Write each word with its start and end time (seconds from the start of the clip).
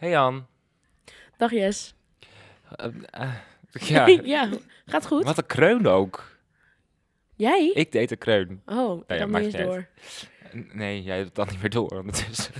Hey 0.00 0.10
Jan. 0.10 0.46
Dag 1.36 1.50
Jes. 1.50 1.94
Uh, 2.80 2.86
uh, 3.20 3.34
ja, 3.72 4.06
ja, 4.06 4.48
gaat 4.86 5.06
goed. 5.06 5.24
wat 5.24 5.38
een 5.38 5.46
kreun 5.46 5.86
ook. 5.86 6.36
Jij? 7.36 7.70
Ik 7.74 7.92
deed 7.92 8.10
een 8.10 8.18
kreun. 8.18 8.62
Oh, 8.66 9.02
ja, 9.06 9.26
dan 9.26 9.42
niet 9.42 9.58
door. 9.58 9.88
Nee, 10.72 11.02
jij 11.02 11.22
doet 11.22 11.34
dat 11.34 11.50
niet 11.50 11.60
meer 11.60 11.70
door 11.70 11.90
ondertussen. 11.90 12.54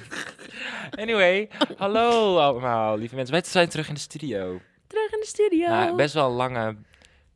anyway, 1.03 1.49
hallo 1.77 2.39
allemaal, 2.39 2.99
lieve 2.99 3.15
mensen. 3.15 3.35
Wij 3.35 3.45
zijn 3.45 3.69
terug 3.69 3.89
in 3.89 3.95
de 3.95 4.01
studio. 4.01 4.61
Terug 4.87 5.13
in 5.13 5.21
de 5.21 5.27
studio. 5.27 5.69
Nou, 5.69 5.97
best 5.97 6.15
wel 6.15 6.27
een 6.27 6.37
lange 6.37 6.77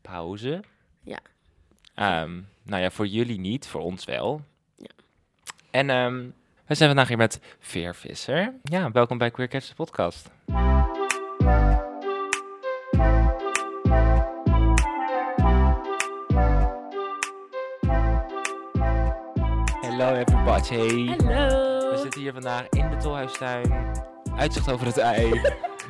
pauze. 0.02 0.62
Ja. 1.05 1.18
Ehm, 1.95 2.41
nou 2.62 2.82
ja, 2.82 2.91
voor 2.91 3.07
jullie 3.07 3.39
niet, 3.39 3.66
voor 3.66 3.80
ons 3.80 4.05
wel. 4.05 4.45
Ja. 4.77 4.91
En 5.71 5.91
ehm, 5.91 6.25
wij 6.67 6.77
zijn 6.77 6.89
vandaag 6.89 7.09
hier 7.09 7.17
met 7.17 7.41
Veer 7.59 7.95
Visser. 7.95 8.55
Ja, 8.62 8.91
welkom 8.91 9.19
bij 9.19 9.31
Queer 9.31 9.49
Cats 9.49 9.69
de 9.69 9.75
podcast. 9.75 10.31
Hello 19.81 20.14
everybody. 20.14 21.07
Hallo. 21.07 21.90
We 21.90 21.99
zitten 22.03 22.21
hier 22.21 22.32
vandaag 22.32 22.68
in 22.68 22.90
de 22.90 22.96
Tolhuistuin. 22.96 23.93
Uitzicht 24.37 24.71
over 24.71 24.87
het 24.87 24.99
ei. 24.99 25.31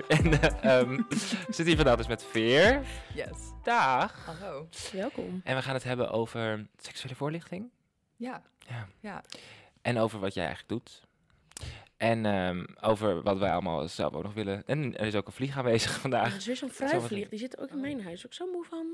en 0.09 0.41
eh, 0.41 0.79
ehm, 0.79 0.97
we 1.09 1.35
zitten 1.47 1.67
hier 1.67 1.77
vandaag 1.77 1.97
dus 1.97 2.07
met 2.07 2.25
Veer. 2.25 2.81
Yes. 3.15 3.53
Dag. 3.63 4.25
Hallo. 4.27 4.69
Welkom. 4.93 5.41
En 5.45 5.57
we 5.57 5.63
gaan 5.63 5.75
het 5.75 5.85
hebben 5.85 6.11
over 6.11 6.67
seksuele 6.77 7.15
voorlichting. 7.15 7.71
Ja. 8.17 8.43
Ja. 8.59 8.87
Ja. 9.01 9.23
En 9.85 9.99
over 9.99 10.19
wat 10.21 10.35
jij 10.35 10.47
eigenlijk 10.47 10.73
doet. 10.85 11.01
En 11.97 12.27
ehm, 12.27 12.65
over 12.81 13.23
wat 13.23 13.39
wij 13.39 13.51
allemaal 13.53 13.89
zelf 13.89 14.13
ook 14.15 14.23
nog 14.23 14.35
willen. 14.35 14.63
En 14.67 14.97
er 14.99 15.07
is 15.07 15.15
ook 15.15 15.27
een 15.27 15.33
vlieg 15.33 15.57
aanwezig 15.59 15.95
Er 15.95 16.01
vandaag. 16.01 16.37
is 16.37 16.47
weer 16.47 16.57
zo'n 16.57 16.71
fruitvlieg. 16.71 17.21
wat- 17.21 17.31
Die 17.31 17.39
zit 17.39 17.59
ook 17.59 17.71
in 17.71 17.81
mijn 17.81 18.03
huis. 18.03 18.27
Ook 18.27 18.33
zo 18.33 18.47
moe 18.53 18.65
van. 18.65 18.87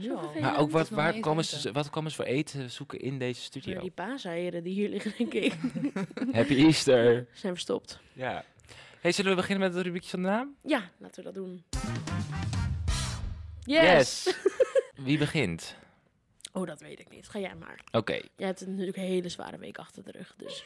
Zo 0.00 0.02
Ja. 0.12 0.18
vervelend. 0.18 0.40
Maar 0.40 0.58
ook 0.58 0.70
wat, 0.70 0.88
waar 0.88 1.20
komen 1.20 1.44
ze, 1.44 1.72
wat 1.72 1.90
komen 1.90 2.10
ze 2.10 2.16
voor 2.16 2.24
eten 2.24 2.70
zoeken 2.70 3.00
in 3.00 3.18
deze 3.18 3.40
Ja, 3.40 3.46
studio? 3.46 3.80
die 3.80 3.90
paaseieren 3.90 4.62
die 4.64 4.72
hier 4.74 4.88
liggen, 4.88 5.12
denk 5.18 5.32
ik, 5.34 5.52
Happy 6.36 6.54
Easter. 6.54 7.26
zijn 7.32 7.52
verstopt. 7.52 8.00
Ja. 8.12 8.44
Hey, 9.00 9.12
zullen 9.12 9.30
we 9.30 9.36
beginnen 9.36 9.66
met 9.66 9.74
het 9.76 9.84
rubriekje 9.84 10.10
van 10.10 10.22
de 10.22 10.28
naam? 10.28 10.54
Ja, 10.62 10.90
laten 10.98 11.16
we 11.24 11.32
dat 11.32 11.34
doen. 11.34 11.64
Yes. 13.64 14.34
Wie 14.94 15.18
begint? 15.18 15.76
Oh, 16.58 16.66
dat 16.66 16.80
weet 16.80 17.00
ik 17.00 17.08
niet. 17.10 17.28
Ga 17.28 17.38
jij 17.38 17.54
maar. 17.54 17.80
Oké. 17.92 18.12
Jij 18.12 18.46
hebt 18.46 18.66
natuurlijk 18.66 18.96
een 18.96 19.02
hele 19.02 19.28
zware 19.28 19.58
week 19.58 19.78
achter 19.78 20.04
de 20.04 20.10
rug. 20.10 20.34
Dus 20.36 20.64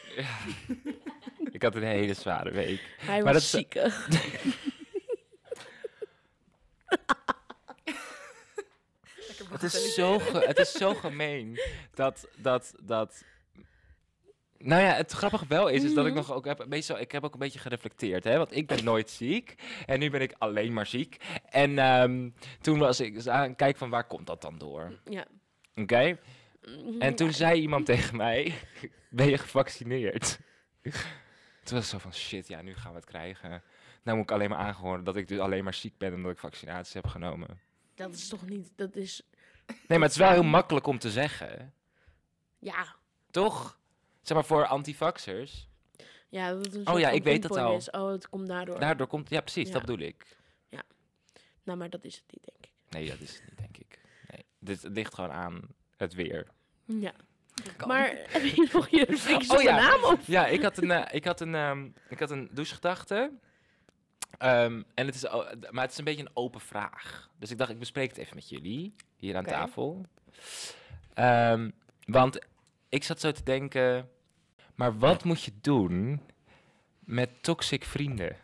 Ik 1.51 1.61
had 1.61 1.75
een 1.75 1.83
hele 1.83 2.13
zware 2.13 2.51
week. 2.51 2.95
hij 2.97 3.23
Maar 3.23 3.33
was 3.33 3.51
dat 3.51 3.61
ziek. 3.61 3.73
Het 9.49 9.63
is 9.63 9.93
zo, 9.93 10.19
het 10.33 10.59
is 10.59 10.71
zo 10.71 10.93
gemeen 10.93 11.59
dat, 11.93 12.27
dat, 12.35 12.73
dat... 12.83 13.23
Nou 14.57 14.81
ja, 14.81 14.93
het 14.93 15.11
grappige 15.11 15.45
wel 15.47 15.67
is, 15.67 15.83
is 15.83 15.93
dat 15.93 16.05
ik 16.05 16.11
Mhm. 16.13 16.19
nog 16.21 16.33
ook 16.33 16.45
heb, 16.45 16.65
meestal, 16.67 16.99
ik 16.99 17.11
heb 17.11 17.23
ook 17.23 17.33
een 17.33 17.39
beetje 17.39 17.59
gereflecteerd, 17.59 18.23
hè, 18.23 18.37
want 18.37 18.55
ik 18.55 18.67
ben 18.67 18.83
nooit 18.83 19.09
ziek 19.09 19.55
en 19.85 19.99
nu 19.99 20.09
ben 20.09 20.21
ik 20.21 20.35
alleen 20.37 20.73
maar 20.73 20.85
ziek. 20.85 21.17
En 21.49 21.77
ehm, 21.79 22.29
toen 22.61 22.79
was 22.79 22.99
ik 22.99 23.13
dus 23.13 23.27
aan 23.27 23.47
het 23.47 23.55
kijken 23.57 23.79
van 23.79 23.89
waar 23.89 24.07
komt 24.07 24.27
dat 24.27 24.41
dan 24.41 24.57
door, 24.57 24.99
Ja. 25.09 25.25
Oké? 25.75 26.19
En 26.99 27.15
toen 27.15 27.27
Ja, 27.27 27.33
zei 27.33 27.61
iemand 27.61 27.85
tegen 27.85 28.15
mij, 28.17 28.53
ben 29.09 29.29
je 29.29 29.37
gevaccineerd? 29.37 30.39
Toen 30.83 30.91
was 31.63 31.71
het 31.71 31.85
zo 31.85 31.97
van, 31.97 32.13
shit, 32.13 32.47
ja, 32.47 32.61
nu 32.61 32.73
gaan 32.75 32.91
we 32.91 32.97
het 32.97 33.05
krijgen. 33.07 33.63
Nou 34.03 34.17
moet 34.17 34.29
ik 34.29 34.35
alleen 34.35 34.49
maar 34.49 34.57
aangehoord 34.57 35.05
dat 35.05 35.15
ik 35.15 35.27
dus 35.27 35.39
alleen 35.39 35.63
maar 35.63 35.73
ziek 35.73 35.97
ben 35.97 36.13
omdat 36.13 36.31
ik 36.31 36.37
vaccinaties 36.37 36.93
heb 36.93 37.07
genomen. 37.07 37.59
Dat 37.95 38.13
is 38.13 38.27
toch 38.27 38.45
niet... 38.45 38.71
Dat 38.75 38.95
is... 38.95 39.21
Nee, 39.67 39.77
maar 39.87 40.01
het 40.01 40.11
is 40.11 40.17
wel 40.17 40.31
heel 40.31 40.43
makkelijk 40.43 40.87
om 40.87 40.99
te 40.99 41.11
zeggen. 41.11 41.73
Ja. 42.59 42.95
Toch? 43.31 43.79
Zeg 44.21 44.37
maar 44.37 44.45
voor 44.45 44.65
antivaxers. 44.65 45.67
Ja, 46.29 46.53
dat 46.53 46.73
een 46.73 46.87
Oh 46.87 46.99
ja, 46.99 47.09
ik 47.09 47.23
weet 47.23 47.43
het 47.43 47.51
pinpoint 47.51 47.71
al. 47.71 47.75
Is. 47.75 47.89
Oh, 47.89 48.11
het 48.11 48.29
komt 48.29 48.47
daardoor. 48.47 48.79
Daardoor 48.79 49.07
komt... 49.07 49.29
Ja, 49.29 49.41
precies, 49.41 49.67
Ja. 49.67 49.73
dat 49.73 49.81
bedoel 49.85 50.05
ik. 50.07 50.37
Nou, 51.63 51.77
maar 51.77 51.89
dat 51.89 52.03
is 52.03 52.15
het 52.15 52.23
niet, 52.31 52.43
denk 52.43 52.65
ik. 52.65 52.71
Nee, 52.89 53.09
dat 53.09 53.19
is 53.19 53.33
het 53.35 53.43
niet, 53.49 53.57
denk 53.57 53.69
ik. 53.72 53.72
Dit 54.63 54.83
ligt 54.83 55.13
gewoon 55.13 55.31
aan 55.31 55.61
het 55.97 56.13
weer. 56.13 56.47
Ja. 56.85 57.11
Kan. 57.77 57.87
Maar 57.87 58.13
heb 58.33 58.43
je 58.43 58.69
nog 58.73 58.89
je 58.89 59.45
Oh 59.55 59.61
ja. 59.61 59.75
naam 59.75 60.03
op? 60.03 60.19
Ja, 60.25 60.47
ik 60.47 60.61
had 60.61 60.77
een, 60.77 60.91
eh, 60.91 61.15
ik 61.15 61.25
had 61.25 61.41
een, 61.41 61.55
ehm, 61.55 61.87
ik 62.09 62.19
had 62.19 62.31
een 62.31 62.49
douchegedachte. 62.51 63.31
Ehm, 64.37 64.81
en 64.93 65.05
het 65.05 65.15
is, 65.15 65.23
maar 65.71 65.83
het 65.83 65.91
is 65.91 65.97
een 65.97 66.03
beetje 66.03 66.21
een 66.21 66.35
open 66.35 66.61
vraag. 66.61 67.29
Dus 67.39 67.51
ik 67.51 67.57
dacht, 67.57 67.71
ik 67.71 67.79
bespreek 67.79 68.09
het 68.09 68.17
even 68.17 68.35
met 68.35 68.49
jullie, 68.49 68.95
hier 69.17 69.35
aan 69.35 69.43
tafel. 69.43 70.05
Ehm, 71.13 71.69
want 72.05 72.39
ik 72.89 73.03
zat 73.03 73.19
zo 73.19 73.31
te 73.31 73.43
denken, 73.43 74.09
maar 74.75 74.97
wat 74.97 75.23
moet 75.23 75.43
je 75.43 75.51
doen 75.61 76.21
met 76.99 77.43
toxic 77.43 77.83
vrienden? 77.83 78.35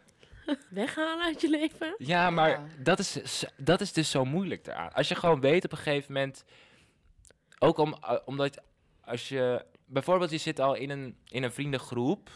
Weghalen 0.69 1.25
uit 1.25 1.41
je 1.41 1.49
leven? 1.49 1.95
Ja, 1.97 2.29
maar 2.29 2.49
Ja. 2.49 2.65
Dat, 2.77 2.99
is, 2.99 3.45
dat 3.57 3.81
is 3.81 3.93
dus 3.93 4.09
zo 4.09 4.25
moeilijk 4.25 4.67
eraan. 4.67 4.93
Als 4.93 5.07
je 5.07 5.15
gewoon 5.15 5.41
weet 5.41 5.65
op 5.65 5.71
een 5.71 5.77
gegeven 5.77 6.13
moment, 6.13 6.43
ook 7.59 7.77
om, 7.77 7.95
uh, 8.01 8.17
omdat 8.25 8.61
als 9.01 9.29
je, 9.29 9.65
bijvoorbeeld 9.85 10.31
je 10.31 10.37
zit 10.37 10.59
al 10.59 10.75
in 10.75 10.89
een, 10.89 11.17
in 11.25 11.43
een 11.43 11.51
vriendengroep 11.51 12.29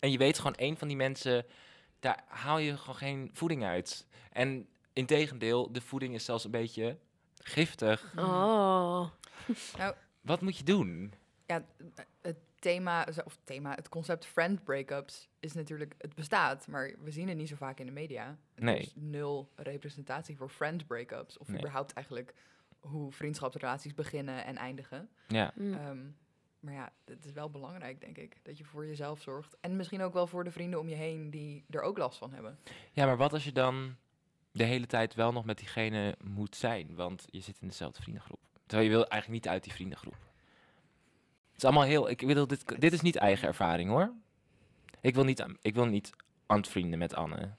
en 0.00 0.10
je 0.10 0.18
weet 0.18 0.36
gewoon 0.36 0.54
één 0.54 0.76
van 0.76 0.88
die 0.88 0.96
mensen, 0.96 1.46
daar 2.00 2.24
haal 2.26 2.58
je 2.58 2.76
gewoon 2.76 2.96
geen 2.96 3.30
voeding 3.32 3.64
uit. 3.64 4.06
En 4.32 4.68
integendeel, 4.92 5.72
de 5.72 5.80
voeding 5.80 6.14
is 6.14 6.24
zelfs 6.24 6.44
een 6.44 6.50
beetje 6.50 6.98
giftig. 7.38 8.12
Oh. 8.16 9.08
Wat 10.20 10.40
moet 10.40 10.58
je 10.58 10.64
doen? 10.64 11.14
Ja, 11.46 11.64
het 12.22 12.36
thema, 12.64 13.06
of 13.24 13.38
thema, 13.44 13.74
het 13.74 13.88
concept 13.88 14.26
friend 14.26 14.64
breakups 14.64 15.28
is 15.40 15.52
natuurlijk, 15.52 15.94
het 15.98 16.14
bestaat, 16.14 16.66
maar 16.66 16.94
we 16.98 17.10
zien 17.10 17.28
het 17.28 17.36
niet 17.36 17.48
zo 17.48 17.56
vaak 17.56 17.78
in 17.80 17.86
de 17.86 17.92
media. 17.92 18.38
Er 18.54 18.64
Nee. 18.64 18.78
is 18.78 18.92
nul 18.94 19.50
representatie 19.56 20.36
voor 20.36 20.48
friend 20.48 20.86
breakups, 20.86 21.38
of 21.38 21.48
Nee. 21.48 21.58
überhaupt 21.58 21.92
eigenlijk 21.92 22.34
hoe 22.80 23.12
vriendschapsrelaties 23.12 23.94
beginnen 23.94 24.44
en 24.44 24.56
eindigen. 24.56 25.08
Ja, 25.28 25.52
Mm. 25.54 25.72
Ehm, 25.74 25.98
maar 26.60 26.74
ja, 26.74 26.92
het 27.04 27.24
is 27.24 27.32
wel 27.32 27.50
belangrijk, 27.50 28.00
denk 28.00 28.16
ik, 28.18 28.36
dat 28.42 28.58
je 28.58 28.64
voor 28.64 28.86
jezelf 28.86 29.20
zorgt. 29.22 29.56
En 29.60 29.76
misschien 29.76 30.02
ook 30.02 30.12
wel 30.12 30.26
voor 30.26 30.44
de 30.44 30.50
vrienden 30.50 30.80
om 30.80 30.88
je 30.88 30.94
heen 30.94 31.30
die 31.30 31.64
er 31.70 31.82
ook 31.82 31.98
last 31.98 32.18
van 32.18 32.32
hebben. 32.32 32.58
ja, 32.92 33.06
maar 33.06 33.16
wat 33.16 33.32
als 33.32 33.44
je 33.44 33.52
dan 33.52 33.96
de 34.52 34.64
hele 34.64 34.86
tijd 34.86 35.14
wel 35.14 35.32
nog 35.32 35.44
met 35.44 35.58
diegene 35.58 36.16
moet 36.24 36.56
zijn? 36.56 36.94
Want 36.94 37.24
je 37.30 37.40
zit 37.40 37.60
in 37.60 37.68
dezelfde 37.68 38.02
vriendengroep. 38.02 38.40
Terwijl 38.66 38.88
je 38.90 38.94
wil 38.96 39.06
eigenlijk 39.08 39.42
niet 39.44 39.52
uit 39.52 39.64
die 39.64 39.72
vriendengroep. 39.72 40.16
Het 41.54 41.62
is 41.62 41.64
allemaal 41.64 41.82
heel... 41.82 42.10
Ik 42.10 42.26
bedoel, 42.26 42.46
dit, 42.46 42.80
dit 42.80 42.92
is 42.92 43.00
niet 43.00 43.16
eigen 43.16 43.48
ervaring, 43.48 43.90
hoor. 43.90 44.12
Ik 45.00 45.14
wil 45.14 45.24
niet, 45.24 45.44
ik 45.62 45.74
wil 45.74 45.84
niet 45.86 46.10
vrienden 46.48 46.98
met 46.98 47.14
Anne. 47.14 47.50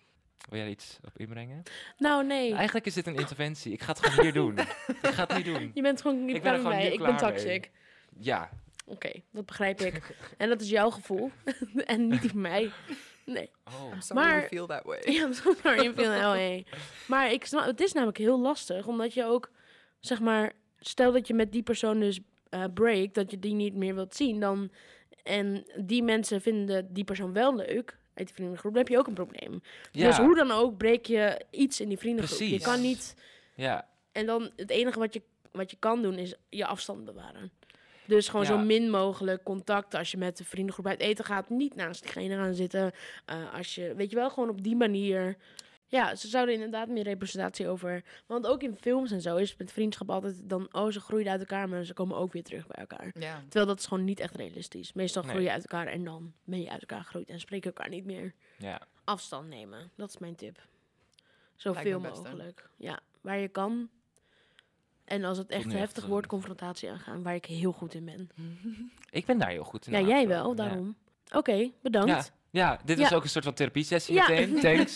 Wil 0.50 0.60
jij 0.60 0.70
iets 0.70 1.00
op 1.06 1.18
inbrengen? 1.18 1.64
Nou, 1.98 2.26
nee. 2.26 2.54
Eigenlijk 2.54 2.86
is 2.86 2.94
dit 2.94 3.08
een 3.08 3.16
interventie. 3.16 3.72
Ik 3.74 3.82
ga 3.82 3.92
het 3.92 4.06
gewoon 4.06 4.24
hier 4.26 4.34
doen. 4.44 4.58
Ik 4.60 4.68
ga 5.02 5.26
het 5.28 5.38
nu 5.38 5.54
doen. 5.54 5.72
Je 5.74 5.82
bent 5.82 6.02
gewoon 6.02 6.26
niet 6.26 6.36
Ik 6.36 6.42
ben 6.42 6.54
er 6.54 6.60
gewoon 6.60 6.78
Ik 6.78 7.00
ben 7.00 7.10
mee. 7.10 7.18
toxic. 7.20 7.72
Ja. 8.20 8.50
Oké, 8.86 9.12
dat 9.32 9.46
begrijp 9.46 9.82
ik. 9.82 10.16
en 10.38 10.50
dat 10.50 10.62
is 10.62 10.70
jouw 10.70 10.90
gevoel. 10.90 11.32
en 11.86 12.08
niet 12.08 12.22
die 12.22 12.30
van 12.30 12.42
mij. 12.42 12.72
Nee. 13.26 13.52
Oh. 13.66 13.94
I'm 13.94 14.02
sorry 14.02 14.24
Maar- 14.24 14.36
you 14.38 14.48
feel 14.48 14.66
that 14.68 14.84
way. 14.84 15.00
Ja, 15.04 15.32
sorry, 15.32 15.84
je 15.84 15.94
vindt 15.94 16.00
oh, 16.02 16.32
hey. 16.32 16.66
Maar 17.08 17.32
ik 17.32 17.46
snap, 17.46 17.66
het 17.66 17.80
is 17.82 17.94
namelijk 17.94 18.18
heel 18.18 18.40
lastig, 18.40 18.88
omdat 18.88 19.14
je 19.14 19.24
ook, 19.26 19.52
zeg 20.00 20.20
maar, 20.20 20.52
stel 20.80 21.12
dat 21.12 21.28
je 21.28 21.34
met 21.34 21.52
die 21.52 21.64
persoon 21.64 22.00
dus 22.00 22.20
eh 22.50 22.64
breakt, 22.74 23.14
dat 23.16 23.32
je 23.32 23.40
die 23.40 23.54
niet 23.54 23.76
meer 23.76 23.96
wilt 23.96 24.16
zien, 24.16 24.40
dan, 24.40 24.70
en 25.24 25.66
die 25.78 26.04
mensen 26.04 26.42
vinden 26.42 26.94
die 26.94 27.04
persoon 27.04 27.34
wel 27.34 27.56
leuk, 27.56 27.98
uit 28.14 28.28
die 28.28 28.36
vriendengroep, 28.36 28.72
dan 28.74 28.82
heb 28.82 28.92
je 28.92 28.98
ook 28.98 29.08
een 29.08 29.14
probleem. 29.14 29.62
Ja. 29.92 30.08
Dus 30.08 30.18
hoe 30.18 30.36
dan 30.36 30.52
ook 30.52 30.78
breek 30.78 31.06
je 31.06 31.42
iets 31.50 31.80
in 31.82 31.88
die 31.90 31.98
vriendengroep. 31.98 32.40
Je 32.40 32.60
kan 32.62 32.82
niet, 32.82 33.16
Ja. 33.56 33.88
en 34.12 34.26
dan 34.26 34.52
het 34.56 34.70
enige 34.70 35.00
wat 35.00 35.14
je, 35.14 35.22
wat 35.52 35.72
je 35.72 35.78
kan 35.80 36.02
doen 36.02 36.18
is 36.18 36.36
je 36.50 36.66
afstand 36.66 37.06
bewaren. 37.06 37.52
Dus 38.08 38.28
gewoon 38.30 38.46
Ja. 38.46 38.52
zo 38.52 38.58
min 38.58 38.90
mogelijk 38.90 39.44
contact 39.44 39.94
als 39.96 40.12
je 40.12 40.18
met 40.18 40.38
de 40.38 40.44
vriendengroep 40.44 40.88
uit 40.88 41.00
eten 41.00 41.26
gaat. 41.26 41.50
Niet 41.50 41.76
naast 41.76 42.02
diegene 42.02 42.36
gaan 42.36 42.54
zitten. 42.54 42.92
Eh, 43.26 43.54
als 43.54 43.76
je, 43.76 43.94
weet 43.96 44.10
je 44.10 44.16
wel, 44.16 44.30
gewoon 44.30 44.50
op 44.50 44.64
die 44.64 44.76
manier. 44.76 45.38
Ja, 45.88 46.16
ze 46.16 46.28
zouden 46.28 46.54
inderdaad 46.54 46.88
meer 46.88 47.04
representatie 47.04 47.68
over. 47.68 48.04
Want 48.26 48.48
ook 48.48 48.64
in 48.64 48.76
films 48.76 49.12
en 49.12 49.22
zo 49.22 49.36
is 49.36 49.50
het 49.50 49.60
met 49.60 49.72
vriendschap 49.72 50.10
altijd 50.10 50.50
dan. 50.50 50.68
Oh, 50.72 50.92
ze 50.92 51.00
groeien 51.00 51.30
uit 51.30 51.40
elkaar, 51.40 51.70
maar 51.70 51.84
ze 51.84 51.94
komen 51.94 52.18
ook 52.18 52.34
weer 52.34 52.44
terug 52.44 52.68
bij 52.68 52.86
elkaar. 52.88 53.12
Ja. 53.20 53.40
Terwijl 53.42 53.66
dat 53.66 53.80
is 53.80 53.86
gewoon 53.86 54.04
niet 54.04 54.20
echt 54.20 54.36
realistisch. 54.36 54.94
Meestal 54.94 55.24
groei 55.24 55.44
je 55.44 55.52
uit 55.52 55.62
elkaar 55.68 55.88
en 55.88 56.04
dan 56.04 56.34
ben 56.44 56.62
je 56.62 56.70
uit 56.70 56.82
elkaar 56.82 57.04
gegroeid 57.04 57.30
en 57.30 57.40
spreken 57.40 57.74
elkaar 57.74 57.90
niet 57.90 58.06
meer. 58.06 58.34
Ja. 58.58 58.82
Afstand 59.04 59.48
nemen, 59.48 59.92
dat 59.96 60.10
is 60.10 60.18
mijn 60.18 60.36
tip. 60.36 60.68
Zoveel 61.56 62.02
hè? 62.02 62.10
mogelijk. 62.10 62.70
Ja, 62.78 63.00
waar 63.22 63.38
je 63.38 63.48
kan. 63.48 63.90
En 65.06 65.24
als 65.24 65.38
het 65.38 65.50
echt 65.50 65.72
heftig 65.72 65.98
echt, 66.04 66.08
wordt, 66.12 66.26
eh, 66.26 66.32
confrontatie 66.32 66.92
aangaan, 66.92 67.24
waar 67.24 67.36
ik 67.36 67.46
heel 67.46 67.72
goed 67.72 67.94
in 67.94 68.06
ben. 68.06 68.30
Ik 69.10 69.26
ben 69.26 69.38
daar 69.38 69.50
heel 69.50 69.64
goed 69.64 69.88
in. 69.88 69.92
Ja, 69.94 70.00
jij 70.00 70.10
aanvullen. 70.10 70.28
wel, 70.38 70.50
Ja. 70.50 70.56
daarom. 70.56 70.96
Oké, 71.34 71.72
bedankt. 71.82 72.10
Ja. 72.10 72.24
Ja, 72.56 72.80
dit 72.86 72.98
Ja. 72.98 73.04
was 73.04 73.14
ook 73.14 73.24
een 73.24 73.30
soort 73.30 73.44
van 73.44 73.54
therapie-sessie 73.54 74.16
Ja. 74.16 74.28
meteen. 74.30 74.60
Thanks. 74.76 74.96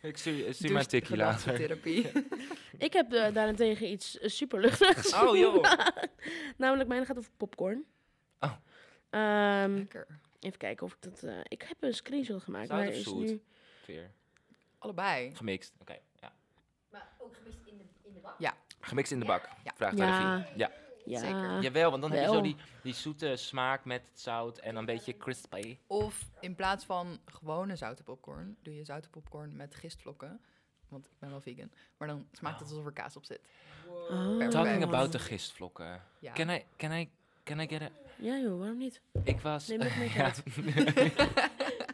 ik 0.00 0.16
stuur, 0.16 0.34
stuur 0.38 0.46
Dus 0.46 0.70
maar 0.70 0.80
een 0.80 0.86
tikje 0.86 1.16
later. 1.16 1.38
gedachtentherapie. 1.40 2.10
Ik 2.86 2.92
heb 2.92 3.12
eh, 3.12 3.32
daarentegen 3.34 3.90
iets 3.90 4.18
uh, 4.20 4.28
superluchtigs. 4.28 5.14
Oh, 5.14 5.36
joh. 5.36 5.64
Namelijk, 6.56 6.88
mijn 6.88 7.06
gaat 7.06 7.18
over 7.18 7.30
popcorn. 7.36 7.84
Oh. 8.40 8.52
Ehm, 9.10 9.74
Lekker. 9.74 10.06
even 10.40 10.58
kijken 10.58 10.86
of 10.86 10.92
ik 10.92 11.02
dat... 11.02 11.22
eh, 11.22 11.34
ik 11.42 11.62
heb 11.62 11.76
een 11.80 11.94
screenshot 11.94 12.42
gemaakt, 12.42 12.68
Zout 12.68 12.78
maar 12.78 12.88
is 12.88 13.02
zoet? 13.02 13.40
nu... 13.86 14.10
Allebei. 14.78 15.34
Gemixt. 15.36 15.72
Oké, 15.80 15.96
ja. 16.20 16.32
Maar 16.90 17.08
ook 17.18 17.34
gemist 17.36 17.58
in 17.66 17.76
de, 17.76 17.84
in 18.08 18.12
de 18.14 18.20
bak. 18.20 18.52
Gemixt 18.80 19.12
in 19.12 19.20
de 19.20 19.26
bak. 19.26 19.48
Ja. 19.64 19.72
Vraagt 19.76 19.98
Ja. 19.98 20.04
naar 20.18 20.42
de 20.42 20.58
Ja. 20.58 20.70
Ja, 21.10 21.18
Zeker. 21.18 21.62
Jawel, 21.62 21.90
want 21.90 22.02
dan 22.02 22.10
heb 22.10 22.20
je 22.20 22.34
zo 22.34 22.40
die, 22.40 22.56
die 22.82 22.94
zoete 22.94 23.36
smaak 23.36 23.84
met 23.84 24.02
het 24.10 24.20
zout 24.20 24.58
en 24.58 24.68
dan 24.68 24.76
een 24.78 24.94
beetje 24.94 25.16
crispy. 25.16 25.78
Of 25.86 26.30
in 26.40 26.54
plaats 26.54 26.84
van 26.84 27.18
gewone 27.24 27.76
zoute 27.76 28.02
popcorn, 28.02 28.56
doe 28.62 28.74
je 28.74 28.84
zoute 28.84 29.08
popcorn 29.08 29.56
met 29.56 29.74
gistvlokken. 29.74 30.40
Want 30.88 31.06
ik 31.06 31.18
ben 31.18 31.30
wel 31.30 31.40
vegan. 31.40 31.70
Maar 31.96 32.08
dan 32.08 32.26
smaakt 32.32 32.60
het 32.60 32.68
alsof 32.68 32.86
er 32.86 32.92
kaas 32.92 33.16
op 33.16 33.24
zit. 33.24 33.40
Oh. 33.86 34.06
Perfect. 34.08 34.50
Talking 34.50 34.82
about 34.82 35.12
de 35.12 35.18
gistvlokken. 35.18 36.02
Ja. 36.18 36.32
Can 36.32 36.50
I, 36.50 36.64
can 36.76 36.92
I, 36.92 37.10
can 37.44 37.60
I 37.60 37.68
get 37.68 37.82
a... 37.82 37.88
Ja 38.16 38.38
joh, 38.38 38.58
waarom 38.58 38.78
niet? 38.78 39.00
Ik 39.24 39.40
was... 39.40 39.68
Neem 39.68 39.80
het 39.80 39.96
mee 39.96 40.10
ja. 40.14 40.24
uit. 40.24 40.42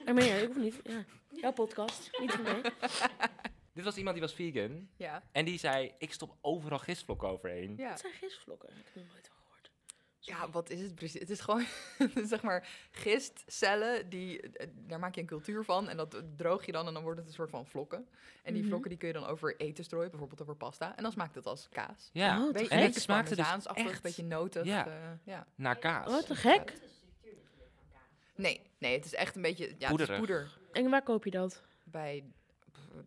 Ah, 0.06 0.14
maar 0.14 0.24
ja, 0.24 0.34
ik 0.34 0.46
hoef 0.46 0.56
niet. 0.56 0.80
Ja. 0.84 1.04
Jouw 1.32 1.52
podcast, 1.52 2.10
niet 2.20 2.32
voor 2.32 2.42
mij. 2.42 2.60
Dit 3.76 3.84
was 3.84 3.96
iemand 3.96 4.17
die 4.17 4.25
was 4.25 4.34
vegan. 4.34 4.88
Ja. 4.96 5.23
En 5.32 5.44
die 5.44 5.58
zei, 5.58 5.93
ik 5.99 6.12
stop 6.12 6.37
overal 6.40 6.78
gistvlokken 6.78 7.28
overheen. 7.28 7.75
Ja. 7.76 7.88
Het 7.90 8.00
zijn 8.00 8.12
gistvlokken. 8.12 8.69
Ik 8.69 8.84
heb 8.84 8.94
nooit 8.94 9.28
van 9.28 9.37
gehoord. 9.44 9.70
Ja, 10.19 10.50
wat 10.50 10.70
is 10.70 10.81
het 10.81 10.94
precies? 10.94 11.20
Het 11.20 11.31
is 11.31 11.40
gewoon, 11.40 11.64
zeg 12.32 12.43
maar, 12.43 12.69
gistcellen, 12.90 14.08
die, 14.08 14.40
eh, 14.40 14.67
daar 14.75 14.99
maak 14.99 15.14
je 15.14 15.20
een 15.20 15.26
cultuur 15.26 15.64
van. 15.64 15.88
En 15.88 15.96
dat 15.96 16.23
droog 16.37 16.67
je 16.67 16.73
dan 16.73 16.87
en 16.87 16.94
dan 16.94 17.02
wordt 17.02 17.19
het 17.19 17.28
een 17.28 17.34
soort 17.34 17.50
van 17.50 17.67
vlokken. 17.67 18.08
En 18.43 18.52
die 18.52 18.61
Mhm. 18.62 18.70
vlokken 18.70 18.90
die 18.90 18.99
kun 18.99 19.08
je 19.08 19.14
dan 19.14 19.26
over 19.26 19.56
eten 19.61 19.84
strooien, 19.84 20.11
bijvoorbeeld 20.11 20.40
over 20.43 20.56
pasta. 20.56 20.96
En 20.96 21.02
dan 21.02 21.12
smaakt 21.12 21.34
het 21.34 21.46
als 21.46 21.69
kaas. 21.69 22.11
Ja, 22.12 22.44
Oh, 22.44 22.52
Beetje, 22.52 22.69
en 22.69 22.82
het 22.82 22.94
smaakte 22.94 23.37
dus 23.37 23.67
echt 23.75 24.02
beetje 24.02 24.25
notig. 24.25 24.64
Ja. 24.64 24.87
eh, 24.87 24.93
ja. 25.25 25.46
naar 25.55 25.76
kaas. 25.79 26.08
Oh, 26.12 26.22
te 26.22 26.34
gek. 26.34 26.72
Nee, 28.34 28.61
nee, 28.79 28.94
het 28.96 29.05
is 29.05 29.14
echt 29.14 29.37
een 29.37 29.43
beetje, 29.43 29.64
ja, 29.64 29.70
het 29.72 29.81
is 29.82 29.88
Poederig. 29.88 30.17
poeder. 30.19 30.58
En 30.72 30.90
waar 30.90 31.02
koop 31.02 31.25
je 31.25 31.31
dat? 31.31 31.62
Bij 31.84 32.25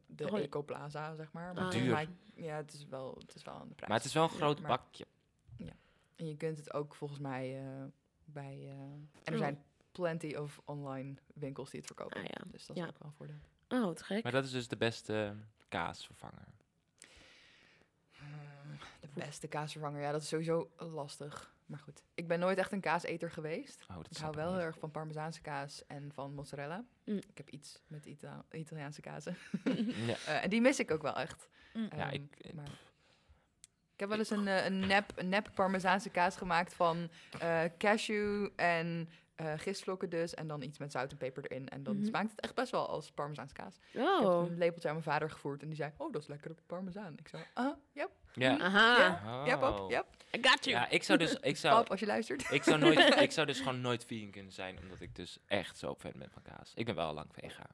de 0.06 0.31
Oh, 0.31 0.38
ja. 0.38 0.44
Ecoplaza, 0.44 1.15
zeg 1.15 1.31
maar. 1.31 1.56
Ah. 1.57 1.71
Duur. 1.71 1.91
Maar, 1.91 2.06
ja, 2.36 2.56
het 2.56 2.74
is 2.74 2.86
wel, 2.86 3.15
het 3.19 3.36
is 3.36 3.44
wel 3.44 3.53
aan 3.53 3.68
de 3.68 3.74
prijs. 3.74 3.89
Maar 3.89 3.97
het 3.97 4.06
is 4.07 4.13
wel 4.13 4.24
een 4.24 4.30
groot 4.30 4.59
Maar- 4.62 4.69
bakje. 4.77 5.06
En 6.15 6.27
je 6.27 6.38
kunt 6.38 6.57
het 6.57 6.74
ook 6.74 6.95
volgens 6.95 7.19
mij 7.19 7.59
eh, 7.65 7.83
bij... 8.25 8.57
eh, 8.63 8.69
en 8.71 9.07
er 9.24 9.33
Oh. 9.33 9.39
zijn 9.39 9.63
plenty 9.91 10.36
of 10.36 10.62
online 10.65 11.15
winkels 11.33 11.69
die 11.69 11.80
het 11.80 11.88
verkopen. 11.88 12.18
Ah 12.18 12.24
ja. 12.27 12.41
Dus 12.51 12.65
dat 12.65 12.75
Ja. 12.77 12.83
is 12.83 12.89
ook 12.89 12.97
wel 13.00 13.07
een 13.07 13.15
voordeel. 13.18 13.88
Oh, 13.88 13.94
te 13.95 14.03
gek. 14.03 14.24
Maar 14.24 14.31
dat 14.31 14.44
is 14.44 14.51
dus 14.51 14.68
de 14.68 14.77
beste 14.77 15.36
kaasvervanger. 15.68 16.47
De 19.00 19.07
beste 19.13 19.47
kaasvervanger, 19.47 20.01
ja, 20.01 20.12
dat 20.12 20.21
is 20.21 20.27
sowieso 20.27 20.69
lastig. 20.77 21.53
Maar 21.69 21.80
goed, 21.80 22.04
ik 22.16 22.27
ben 22.27 22.39
nooit 22.39 22.57
echt 22.57 22.71
een 22.71 22.80
kaaseter 22.81 23.31
geweest. 23.31 23.86
Oh, 23.89 23.95
dat 23.95 24.07
Ik 24.12 24.18
hou 24.18 24.36
wel 24.36 24.54
heel 24.54 24.62
erg 24.66 24.80
van 24.80 24.92
Parmezaanse 24.92 25.42
kaas 25.42 25.86
en 25.88 26.12
van 26.13 26.33
mozzarella. 26.33 26.86
Mm. 27.06 27.18
Ik 27.18 27.38
heb 27.38 27.50
iets 27.50 27.81
met 27.88 28.06
Ita- 28.06 28.45
Italiaanse 28.51 29.01
kazen. 29.01 29.38
Ja, 30.07 30.16
Eh, 30.27 30.44
en 30.44 30.50
die 30.50 30.62
mis 30.62 30.80
ik 30.80 30.92
ook 30.92 31.01
wel 31.01 31.16
echt. 31.16 31.50
Mm. 31.74 31.88
ja 31.95 32.12
Ehm, 32.12 32.13
ik, 32.13 32.54
maar 32.54 32.69
ik 33.94 34.00
heb 34.00 34.10
wel 34.10 34.18
eens 34.18 34.30
een, 34.30 34.48
eh, 34.48 34.66
een, 34.66 34.80
nep, 34.80 35.12
een 35.16 35.30
nep 35.30 35.50
Parmezaanse 35.56 36.10
kaas 36.10 36.36
gemaakt 36.36 36.74
van 36.74 37.10
eh, 37.39 37.63
cashew 37.77 38.50
en 38.56 39.10
eh 39.39 39.53
gistvlokken 39.57 40.09
dus. 40.09 40.33
En 40.33 40.47
dan 40.47 40.62
iets 40.62 40.77
met 40.77 40.91
zout 40.91 41.12
en 41.12 41.18
peper 41.18 41.44
erin. 41.45 41.69
En 41.69 41.83
dan 41.83 41.95
Mhm. 41.97 42.06
smaakt 42.06 42.31
het 42.31 42.39
echt 42.39 42.56
best 42.56 42.71
wel 42.71 42.88
als 42.88 43.12
Parmezaanse 43.12 43.53
kaas. 43.53 43.75
Ik 43.75 44.00
heb 44.00 44.03
Oh. 44.25 44.45
een 44.50 44.57
lepeltje 44.57 44.88
aan 44.88 44.94
mijn 44.94 45.06
vader 45.06 45.30
gevoerd 45.31 45.62
en 45.62 45.68
die 45.68 45.75
zei, 45.77 45.91
oh, 45.97 46.12
dat 46.13 46.21
is 46.21 46.27
lekker 46.27 46.56
parmezaan. 46.65 47.13
Ik 47.18 47.27
zei, 47.27 47.44
ah, 47.53 47.77
yep, 47.91 48.09
ja. 48.33 48.57
Aha, 48.59 48.97
ja, 49.45 49.53
Oh. 49.56 49.59
pap, 49.59 49.89
yep. 49.91 50.06
I 50.36 50.39
got 50.41 50.65
you. 50.65 50.75
Ja, 50.77 50.89
ik 50.89 51.03
zou 51.03 51.19
dus, 51.19 51.36
ik 51.41 51.57
zou, 51.57 51.75
Pap, 51.80 51.89
als 51.89 52.00
je 52.00 52.06
luistert. 52.06 52.51
ik 52.51 52.63
zou, 52.63 52.77
nooit, 52.80 53.00
ik 53.21 53.31
zou 53.31 53.47
dus 53.47 53.57
gewoon 53.57 53.81
nooit 53.81 54.06
vegan 54.06 54.31
kunnen 54.31 54.51
zijn, 54.51 54.80
omdat 54.80 55.01
ik 55.01 55.15
dus 55.15 55.38
echt 55.47 55.77
zo 55.77 55.95
fan 56.00 56.12
ben 56.15 56.30
van 56.31 56.41
kaas. 56.41 56.71
Ik 56.75 56.86
ben 56.86 56.95
wel 56.95 57.07
al 57.07 57.13
lang 57.13 57.30
vega. 57.33 57.65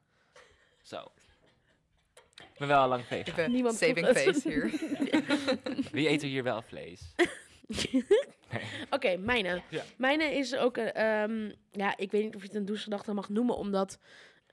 Zo. 0.82 1.04
Ik 2.36 2.58
ben 2.58 2.68
wel 2.68 2.80
al 2.80 2.88
lang 2.88 3.04
vega. 3.06 3.30
Even 3.30 3.50
Niemand 3.52 3.76
saving 3.76 4.06
face 4.06 4.48
hier. 4.48 4.70
Wie 5.92 6.08
eet 6.08 6.22
er 6.22 6.28
hier 6.28 6.42
wel 6.42 6.62
vlees? 6.62 7.14
Oké, 8.90 9.16
mijne. 9.16 9.62
Ja. 9.68 9.82
Mijne 9.96 10.24
is 10.24 10.56
ook, 10.56 10.76
eh, 10.76 11.22
ehm, 11.22 11.50
ja, 11.70 11.96
ik 11.96 12.10
weet 12.10 12.22
niet 12.24 12.34
of 12.34 12.40
je 12.40 12.46
het 12.46 12.56
een 12.56 12.64
douchegedachte 12.64 13.12
mag 13.12 13.28
noemen, 13.28 13.56
omdat 13.56 13.98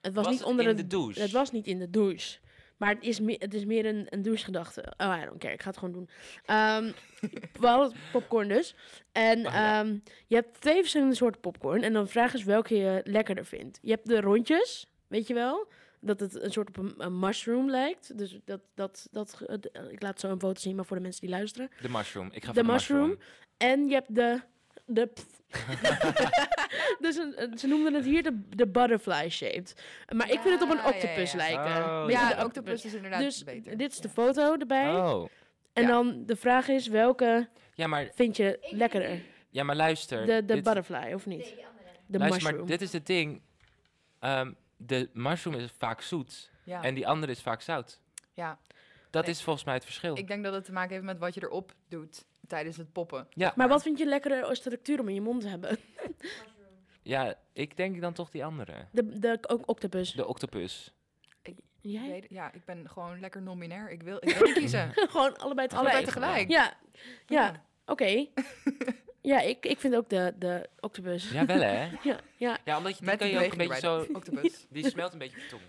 het 0.02 0.14
was, 0.14 0.24
Was 0.24 0.34
niet 0.34 0.40
het 0.42 0.50
onder 0.50 0.64
in 0.66 0.70
het, 0.70 0.78
de 0.78 0.88
douche? 0.88 1.22
Het 1.22 1.32
was 1.32 1.52
niet 1.52 1.68
in 1.68 1.80
de 1.80 1.90
douche. 1.90 2.40
Maar 2.78 2.90
het 2.94 3.04
is, 3.04 3.20
meer, 3.20 3.36
het 3.40 3.54
is 3.54 3.66
meer 3.66 3.86
een, 3.86 4.08
een 4.10 4.22
douchegedachte. 4.22 4.94
Oh, 4.98 5.18
I 5.22 5.26
don't 5.26 5.40
care. 5.40 5.54
Ik 5.54 5.62
ga 5.62 5.68
het 5.70 5.78
gewoon 5.78 5.94
doen. 5.94 6.10
Ehm, 6.46 6.92
we 7.60 7.68
hadden 7.68 7.98
popcorn 8.12 8.48
dus. 8.48 8.76
En 9.12 9.38
Oh, 9.38 9.54
ja. 9.54 9.80
ehm, 9.80 9.98
je 10.28 10.36
hebt 10.36 10.62
twee 10.62 10.80
verschillende 10.80 11.16
soorten 11.16 11.42
popcorn. 11.42 11.84
En 11.84 11.94
dan 11.94 12.08
vraag 12.08 12.34
is 12.34 12.44
welke 12.44 12.76
je 12.76 13.02
lekkerder 13.04 13.46
vindt. 13.46 13.80
Je 13.82 13.92
hebt 13.92 14.08
de 14.08 14.22
rondjes, 14.22 14.88
weet 15.08 15.28
je 15.28 15.34
wel? 15.34 15.68
Dat 16.06 16.20
het 16.20 16.42
een 16.42 16.52
soort 16.52 16.68
op 16.68 16.78
een, 16.78 16.94
een 16.98 17.20
mushroom 17.20 17.70
lijkt. 17.70 18.18
Dus 18.18 18.40
dat, 18.46 18.60
dat, 18.76 19.08
dat, 19.12 19.42
eh, 19.48 19.58
ik 19.92 20.02
laat 20.02 20.20
zo 20.20 20.30
een 20.30 20.40
foto 20.40 20.60
zien, 20.60 20.76
maar 20.76 20.86
voor 20.86 20.96
de 20.98 21.02
mensen 21.04 21.22
die 21.22 21.30
luisteren. 21.30 21.70
De 21.82 21.90
mushroom. 21.90 22.30
Ik 22.32 22.46
ga 22.46 22.52
De 22.52 22.62
de 22.64 22.72
mushroom. 22.72 23.00
mushroom. 23.10 23.20
En 23.58 23.88
je 23.88 23.94
hebt 23.94 24.16
de... 24.16 24.42
de 24.86 25.10
dus 27.00 27.16
een, 27.18 27.58
ze 27.58 27.68
noemden 27.68 27.94
het 27.94 28.06
hier 28.06 28.24
de, 28.24 28.42
de 28.50 28.68
butterfly 28.68 29.30
shaped. 29.30 29.84
Maar 30.16 30.32
ik 30.32 30.40
vind 30.40 30.60
het 30.60 30.62
op 30.62 30.70
een 30.70 30.78
Ja, 30.78 30.84
ja, 30.84 30.90
octopus 30.90 31.32
ja. 31.32 31.38
lijken. 31.38 31.86
Oh, 32.04 32.06
Ja, 32.10 32.34
de 32.34 32.46
octopus 32.46 32.86
is 32.86 32.94
inderdaad 32.94 33.20
Dus 33.22 33.44
beter. 33.44 33.78
dit 33.78 33.92
is 33.92 33.98
de 34.00 34.10
foto 34.10 34.56
erbij. 34.58 34.96
Oh. 34.96 35.28
En 35.74 35.82
Ja. 35.84 35.88
dan 35.90 36.24
de 36.26 36.36
vraag 36.36 36.68
is, 36.68 36.88
welke 36.88 37.50
Ja, 37.74 37.88
maar, 37.88 38.10
vind 38.14 38.38
je 38.38 38.68
lekkerder? 38.72 39.22
ja, 39.50 39.64
maar 39.64 39.76
luister. 39.76 40.26
De, 40.26 40.46
de 40.46 40.54
dit- 40.54 40.64
butterfly, 40.64 41.14
of 41.14 41.26
niet? 41.26 41.40
Nee. 41.40 41.66
De 42.06 42.18
luister, 42.18 42.42
mushroom. 42.42 42.58
maar 42.58 42.68
dit 42.78 42.82
is 42.82 42.94
het 42.94 43.06
ding. 43.06 43.42
Ehm, 44.20 44.52
de 44.86 45.10
mushroom 45.14 45.56
is 45.56 45.72
vaak 45.78 46.02
zoet 46.02 46.52
Ja. 46.64 46.84
en 46.84 46.94
die 46.94 47.08
andere 47.08 47.32
is 47.32 47.42
vaak 47.42 47.62
zout. 47.62 48.00
ja, 48.34 48.60
Dat 49.10 49.22
Nee. 49.26 49.32
is 49.32 49.42
volgens 49.42 49.66
mij 49.66 49.74
het 49.74 49.84
verschil. 49.86 50.18
ik 50.18 50.28
denk 50.28 50.44
dat 50.44 50.54
het 50.54 50.66
te 50.66 50.72
maken 50.72 50.92
heeft 50.94 51.04
met 51.04 51.18
wat 51.20 51.34
je 51.34 51.44
erop 51.44 51.74
doet 51.88 52.26
tijdens 52.48 52.78
het 52.78 52.92
poppen. 52.92 53.28
Ja. 53.30 53.54
Maar 53.56 53.68
wat 53.68 53.82
vind 53.82 53.98
je 53.98 54.06
lekkerder 54.06 54.44
als 54.44 54.58
structuur 54.58 55.00
om 55.00 55.08
in 55.08 55.14
je 55.14 55.22
mond 55.22 55.42
te 55.42 55.48
hebben? 55.48 55.78
Ja, 57.02 57.36
ik 57.54 57.78
denk 57.78 58.02
dan 58.02 58.14
toch 58.14 58.30
die 58.30 58.46
andere. 58.46 58.86
De, 58.92 59.20
de 59.20 59.40
ook 59.48 59.70
octopus. 59.70 60.12
De 60.12 60.28
octopus. 60.28 60.94
Jij? 61.82 62.10
Weet- 62.10 62.26
ja, 62.30 62.52
ik 62.54 62.66
ben 62.66 62.90
gewoon 62.90 63.20
lekker 63.20 63.42
non-binair. 63.42 63.90
Ik 63.92 64.04
wil, 64.04 64.18
ik 64.20 64.36
wil 64.36 64.54
kiezen. 64.62 64.92
Gewoon 64.94 65.38
allebei 65.38 65.68
tegelijk. 65.68 65.94
Allebei 65.96 66.06
tegelijk. 66.14 66.50
Ja, 66.50 66.74
ja. 67.26 67.64
oké. 67.86 68.26
ja, 69.24 69.42
ik, 69.42 69.66
ik 69.66 69.80
vind 69.80 69.96
ook 69.96 70.10
de, 70.10 70.34
de 70.40 70.70
octopus. 70.80 71.32
Ja, 71.32 71.46
wel 71.46 71.62
hè? 71.62 71.90
Ja, 72.10 72.20
ja. 72.38 72.58
Ja, 72.66 72.78
omdat 72.78 72.92
je, 72.92 72.98
die 72.98 73.06
Met 73.06 73.18
kan 73.18 73.28
die 73.28 73.38
je 73.40 73.46
ook 73.46 73.52
een 73.52 73.58
beetje 73.58 73.80
zo... 73.80 74.06
Octopus. 74.14 74.66
Die 74.70 74.90
smelt 74.90 75.14
een 75.14 75.20
beetje 75.20 75.38
op 75.38 75.44
je 75.44 75.50
tong. 75.50 75.62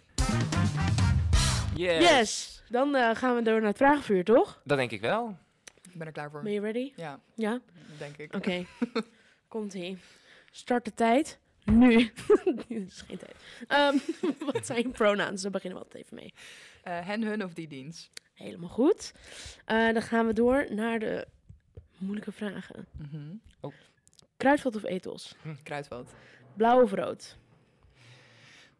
Yes. 1.76 2.08
Yes. 2.10 2.62
Dan 2.68 2.94
eh, 2.94 3.14
gaan 3.14 3.34
we 3.34 3.42
door 3.42 3.58
naar 3.58 3.68
het 3.68 3.76
vragenvuur, 3.76 4.24
toch? 4.24 4.60
Dat 4.64 4.78
denk 4.78 4.90
ik 4.90 5.00
wel. 5.00 5.36
Ik 5.82 5.98
ben 5.98 6.06
er 6.06 6.12
klaar 6.12 6.30
voor. 6.30 6.42
Ben 6.42 6.52
je 6.52 6.60
ready? 6.60 6.92
Ja, 6.96 7.20
Ja? 7.34 7.60
denk 7.98 8.16
ik. 8.16 8.34
Oké. 8.34 8.64
Komt-ie. 9.48 9.98
Start 10.50 10.84
de 10.84 10.94
tijd. 10.94 11.38
Nu. 11.64 12.12
Dit 12.44 12.88
is 12.88 13.04
geen 13.06 13.18
tijd. 13.18 13.34
Ehm, 13.68 13.96
wat 14.52 14.66
zijn 14.66 14.78
je 14.78 14.88
pronouns? 14.88 15.42
Daar 15.42 15.50
beginnen 15.50 15.78
we 15.78 15.84
altijd 15.84 16.04
even 16.04 16.16
mee. 16.16 16.34
Eh, 16.82 17.06
hen, 17.06 17.22
hun 17.22 17.44
of 17.44 17.54
die 17.54 17.68
dienst. 17.68 18.10
Helemaal 18.34 18.68
goed. 18.68 19.12
Eh, 19.64 19.92
dan 19.92 20.02
gaan 20.02 20.26
we 20.26 20.32
door 20.32 20.66
naar 20.70 20.98
de 20.98 21.26
moeilijke 22.04 22.32
vragen. 22.32 22.86
Mhm. 22.96 23.36
Kruidvat 24.36 24.76
of 24.76 24.84
etels? 24.84 25.34
Kruidvat. 25.62 26.14
Blauw 26.56 26.82
of 26.82 26.92
rood? 26.92 27.36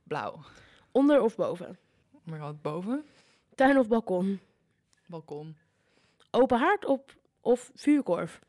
Blauw. 0.02 0.45
Onder 0.93 1.23
of 1.23 1.37
boven? 1.37 1.78
Maar 2.25 2.38
wat 2.38 2.62
boven? 2.62 3.04
Tuin 3.54 3.78
of 3.78 3.88
balkon? 3.88 4.40
Balkon. 5.07 5.57
Open 6.31 6.59
haard 6.59 6.85
op, 6.85 7.14
of 7.40 7.71
vuurkorf? 7.75 8.40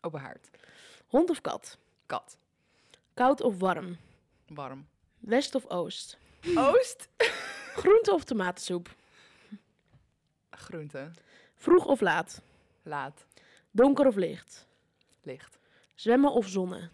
Open 0.00 0.20
haard. 0.20 0.50
Hond 1.06 1.30
of 1.30 1.40
kat? 1.40 1.78
Kat. 2.06 2.38
Koud 3.14 3.40
of 3.42 3.58
warm? 3.58 3.96
Warm. 4.46 4.86
West 5.18 5.54
of 5.54 5.64
oost? 5.70 6.18
Oost. 6.54 7.08
Groente 7.80 8.12
of 8.12 8.24
tomatensoep? 8.24 8.94
Groente. 10.50 11.10
Vroeg 11.54 11.84
of 11.86 12.00
laat? 12.00 12.42
Laat. 12.82 13.26
Donker 13.70 14.06
of 14.06 14.16
licht? 14.16 14.66
Licht. 15.22 15.58
Zwemmen 15.94 16.32
of 16.32 16.48
zonnen? 16.48 16.90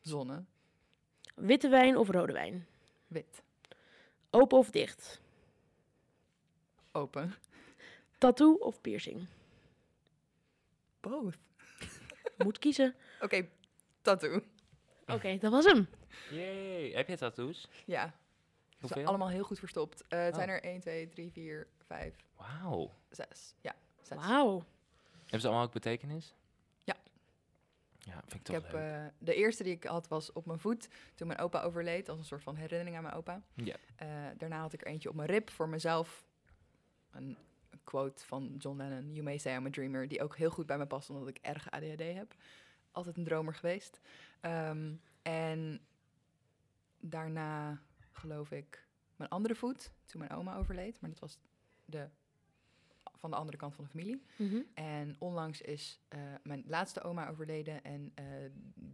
Zonne. 0.00 0.44
Witte 1.34 1.68
wijn 1.68 1.96
of 1.96 2.08
rode 2.10 2.32
wijn? 2.32 2.66
Wit. 3.06 3.42
Open 4.30 4.58
of 4.58 4.70
dicht? 4.70 5.20
Open. 6.92 7.34
Tattoo 8.18 8.54
of 8.54 8.80
piercing? 8.80 9.26
Both. 11.00 11.34
Moet 12.44 12.58
kiezen. 12.58 12.94
Oké, 13.20 13.48
tattoo. 14.02 14.40
Oké, 15.06 15.36
dat 15.38 15.52
was 15.52 15.64
hem. 15.64 15.88
Yay. 16.30 16.90
Heb 16.90 17.08
je 17.08 17.16
tattoos? 17.16 17.68
Ja, 17.86 18.06
ze 18.06 18.12
Hoeveel? 18.70 18.88
zijn 18.88 19.06
allemaal 19.06 19.28
heel 19.28 19.44
goed 19.44 19.58
verstopt. 19.58 20.04
Eh, 20.08 20.18
het 20.22 20.30
Oh. 20.30 20.36
zijn 20.36 20.48
er 20.48 20.62
1, 20.64 20.80
2, 20.80 21.08
3, 21.08 21.30
4, 21.32 21.66
5, 21.86 22.14
Wauw. 22.36 22.90
6. 23.10 23.54
Ja, 23.60 23.74
6. 24.02 24.16
Wauw. 24.18 24.64
Hebben 25.30 25.40
ze 25.40 25.46
allemaal 25.46 25.64
ook 25.66 25.72
betekenis? 25.72 26.34
Ja. 26.78 26.96
Ja, 27.98 28.12
vind 28.12 28.32
ik 28.32 28.38
Ik 28.38 28.42
toch 28.44 28.54
heb, 28.62 28.72
leuk. 28.72 28.82
eh, 28.82 29.04
de 29.18 29.34
eerste 29.34 29.62
die 29.62 29.72
ik 29.74 29.84
had 29.84 30.08
was 30.08 30.32
op 30.32 30.46
mijn 30.46 30.58
voet 30.58 30.88
toen 31.14 31.26
mijn 31.26 31.38
opa 31.40 31.62
overleed, 31.62 32.08
als 32.08 32.18
een 32.18 32.24
soort 32.24 32.42
van 32.42 32.56
herinnering 32.56 32.96
aan 32.96 33.02
mijn 33.02 33.14
opa. 33.14 33.42
Ja. 33.54 33.76
Eh, 33.96 34.08
daarna 34.36 34.60
had 34.60 34.72
ik 34.72 34.80
er 34.80 34.86
eentje 34.86 35.08
op 35.08 35.14
mijn 35.14 35.28
rib 35.28 35.50
voor 35.50 35.68
mezelf. 35.68 36.24
Een 37.10 37.36
quote 37.84 38.24
van 38.26 38.54
John 38.58 38.76
Lennon, 38.76 39.10
You 39.12 39.22
may 39.22 39.38
say 39.38 39.56
I'm 39.56 39.66
a 39.66 39.70
dreamer, 39.70 40.08
die 40.08 40.22
ook 40.22 40.36
heel 40.36 40.50
goed 40.50 40.66
bij 40.66 40.78
me 40.78 40.86
past 40.86 41.10
omdat 41.10 41.28
ik 41.28 41.38
erg 41.40 41.70
ADHD 41.70 42.00
heb. 42.14 42.34
Altijd 42.90 43.16
een 43.16 43.24
dromer 43.24 43.54
geweest. 43.54 44.00
Ehm, 44.40 44.92
en 45.22 45.80
daarna 47.00 47.80
geloof 48.12 48.50
ik 48.50 48.86
mijn 49.16 49.30
andere 49.30 49.54
voet, 49.54 49.92
toen 50.04 50.20
mijn 50.20 50.32
oma 50.32 50.56
overleed, 50.56 51.00
maar 51.00 51.10
dat 51.10 51.18
was 51.18 51.38
de, 51.84 52.08
van 53.20 53.30
de 53.30 53.36
andere 53.36 53.56
kant 53.56 53.74
van 53.74 53.84
de 53.84 53.90
familie. 53.90 54.22
Mhm. 54.36 54.60
En 54.74 55.16
onlangs 55.18 55.60
is 55.60 56.00
eh, 56.08 56.20
mijn 56.42 56.64
laatste 56.66 57.02
oma 57.02 57.28
overleden. 57.28 57.84
En 57.84 58.12
eh, 58.14 58.24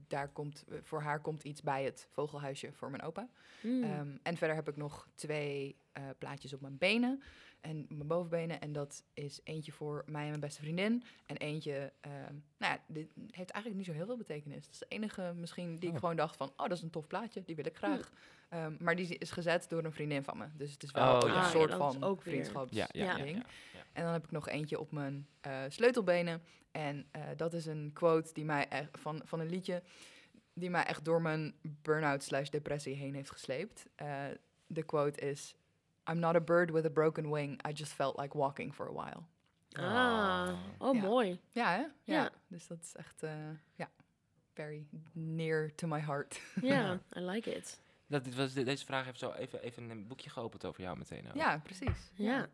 daar 0.08 0.28
komt, 0.28 0.64
voor 0.82 1.00
haar 1.00 1.20
komt 1.20 1.42
iets 1.42 1.62
bij 1.62 1.84
het 1.84 2.08
vogelhuisje 2.10 2.72
voor 2.72 2.90
mijn 2.90 3.02
opa. 3.02 3.28
Mm. 3.62 3.82
Ehm, 3.82 4.16
en 4.22 4.36
verder 4.36 4.56
heb 4.56 4.68
ik 4.68 4.76
nog 4.76 5.08
twee 5.14 5.76
eh, 5.92 6.02
plaatjes 6.18 6.52
op 6.52 6.60
mijn 6.60 6.78
benen. 6.78 7.22
En 7.60 7.86
mijn 7.88 8.06
bovenbenen. 8.06 8.60
En 8.60 8.72
dat 8.72 9.04
is 9.14 9.40
eentje 9.44 9.72
voor 9.72 10.04
mij 10.06 10.22
en 10.22 10.28
mijn 10.28 10.40
beste 10.40 10.60
vriendin. 10.60 11.04
En 11.26 11.36
eentje, 11.36 11.92
ehm, 12.00 12.34
nou 12.58 12.74
ja, 12.74 12.80
dit 12.86 13.08
heeft 13.16 13.50
eigenlijk 13.50 13.74
niet 13.74 13.86
zo 13.86 13.92
heel 13.92 14.06
veel 14.06 14.16
betekenis. 14.16 14.64
Dat 14.64 14.72
is 14.72 14.78
de 14.78 14.86
enige 14.88 15.32
misschien 15.36 15.78
die 15.78 15.88
ik 15.88 15.94
Oh. 15.94 16.00
gewoon 16.00 16.16
dacht 16.16 16.36
van... 16.36 16.48
oh, 16.48 16.68
dat 16.68 16.76
is 16.76 16.82
een 16.82 16.90
tof 16.90 17.06
plaatje, 17.06 17.42
die 17.44 17.56
wil 17.56 17.66
ik 17.66 17.76
graag. 17.76 18.12
Ehm, 18.48 18.74
maar 18.78 18.96
die 18.96 19.18
is 19.18 19.30
gezet 19.30 19.68
door 19.68 19.84
een 19.84 19.92
vriendin 19.92 20.24
van 20.24 20.38
me. 20.38 20.46
Dus 20.54 20.72
het 20.72 20.82
is 20.82 20.90
wel 20.90 21.14
Oh, 21.16 21.20
een 21.28 21.34
ja. 21.34 21.40
Ah, 21.40 21.50
soort 21.50 21.70
is 21.70 21.76
van 21.76 22.02
ook 22.04 22.22
weer- 22.22 22.32
vriendschaps 22.34 22.72
ja, 22.72 22.86
ja, 22.92 23.04
ja, 23.04 23.14
ding. 23.24 23.36
ja, 23.36 23.42
ja. 23.72 23.80
En 23.92 24.02
dan 24.04 24.12
heb 24.12 24.24
ik 24.24 24.30
nog 24.30 24.48
eentje 24.48 24.80
op 24.80 24.92
mijn 24.92 25.28
eh, 25.40 25.62
sleutelbenen. 25.68 26.42
En 26.70 27.06
eh, 27.10 27.22
dat 27.36 27.52
is 27.52 27.66
een 27.66 27.90
quote 27.94 28.32
die 28.32 28.44
mij 28.44 28.68
echt, 28.68 28.88
van, 28.92 29.20
van 29.24 29.40
een 29.40 29.48
liedje 29.50 29.82
die 30.54 30.70
mij 30.70 30.84
echt 30.84 31.04
door 31.04 31.22
mijn 31.22 31.54
burn-out 31.62 32.22
slash 32.22 32.48
depressie 32.48 32.94
heen 32.94 33.14
heeft 33.14 33.30
gesleept. 33.30 33.86
Eh, 33.94 34.24
de 34.66 34.82
quote 34.82 35.20
is... 35.20 35.54
I'm 36.10 36.18
not 36.18 36.34
a 36.34 36.40
bird 36.40 36.70
with 36.70 36.84
a 36.84 36.90
broken 36.90 37.30
wing. 37.32 37.66
I 37.68 37.72
just 37.72 37.92
felt 37.92 38.18
like 38.20 38.36
walking 38.38 38.74
for 38.74 38.88
a 38.88 38.92
while. 38.92 39.22
Ah, 39.72 40.52
oh 40.78 40.94
Ja. 40.94 41.00
mooi. 41.02 41.40
Ja, 41.48 41.70
hè? 41.70 41.78
Ja. 41.78 41.90
Ja. 42.04 42.30
Dus 42.48 42.66
dat 42.66 42.78
is 42.82 42.94
echt, 42.94 43.22
eh, 43.22 43.30
ja, 43.74 43.90
very 44.54 44.86
near 45.12 45.74
to 45.74 45.86
my 45.88 46.00
heart. 46.00 46.40
Ja, 46.62 46.92
I 47.16 47.20
like 47.20 47.54
it. 47.56 47.80
Dat, 48.08 48.24
dit 48.24 48.34
was, 48.34 48.52
deze 48.52 48.84
vraag 48.84 49.04
heeft 49.04 49.18
zo 49.18 49.32
even, 49.32 49.62
even 49.62 49.90
een 49.90 50.06
boekje 50.06 50.30
geopend 50.30 50.64
over 50.64 50.82
jou 50.82 50.98
meteen. 50.98 51.28
ook. 51.28 51.34
Ja, 51.34 51.60
precies. 51.64 52.10
Ja. 52.14 52.48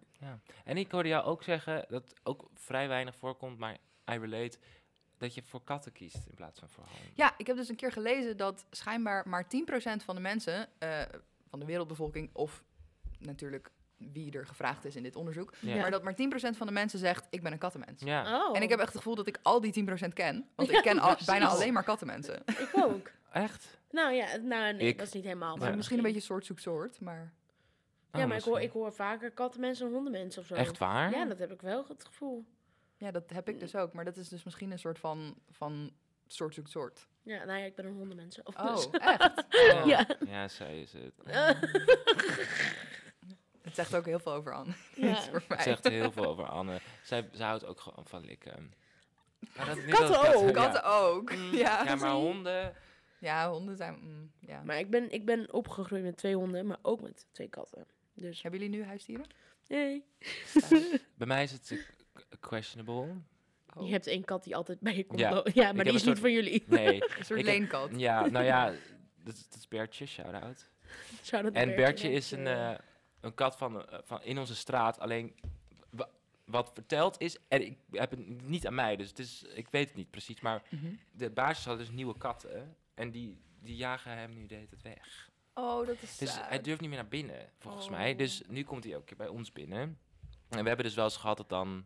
En 0.64 0.76
ik 0.76 0.90
hoorde 0.90 1.08
jou 1.08 1.24
ook 1.24 1.42
zeggen, 1.42 1.84
dat 1.88 2.14
ook 2.22 2.48
vrij 2.54 2.88
weinig 2.88 3.16
voorkomt, 3.16 3.58
maar 3.58 3.72
I 4.12 4.18
relate, 4.18 4.58
dat 5.18 5.34
je 5.34 5.42
voor 5.42 5.64
katten 5.64 5.92
kiest 5.92 6.26
in 6.28 6.34
plaats 6.34 6.58
van 6.58 6.68
voor 6.68 6.84
honden. 6.84 7.10
Ja, 7.14 7.34
ik 7.36 7.46
heb 7.46 7.56
dus 7.56 7.68
een 7.68 7.76
keer 7.76 7.92
gelezen 7.92 8.36
dat 8.36 8.64
schijnbaar 8.70 9.28
maar 9.28 9.44
10% 9.44 10.04
van 10.04 10.14
de 10.14 10.20
mensen 10.20 10.68
eh, 10.78 11.02
van 11.48 11.58
de 11.58 11.66
wereldbevolking, 11.66 12.30
of 12.32 12.64
natuurlijk 13.18 13.70
wie 13.96 14.32
er 14.32 14.46
gevraagd 14.46 14.84
is 14.84 14.96
in 14.96 15.02
dit 15.02 15.16
onderzoek, 15.16 15.52
Ja. 15.60 15.76
maar 15.76 15.90
dat 15.90 16.02
maar 16.02 16.14
10% 16.14 16.56
van 16.56 16.66
de 16.66 16.72
mensen 16.72 16.98
zegt: 16.98 17.26
Ik 17.30 17.42
ben 17.42 17.52
een 17.52 17.58
kattenmens. 17.58 18.02
Ja, 18.02 18.46
Oh. 18.48 18.56
En 18.56 18.62
ik 18.62 18.68
heb 18.68 18.78
echt 18.78 18.88
het 18.88 18.96
gevoel 18.96 19.14
dat 19.14 19.26
ik 19.26 19.38
al 19.42 19.60
die 19.60 19.72
10% 19.72 20.12
ken, 20.12 20.48
want 20.54 20.70
Ja, 20.70 20.76
ik 20.76 20.82
ken 20.82 20.98
al, 20.98 21.16
bijna 21.26 21.46
alleen 21.48 21.72
maar 21.72 21.84
kattenmensen. 21.84 22.42
Ik 22.46 22.70
ook. 22.74 23.10
echt? 23.32 23.80
Nou 23.92 24.12
ja, 24.12 24.36
nou 24.36 24.72
nee, 24.74 24.88
Ik- 24.88 24.98
dat 24.98 25.06
is 25.06 25.12
niet 25.12 25.24
helemaal. 25.24 25.54
Ja. 25.54 25.60
Maar 25.64 25.76
Misschien 25.76 25.96
een 25.98 26.04
beetje 26.04 26.20
soort 26.20 26.46
zoek 26.46 26.58
soort, 26.58 27.00
maar 27.00 27.32
Ja, 28.12 28.20
Oh, 28.22 28.26
maar 28.28 28.36
ik 28.36 28.42
hoor, 28.44 28.52
misschien. 28.52 28.62
ik 28.62 28.72
hoor 28.72 28.92
vaker 28.92 29.30
kattenmensen 29.30 29.84
dan 29.84 29.94
hondenmensen 29.94 30.40
of 30.42 30.46
zo. 30.48 30.54
Echt 30.54 30.78
waar? 30.78 31.10
Ja, 31.10 31.24
dat 31.24 31.38
heb 31.38 31.52
ik 31.52 31.60
wel 31.62 31.84
het 31.88 32.04
gevoel. 32.04 32.44
ja, 32.96 33.10
dat 33.10 33.30
heb 33.30 33.48
ik 33.48 33.60
dus 33.60 33.74
ook. 33.76 33.92
Maar 33.92 34.04
dat 34.04 34.16
is 34.16 34.28
dus 34.28 34.42
misschien 34.44 34.70
een 34.70 34.78
soort 34.78 34.98
van, 34.98 35.34
van 35.50 35.90
soort 36.26 36.54
zoek 36.54 36.68
soort. 36.68 37.08
Ja, 37.22 37.44
nou 37.44 37.58
ja, 37.58 37.64
ik 37.64 37.74
ben 37.74 37.84
een 37.86 37.94
hondenmensen. 37.94 38.46
Of 38.46 38.56
Oh, 38.56 38.74
dus. 38.76 38.90
echt? 38.90 39.44
Oh, 39.74 39.86
Ja. 39.86 40.06
Ja, 40.26 40.48
zij 40.48 40.80
is 40.80 40.92
het. 40.92 41.12
Het 43.62 43.74
zegt 43.74 43.94
ook 43.94 44.04
heel 44.06 44.18
veel 44.18 44.32
over 44.32 44.54
Anne. 44.54 44.72
Ja. 44.94 45.14
Voor 45.30 45.42
mij. 45.48 45.56
Het 45.56 45.62
zegt 45.66 45.88
heel 45.88 46.12
veel 46.12 46.26
over 46.26 46.44
Anne. 46.48 46.80
Zij, 47.02 47.28
zij 47.32 47.46
houdt 47.46 47.64
ook 47.66 47.80
gewoon 47.80 48.06
van 48.06 48.24
likken. 48.24 48.74
Maar 49.56 49.66
dat, 49.66 49.76
niet 49.76 49.90
dat 49.90 49.98
katten- 50.10 50.34
ook. 50.34 50.46
ja. 50.46 50.52
Katten 50.52 50.84
ook. 50.84 51.34
Mm, 51.34 51.54
Ja. 51.54 51.84
ja, 51.84 51.94
maar 51.94 52.10
honden... 52.10 52.74
Ja, 53.22 53.50
honden 53.50 53.76
zijn... 53.76 53.98
mm, 54.02 54.30
ja. 54.40 54.62
Maar 54.62 54.78
ik 54.78 54.90
ben, 54.90 55.10
ik 55.10 55.24
ben 55.24 55.52
opgegroeid 55.52 56.02
met 56.02 56.16
twee 56.16 56.34
honden, 56.36 56.66
maar 56.66 56.78
ook 56.82 57.00
met 57.02 57.26
twee 57.32 57.48
katten. 57.48 57.86
Dus 58.14 58.42
Hebben 58.42 58.60
jullie 58.60 58.76
nu 58.78 58.84
huisdieren? 58.84 59.26
nee. 59.68 60.04
Bij 61.18 61.26
mij 61.26 61.42
is 61.42 61.52
het 61.52 61.70
eh, 61.70 61.78
questionable. 62.40 63.14
Oh, 63.76 63.86
Je 63.86 63.92
hebt 63.92 64.06
één 64.06 64.24
kat 64.24 64.44
die 64.44 64.56
altijd 64.56 64.80
bij 64.80 64.96
je 64.96 65.04
komt. 65.06 65.20
Ja. 65.54 65.72
maar 65.72 65.84
die 65.84 65.92
is 65.94 66.04
niet 66.04 66.18
van 66.18 66.32
jullie. 66.32 66.64
Nee. 66.66 66.94
Een 67.02 67.24
soort 67.24 67.28
heb- 67.38 67.46
leenkat. 67.48 67.90
Ja, 67.96 68.26
nou 68.26 68.44
ja, 68.44 68.72
dat 69.24 69.34
is, 69.34 69.48
dat 69.48 69.58
is 69.58 69.68
Bertje, 69.68 70.06
shout-out. 70.06 70.70
Shout-out 71.22 71.54
En 71.54 71.66
Bertje. 71.66 71.82
Bertje 71.84 72.10
is 72.10 72.30
een, 72.30 72.46
eh, 72.46 72.74
een 73.20 73.34
kat 73.34 73.56
van, 73.56 73.88
eh, 73.88 73.98
van 74.02 74.22
in 74.22 74.38
onze 74.38 74.54
straat. 74.54 74.98
Alleen 74.98 75.34
wa- 75.90 76.10
wat 76.44 76.70
verteld 76.74 77.20
is, 77.20 77.36
en 77.48 77.66
ik 77.66 77.78
heb 77.90 78.10
het 78.10 78.42
niet 78.48 78.66
aan 78.66 78.74
mij, 78.74 78.96
dus 78.96 79.08
het 79.08 79.18
is, 79.18 79.42
ik 79.54 79.68
weet 79.70 79.86
het 79.88 79.96
niet 79.96 80.10
precies. 80.10 80.40
Maar 80.40 80.62
Mhm. 80.70 80.86
de 81.12 81.30
basis 81.30 81.64
had 81.64 81.78
dus 81.78 81.90
nieuwe 81.90 82.18
katten. 82.18 82.76
En 82.94 83.10
die, 83.10 83.40
die 83.60 83.76
jagen 83.76 84.12
hem 84.16 84.34
nu 84.34 84.46
de 84.46 84.54
hele 84.54 84.66
tijd 84.68 84.82
weg. 84.82 85.30
Oh, 85.54 85.86
dat 85.86 86.02
is 86.02 86.16
Dus 86.18 86.32
sad. 86.34 86.48
hij 86.48 86.60
durft 86.60 86.80
niet 86.80 86.90
meer 86.90 86.98
naar 86.98 87.08
binnen, 87.08 87.50
volgens 87.58 87.84
Oh. 87.86 87.90
mij. 87.90 88.16
Dus 88.16 88.42
nu 88.48 88.62
komt 88.64 88.84
hij 88.84 88.96
ook 88.96 89.16
bij 89.16 89.28
ons 89.28 89.52
binnen. 89.52 89.98
En 90.48 90.60
we 90.62 90.66
hebben 90.68 90.84
dus 90.86 90.94
wel 90.94 91.04
eens 91.04 91.16
gehad 91.16 91.36
dat 91.36 91.48
dan... 91.48 91.84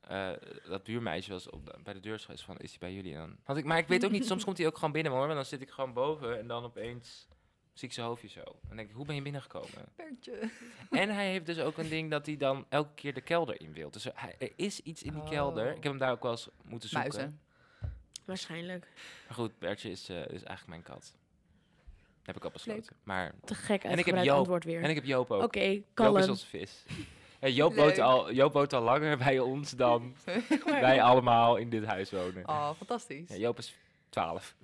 eh, 0.00 0.30
dat 0.68 0.84
buurmeisje 0.84 1.30
was 1.30 1.50
op 1.50 1.66
de- 1.66 1.78
bij 1.82 1.92
de 1.94 2.00
deur 2.00 2.14
is 2.14 2.24
geweest 2.24 2.44
van, 2.44 2.56
is 2.58 2.70
hij 2.70 2.78
bij 2.78 2.92
jullie? 2.94 3.14
En 3.14 3.18
dan 3.20 3.36
had 3.44 3.56
ik, 3.56 3.64
maar 3.64 3.78
ik 3.78 3.86
weet 3.88 4.04
ook 4.04 4.10
niet, 4.10 4.26
soms 4.26 4.44
komt 4.44 4.58
hij 4.58 4.66
ook 4.66 4.74
gewoon 4.74 4.92
binnen 4.92 5.12
hoor. 5.12 5.28
En 5.28 5.34
dan 5.34 5.44
zit 5.44 5.60
ik 5.60 5.70
gewoon 5.70 5.92
boven 5.92 6.38
en 6.38 6.46
dan 6.46 6.64
opeens 6.64 7.28
zie 7.72 7.88
ik 7.88 7.94
zijn 7.94 8.06
hoofdje 8.06 8.28
zo. 8.28 8.40
En 8.40 8.58
dan 8.68 8.76
denk 8.76 8.88
ik, 8.88 8.94
hoe 8.94 9.04
ben 9.06 9.14
je 9.14 9.22
binnengekomen? 9.22 9.88
Bertje. 9.96 10.50
en 10.90 11.08
hij 11.14 11.30
heeft 11.30 11.46
dus 11.46 11.58
ook 11.58 11.78
een 11.78 11.88
ding 11.88 12.10
dat 12.10 12.26
hij 12.26 12.36
dan 12.36 12.66
elke 12.68 12.94
keer 12.94 13.14
de 13.14 13.20
kelder 13.20 13.60
in 13.60 13.72
wil. 13.72 13.90
Dus 13.90 14.04
er, 14.04 14.12
hij- 14.14 14.36
er 14.38 14.52
is 14.56 14.80
iets 14.80 15.02
in 15.02 15.12
die 15.12 15.22
kelder. 15.24 15.64
Oh. 15.64 15.76
Ik 15.76 15.82
heb 15.82 15.92
hem 15.92 15.98
daar 15.98 16.12
ook 16.12 16.22
wel 16.22 16.30
eens 16.30 16.48
moeten 16.64 16.88
zoeken. 16.88 17.08
Muizen. 17.14 17.40
Waarschijnlijk. 18.26 18.86
Maar 19.26 19.36
goed, 19.36 19.58
Bertje 19.58 19.90
is, 19.90 20.08
eh, 20.08 20.16
is 20.16 20.26
eigenlijk 20.42 20.66
mijn 20.66 20.82
kat. 20.82 21.14
Heb 22.22 22.36
ik 22.36 22.44
al 22.44 22.50
besloten. 22.50 22.96
Maar, 23.02 23.32
Te 23.44 23.54
gek 23.54 23.84
En 23.84 23.98
ik 23.98 24.04
heb 24.04 24.24
Joop. 24.24 24.36
antwoord 24.38 24.64
weer. 24.64 24.82
en 24.82 24.88
ik 24.88 24.94
heb 24.94 25.04
Joop 25.04 25.30
ook. 25.30 25.42
Oké, 25.42 25.80
Joop 25.94 26.18
is 26.18 26.28
onze 26.28 26.46
vis. 26.46 26.84
En 27.38 27.52
Joop, 27.52 27.74
woont 27.74 27.98
al, 27.98 28.32
Joop 28.32 28.52
woont 28.52 28.72
al 28.72 28.82
langer 28.82 29.16
bij 29.26 29.38
ons 29.38 29.70
dan 29.70 30.16
wij 30.64 31.02
allemaal 31.02 31.56
in 31.56 31.70
dit 31.70 31.84
huis 31.84 32.10
wonen. 32.10 32.48
Oh, 32.48 32.70
fantastisch. 32.76 33.28
Ja, 33.28 33.36
Joop 33.36 33.58
is 33.58 33.74
12. 34.08 34.54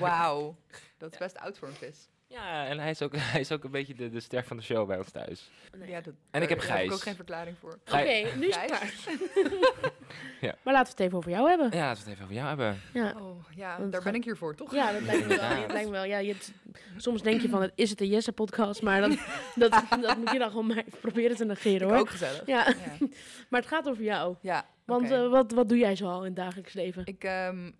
Wauw. 0.00 0.56
Dat 0.98 1.12
is 1.12 1.18
best 1.18 1.38
oud 1.38 1.58
voor 1.58 1.68
een 1.68 1.74
vis. 1.74 2.08
Ja, 2.32 2.66
en 2.66 2.78
hij 2.78 2.90
is 2.90 3.02
ook, 3.02 3.12
hij 3.32 3.40
is 3.40 3.52
ook 3.52 3.64
een 3.64 3.70
beetje 3.70 3.94
de, 3.94 4.10
de 4.10 4.20
ster 4.20 4.44
van 4.44 4.56
de 4.56 4.62
show 4.62 4.86
bij 4.86 4.98
ons 4.98 5.10
thuis. 5.10 5.50
Nee. 5.78 5.88
Ja, 5.88 6.00
dat, 6.00 6.14
En 6.30 6.42
ik 6.42 6.48
heb 6.48 6.58
daar 6.58 6.68
heb 6.68 6.76
ik 6.78 6.82
Gijs. 6.86 6.92
ook 6.92 7.00
geen 7.02 7.14
verklaring 7.14 7.56
voor. 7.60 7.78
Oké, 7.86 8.36
nu 8.36 8.46
is 8.48 8.56
het 8.56 8.72
Gijs? 8.72 9.04
klaar. 9.04 9.50
Ja. 10.40 10.54
Maar 10.62 10.74
laten 10.74 10.86
we 10.96 11.02
het 11.02 11.06
even 11.06 11.18
over 11.18 11.30
jou 11.30 11.48
hebben. 11.48 11.70
Ja, 11.72 11.84
laten 11.86 12.04
we 12.04 12.10
het 12.10 12.18
even 12.20 12.22
over 12.22 12.34
jou 12.36 12.48
hebben. 12.48 12.80
Ja, 12.92 13.14
Oh, 13.20 13.44
ja, 13.56 13.78
Want 13.78 13.92
daar 13.92 14.02
ben 14.02 14.14
ik 14.14 14.24
hier 14.24 14.36
voor, 14.36 14.54
toch? 14.54 14.74
ja 14.74 14.92
dat 14.92 15.02
lijkt 15.02 15.26
me 15.28 15.36
wel. 15.36 15.66
Lijkt 15.66 15.84
me 15.84 15.90
wel. 15.90 16.04
Ja, 16.04 16.18
je 16.18 16.28
hebt- 16.32 16.52
soms 16.96 17.22
denk 17.22 17.40
je 17.40 17.48
van, 17.48 17.62
het 17.62 17.72
is 17.74 17.90
het 17.90 18.00
een 18.00 18.06
Jesse-podcast? 18.08 18.82
Maar 18.82 19.00
dan, 19.00 19.18
dat, 19.54 19.84
dat 20.00 20.16
moet 20.16 20.30
je 20.30 20.38
dan 20.38 20.48
gewoon 20.50 20.66
maar 20.66 20.84
proberen 21.00 21.36
te 21.36 21.44
negeren, 21.44 21.80
Ik 21.88 21.88
hoor. 21.92 21.98
ook 21.98 22.10
gezellig. 22.10 22.46
Ja, 22.46 22.66
Ja, 22.68 23.06
maar 23.48 23.60
het 23.60 23.68
gaat 23.68 23.88
over 23.88 24.02
jou. 24.02 24.36
ja 24.40 24.66
Want 24.84 25.04
oké. 25.04 25.24
eh, 25.24 25.30
wat, 25.30 25.52
wat 25.52 25.68
doe 25.68 25.78
jij 25.78 25.96
zoal 25.96 26.18
in 26.18 26.24
het 26.26 26.36
dagelijks 26.36 26.72
leven? 26.72 27.02
Ik, 27.06 27.24
ehm, 27.24 27.70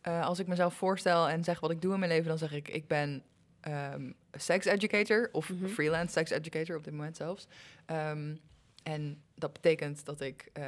eh, 0.00 0.26
als 0.26 0.38
ik 0.38 0.46
mezelf 0.46 0.74
voorstel 0.74 1.28
en 1.28 1.44
zeg 1.44 1.60
wat 1.60 1.70
ik 1.70 1.80
doe 1.82 1.92
in 1.92 1.98
mijn 1.98 2.10
leven, 2.10 2.28
dan 2.28 2.38
zeg 2.38 2.52
ik, 2.52 2.68
ik 2.68 2.86
ben 2.88 3.22
ehm 3.62 4.10
sex 4.38 4.66
educator 4.66 5.28
of 5.32 5.48
Mhm. 5.50 5.66
freelance 5.66 6.12
sex 6.12 6.30
educator 6.30 6.76
op 6.76 6.84
dit 6.84 6.92
moment 6.92 7.16
zelfs. 7.16 7.46
Ehm, 7.86 8.34
en 8.82 9.22
dat 9.34 9.52
betekent 9.52 10.04
dat 10.04 10.20
ik, 10.20 10.50
eh, 10.52 10.62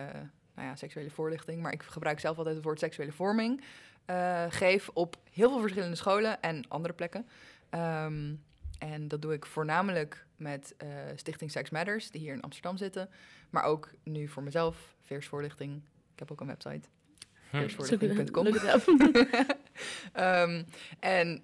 nou 0.54 0.68
ja, 0.68 0.76
seksuele 0.76 1.10
voorlichting, 1.10 1.62
maar 1.62 1.72
ik 1.72 1.82
gebruik 1.82 2.20
zelf 2.20 2.36
altijd 2.38 2.54
het 2.54 2.64
woord 2.64 2.78
seksuele 2.78 3.12
vorming, 3.12 3.64
eh, 4.04 4.44
geef 4.48 4.88
op 4.92 5.16
heel 5.32 5.48
veel 5.50 5.60
verschillende 5.60 5.96
scholen 5.96 6.40
en 6.42 6.68
andere 6.68 6.94
plekken. 6.94 7.26
Ehm, 7.70 8.34
en 8.78 9.08
dat 9.08 9.22
doe 9.22 9.32
ik 9.32 9.46
voornamelijk 9.46 10.26
met 10.36 10.74
eh, 10.78 10.88
Stichting 11.16 11.50
Sex 11.50 11.70
Matters, 11.70 12.10
die 12.10 12.20
hier 12.20 12.32
in 12.32 12.40
Amsterdam 12.42 12.76
zitten. 12.76 13.08
Maar 13.50 13.64
ook 13.64 13.90
nu 14.02 14.28
voor 14.28 14.42
mezelf, 14.42 14.94
veersvoorlichting. 15.02 15.82
Ik 16.12 16.18
heb 16.18 16.30
ook 16.32 16.40
een 16.40 16.46
website. 16.46 16.88
Veersvoorlichting.com. 17.50 18.46
Ehm, 20.12 20.62
en 21.00 21.42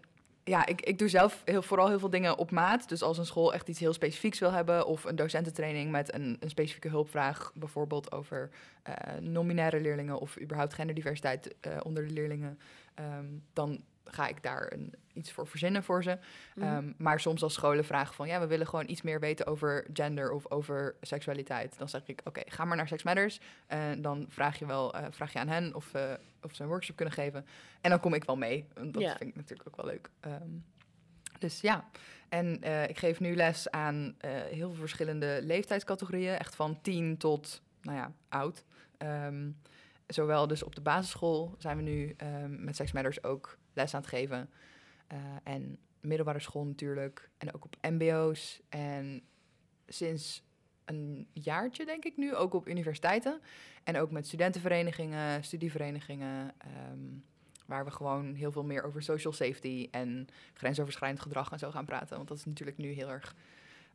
ja, 0.51 0.67
ik, 0.67 0.81
ik 0.81 0.99
doe 0.99 1.09
zelf 1.09 1.43
heel, 1.45 1.63
vooral 1.63 1.89
heel 1.89 1.99
veel 1.99 2.11
dingen 2.11 2.39
op 2.39 2.51
maat. 2.51 2.89
Dus 2.89 3.03
als 3.03 3.19
een 3.19 3.27
school 3.27 3.55
echt 3.55 3.69
iets 3.69 3.79
heel 3.79 3.93
specifieks 3.93 4.39
wil 4.39 4.53
hebben... 4.53 4.87
of 4.87 5.05
een 5.05 5.17
docententraining 5.17 5.91
met 5.91 6.15
een, 6.15 6.37
een 6.41 6.51
specifieke 6.51 6.89
hulpvraag... 6.89 7.53
bijvoorbeeld 7.55 8.13
over 8.13 8.51
eh 8.83 8.95
non-binaire 9.21 9.81
leerlingen... 9.81 10.19
of 10.19 10.41
überhaupt 10.41 10.75
genderdiversiteit 10.75 11.55
eh, 11.61 11.77
onder 11.83 12.07
de 12.07 12.13
leerlingen... 12.13 12.59
ehm, 12.95 13.27
dan 13.53 13.85
ga 14.05 14.29
ik 14.29 14.43
daar 14.43 14.73
een, 14.73 14.95
iets 15.21 15.33
voor 15.33 15.47
verzinnen 15.47 15.83
voor 15.83 16.03
ze. 16.03 16.19
Mhm. 16.55 16.67
Ehm, 16.67 16.93
maar 16.97 17.21
soms 17.21 17.43
als 17.43 17.55
scholen 17.55 17.85
vragen 17.85 18.15
van... 18.15 18.29
ja, 18.29 18.41
we 18.41 18.47
willen 18.47 18.67
gewoon 18.67 18.89
iets 18.89 19.03
meer 19.03 19.21
weten 19.21 19.47
over 19.47 19.87
gender 19.93 20.33
of 20.33 20.51
over 20.51 20.95
seksualiteit. 21.01 21.79
Dan 21.79 21.89
zeg 21.89 22.03
ik, 22.07 22.21
oké, 22.25 22.41
ga 22.47 22.65
maar 22.65 22.77
naar 22.77 22.89
Sex 22.89 23.03
Matters. 23.03 23.41
En 23.67 24.03
dan 24.03 24.27
vraag 24.29 24.59
je 24.59 24.67
wel 24.67 24.91
eh, 24.95 25.05
vraag 25.11 25.33
je 25.33 25.39
aan 25.39 25.49
hen 25.49 25.75
of, 25.75 25.95
eh, 25.95 26.13
of 26.43 26.55
ze 26.55 26.63
een 26.63 26.69
workshop 26.69 26.97
kunnen 26.97 27.15
geven. 27.15 27.47
En 27.81 27.91
dan 27.91 28.01
kom 28.01 28.15
ik 28.15 28.25
wel 28.25 28.37
mee. 28.37 28.67
Dat 28.75 29.03
vind 29.03 29.21
ik 29.21 29.37
natuurlijk 29.37 29.69
ook 29.69 29.77
wel 29.77 29.87
leuk. 29.87 30.11
Ehm, 30.21 30.51
dus 31.39 31.61
ja, 31.61 31.89
en 32.29 32.63
eh, 32.63 32.89
ik 32.89 32.99
geef 32.99 33.21
nu 33.21 33.37
les 33.37 33.71
aan 33.71 34.15
heel 34.27 34.71
veel 34.71 34.81
verschillende 34.81 35.41
leeftijdscategorieën. 35.43 36.39
Echt 36.39 36.55
van 36.55 36.81
tien 36.81 37.17
tot, 37.17 37.63
nou 37.83 37.97
ja, 37.97 38.13
oud. 38.29 38.65
Ehm, 38.99 39.51
zowel 40.07 40.47
dus 40.47 40.63
op 40.63 40.75
de 40.75 40.81
basisschool 40.81 41.55
zijn 41.59 41.77
we 41.77 41.83
nu 41.83 42.17
met 42.49 42.77
Sex 42.77 42.93
Matters 42.93 43.25
ook 43.25 43.59
les 43.73 43.95
aan 43.95 44.01
het 44.01 44.11
geven. 44.11 44.51
Eh, 45.11 45.19
en 45.43 45.79
middelbare 46.01 46.41
school 46.41 46.65
natuurlijk. 46.65 47.31
En 47.39 47.55
ook 47.55 47.65
op 47.65 47.77
mbo's. 47.81 48.61
En 48.69 49.23
sinds 49.87 50.43
een 50.85 51.29
jaartje, 51.33 51.85
denk 51.85 52.05
ik 52.05 52.17
nu, 52.17 52.35
ook 52.35 52.55
op 52.55 52.69
universiteiten. 52.69 53.41
En 53.85 53.97
ook 53.97 54.11
met 54.11 54.27
studentenverenigingen, 54.27 55.45
studieverenigingen. 55.45 56.55
ehm, 56.59 57.19
waar 57.67 57.85
we 57.85 57.91
gewoon 57.91 58.35
heel 58.35 58.53
veel 58.53 58.65
meer 58.65 58.83
over 58.83 59.03
social 59.03 59.33
safety 59.33 59.89
en 59.91 60.29
grensoverschrijdend 60.55 61.23
gedrag 61.23 61.53
en 61.53 61.59
zo 61.59 61.71
gaan 61.71 61.85
praten. 61.85 62.17
Want 62.17 62.29
dat 62.29 62.39
is 62.39 62.45
natuurlijk 62.45 62.77
nu 62.77 62.89
heel 62.91 63.09
erg 63.09 63.35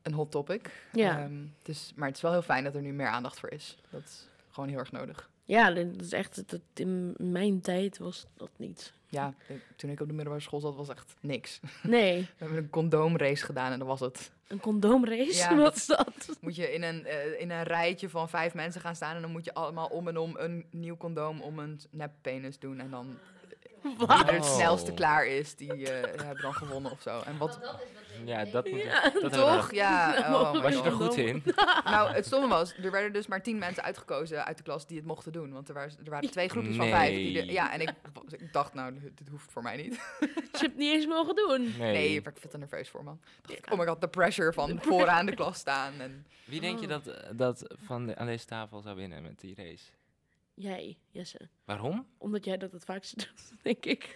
een 0.01 0.13
hot 0.13 0.31
topic. 0.31 0.87
Ja. 0.91 1.19
Ehm, 1.19 1.45
dus, 1.61 1.93
maar 1.95 2.07
het 2.07 2.15
is 2.15 2.21
wel 2.21 2.31
heel 2.31 2.41
fijn 2.41 2.63
dat 2.63 2.75
er 2.75 2.81
nu 2.81 2.93
meer 2.93 3.07
aandacht 3.07 3.39
voor 3.39 3.49
is. 3.49 3.77
Dat 3.89 4.03
is 4.03 4.27
gewoon 4.49 4.69
heel 4.69 4.77
erg 4.77 4.91
nodig. 4.91 5.29
Ja, 5.45 5.71
dat 5.71 5.85
is 6.01 6.11
echt, 6.11 6.49
dat, 6.49 6.59
in 6.73 7.15
mijn 7.17 7.61
tijd 7.61 7.97
was 7.97 8.25
dat 8.37 8.49
niet. 8.57 8.93
Ja, 9.09 9.33
ik- 9.47 9.61
toen 9.75 9.89
ik 9.89 9.99
op 9.99 10.07
de 10.07 10.13
middelbare 10.13 10.43
school 10.43 10.59
zat, 10.59 10.75
was 10.75 10.89
echt 10.89 11.15
niks. 11.19 11.59
Nee, 11.83 12.21
We 12.21 12.27
hebben 12.37 12.57
een 12.57 12.69
condoomrace 12.69 13.45
gedaan 13.45 13.71
en 13.71 13.79
dat 13.79 13.87
was 13.87 13.99
het. 13.99 14.31
een 14.47 14.59
condoomrace, 14.59 15.33
Ja, 15.37 15.55
wat 15.61 15.75
is 15.75 15.85
dat? 15.85 16.37
Moet 16.41 16.55
je 16.55 16.73
in 16.73 16.83
een, 16.83 17.05
eh, 17.05 17.39
in 17.41 17.51
een 17.51 17.63
rijtje 17.63 18.09
van 18.09 18.29
vijf 18.29 18.53
mensen 18.53 18.81
gaan 18.81 18.95
staan 18.95 19.15
en 19.15 19.21
dan 19.21 19.31
moet 19.31 19.45
je 19.45 19.53
allemaal 19.53 19.87
om 19.87 20.07
en 20.07 20.17
om 20.17 20.35
een 20.37 20.65
nieuw 20.71 20.97
condoom 20.97 21.41
om 21.41 21.59
een 21.59 21.79
neppenis 21.89 22.59
doen. 22.59 22.79
En 22.79 22.89
dan 22.89 23.17
wie 23.81 24.07
er 24.07 24.33
het 24.33 24.43
Oh. 24.43 24.55
snelste 24.55 24.93
klaar 24.93 25.27
is, 25.27 25.55
die 25.55 25.89
eh, 25.91 26.23
hebben 26.25 26.41
dan 26.41 26.53
gewonnen 26.53 26.91
of 26.91 27.01
zo. 27.01 27.19
En 27.25 27.37
wat, 27.37 27.49
Want 27.49 27.61
dat 27.61 27.81
is 27.81 28.04
Ja, 28.25 28.45
dat 28.45 28.69
moet 28.69 28.81
Ja, 28.81 29.09
dat 29.21 29.33
toch? 29.33 29.73
Ja, 29.73 30.15
oh 30.35 30.61
Was 30.61 30.73
je 30.73 30.81
er 30.81 30.91
goed 30.91 31.15
in? 31.17 31.43
Nou, 31.85 32.13
het 32.13 32.25
stomme 32.25 32.47
was, 32.47 32.73
er 32.77 32.91
werden 32.91 33.13
dus 33.13 33.27
maar 33.27 33.41
tien 33.43 33.57
mensen 33.57 33.83
uitgekozen 33.83 34.45
uit 34.45 34.57
de 34.57 34.63
klas 34.63 34.87
die 34.87 34.97
het 34.97 35.05
mochten 35.05 35.31
doen. 35.31 35.51
Want 35.53 35.67
er 35.67 35.73
waren, 35.73 35.93
er 36.03 36.09
waren 36.09 36.31
twee 36.31 36.49
groepjes 36.49 36.75
van 36.75 36.87
vijf. 36.89 37.15
Die 37.15 37.39
er- 37.39 37.51
ja, 37.51 37.73
en 37.73 37.81
ik, 37.81 37.93
ik 38.37 38.53
dacht, 38.53 38.73
nou, 38.73 38.93
dit 39.15 39.27
hoeft 39.29 39.51
voor 39.51 39.61
mij 39.63 39.75
niet. 39.77 39.93
Je 40.19 40.31
hebt 40.33 40.61
het 40.61 40.75
niet 40.77 40.93
eens 40.93 41.05
mogen 41.07 41.35
doen. 41.35 41.61
Nee. 41.77 41.93
Nee, 41.93 42.15
ik 42.15 42.23
werd 42.23 42.39
veel 42.39 42.49
te 42.49 42.57
nerveus 42.57 42.89
voor, 42.89 43.03
man. 43.03 43.19
Dacht 43.41 43.57
ik, 43.59 43.71
oh 43.71 43.79
my 43.79 43.85
god, 43.85 44.01
de 44.01 44.07
pressure 44.07 44.53
van 44.53 44.79
vooraan 44.81 45.25
de 45.25 45.35
klas 45.35 45.57
staan. 45.57 45.93
En, 45.99 46.25
Wie 46.45 46.59
denk 46.61 46.79
je 46.79 46.85
Oh. 46.85 46.91
dat, 46.91 47.23
dat 47.31 47.75
van 47.85 48.05
de- 48.05 48.15
aan 48.15 48.25
deze 48.27 48.45
tafel 48.45 48.81
zou 48.81 48.95
winnen 48.95 49.21
met 49.21 49.39
die 49.39 49.55
race? 49.55 49.83
Jij, 50.53 50.97
Jesse. 51.11 51.39
Waarom? 51.65 52.07
Omdat 52.17 52.45
jij 52.45 52.57
dat 52.57 52.71
het 52.71 52.83
vaakst 52.85 53.17
doet, 53.17 53.51
denk 53.63 53.85
ik. 53.85 54.15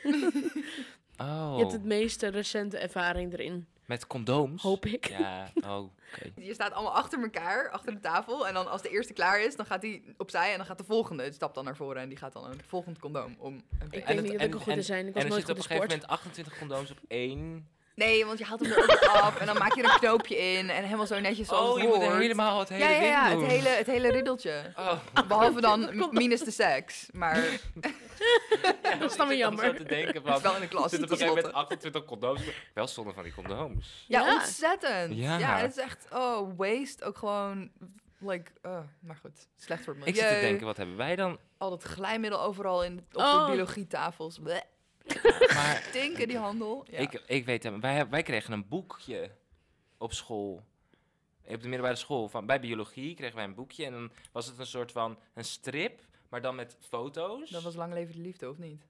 Oh, 1.18 1.54
Je 1.56 1.60
hebt 1.60 1.72
het 1.72 1.84
meeste 1.84 2.28
recente 2.28 2.78
ervaring 2.78 3.34
erin, 3.34 3.68
met 3.90 4.08
condooms? 4.08 4.62
hoop 4.62 4.86
ik. 4.86 5.10
Ja, 5.10 5.52
oh, 5.66 5.78
oké. 6.14 6.32
Je 6.36 6.54
staat 6.54 6.72
allemaal 6.74 6.94
achter 6.96 7.22
elkaar, 7.22 7.70
achter 7.70 7.94
de 7.94 8.00
tafel. 8.00 8.48
En 8.48 8.54
dan 8.54 8.70
als 8.72 8.82
de 8.82 8.90
eerste 8.90 9.14
klaar 9.14 9.42
is, 9.42 9.56
dan 9.56 9.66
gaat 9.66 9.82
hij 9.82 10.02
opzij 10.18 10.52
en 10.52 10.58
dan 10.58 10.66
gaat 10.66 10.78
de 10.78 10.84
volgende. 10.84 11.24
Die 11.24 11.34
stapt 11.34 11.56
dan 11.56 11.64
naar 11.66 11.76
voren 11.76 12.02
en 12.02 12.10
die 12.10 12.18
gaat 12.18 12.34
dan 12.34 12.46
een 12.52 12.62
volgend 12.68 13.00
condoom 13.00 13.36
om. 13.40 13.54
Een 13.54 13.62
Ik 13.92 14.06
het- 14.06 14.22
niet 14.22 14.32
dat 14.32 14.42
en- 14.42 14.48
ik 14.48 14.54
er 14.54 14.60
goed 14.62 14.74
in 14.76 14.84
zijn. 14.84 15.08
Ik 15.08 15.14
was 15.14 15.24
En 15.24 15.30
er 15.30 15.36
nooit 15.36 15.46
zitten 15.46 15.66
op 15.66 15.72
een 15.72 15.78
gegeven 15.78 16.00
sport. 16.00 16.10
moment 16.10 16.22
28 16.26 16.58
condooms 16.58 16.92
op 16.92 16.98
één. 17.08 17.68
Nee, 18.00 18.26
want 18.26 18.38
je 18.40 18.46
haalt 18.46 18.60
hem 18.60 18.72
er 18.72 18.78
ook 18.84 19.00
af 19.10 19.38
en 19.38 19.46
dan 19.46 19.58
maak 19.58 19.76
je 19.76 19.84
er 19.84 19.94
een 19.94 20.00
knoopje 20.00 20.38
in. 20.38 20.70
En 20.70 20.84
helemaal 20.84 21.06
zo 21.08 21.20
netjes 21.20 21.48
zoals 21.48 21.68
Oh, 21.70 21.74
het 21.74 21.82
je 21.84 21.88
moet 21.88 21.98
hoort. 21.98 22.18
helemaal 22.18 22.60
het 22.60 22.70
hele 22.70 22.84
ja, 22.84 22.90
ja, 22.90 23.00
ding 23.00 23.12
ja, 23.12 23.30
doen. 23.30 23.42
het 23.44 23.52
hele, 23.52 23.70
het 23.70 23.88
hele 23.88 24.12
riddeltje. 24.12 24.74
Oh, 24.76 25.00
Behalve 25.28 25.62
dan 25.62 25.90
minus 26.12 26.40
de 26.44 26.52
seks. 26.52 27.08
Maar 27.12 27.36
het 27.36 27.64
Dat 29.00 29.12
is 29.12 29.18
dan 29.18 29.28
weer 29.28 29.38
ik 29.38 29.44
zit 29.44 29.54
jammer. 29.58 29.66
zo 29.66 29.74
te 29.74 29.84
denken 29.84 30.14
is 30.14 30.22
van... 30.32 30.42
wel 30.42 30.56
in 30.56 30.62
de 30.62 30.68
klas. 30.68 30.90
zit 30.92 31.04
op 31.04 31.10
een 31.12 31.18
gegeven 31.18 31.36
moment 31.36 31.54
28 31.54 32.06
condooms. 32.06 32.42
Wel 32.74 32.88
zonde 32.88 33.14
van 33.14 33.24
die 33.24 33.34
condooms. 33.34 34.06
Ja, 34.08 34.20
Ja. 34.26 34.34
ontzettend. 34.34 35.16
Ja. 35.18 35.38
Ja. 35.38 35.58
het 35.58 35.72
is 35.78 35.84
echt, 35.84 36.08
oh, 36.14 36.50
waste. 36.58 37.04
Ook 37.06 37.18
gewoon, 37.18 37.70
like, 38.20 38.52
oh, 38.64 38.80
maar 39.00 39.16
goed. 39.22 39.48
Slecht 39.58 39.84
voor 39.84 39.94
het 39.96 40.08
Ik 40.08 40.14
milieu. 40.14 40.30
zit 40.30 40.40
te 40.40 40.46
denken, 40.46 40.66
wat 40.66 40.78
hebben 40.78 40.98
wij 40.98 41.16
dan? 41.16 41.38
Al 41.58 41.70
dat 41.70 41.84
glijmiddel 41.84 42.42
overal 42.42 42.84
in, 42.84 43.06
op 43.12 43.22
Oh. 43.22 43.46
de 43.46 43.52
biologietafels. 43.52 44.40
Bleh. 44.44 44.62
Maar 45.56 45.84
Stinken 45.90 46.28
die 46.28 46.38
handel. 46.38 46.86
Ja. 46.90 46.98
ik, 46.98 47.24
ik 47.26 47.46
weet 47.46 47.64
hem, 47.64 47.80
wij, 47.80 48.10
wij 48.10 48.24
kregen 48.24 48.54
een 48.54 48.68
boekje 48.68 49.32
op 49.98 50.14
school. 50.14 50.64
Op 51.46 51.62
de 51.62 51.68
middelbare 51.68 51.96
school. 51.96 52.30
Van, 52.30 52.46
bij 52.46 52.60
biologie 52.60 53.16
kregen 53.16 53.36
wij 53.36 53.46
een 53.46 53.56
boekje. 53.56 53.86
En 53.86 53.92
dan 53.92 54.12
was 54.32 54.46
het 54.46 54.60
een 54.60 54.66
soort 54.66 54.92
van 54.92 55.20
een 55.34 55.46
strip, 55.46 56.02
maar 56.30 56.42
dan 56.42 56.56
met 56.56 56.78
foto's. 56.80 57.50
Dat 57.50 57.64
was 57.64 57.76
Lang 57.76 57.94
Leven 57.94 58.16
de 58.16 58.22
Liefde, 58.22 58.50
of 58.50 58.58
niet? 58.58 58.89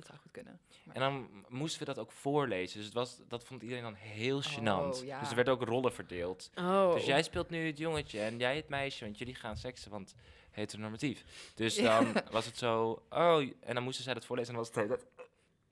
Dat 0.00 0.08
zou 0.08 0.18
goed 0.18 0.30
kunnen. 0.32 0.60
En 0.92 1.00
dan 1.00 1.44
moesten 1.48 1.78
we 1.80 1.84
dat 1.84 1.98
ook 1.98 2.12
voorlezen. 2.12 2.76
Dus 2.76 2.84
het 2.86 2.94
was, 2.94 3.20
dat 3.28 3.44
vond 3.44 3.62
iedereen 3.62 3.82
dan 3.82 3.94
heel 3.94 4.42
gênant. 4.42 4.98
Oh, 4.98 5.04
ja. 5.04 5.20
Dus 5.20 5.28
er 5.28 5.34
werden 5.34 5.54
ook 5.54 5.62
rollen 5.62 5.92
verdeeld. 5.92 6.50
Oh. 6.54 6.92
Dus 6.94 7.04
jij 7.04 7.22
speelt 7.22 7.50
nu 7.50 7.66
het 7.66 7.78
jongetje 7.78 8.20
en 8.20 8.38
jij 8.38 8.56
het 8.56 8.68
meisje, 8.68 9.04
want 9.04 9.18
jullie 9.18 9.34
gaan 9.34 9.56
seksen, 9.56 9.90
want 9.90 10.14
heteronormatief. 10.50 11.24
Dus 11.54 11.76
Ja. 11.76 12.00
dan 12.00 12.22
was 12.30 12.46
het 12.46 12.56
zo, 12.56 13.02
oh, 13.10 13.42
en 13.60 13.74
dan 13.74 13.82
moesten 13.82 14.04
zij 14.04 14.14
dat 14.14 14.24
voorlezen 14.24 14.54
en 14.54 14.60
dan 14.62 14.70
was 14.72 14.90
het 14.90 15.06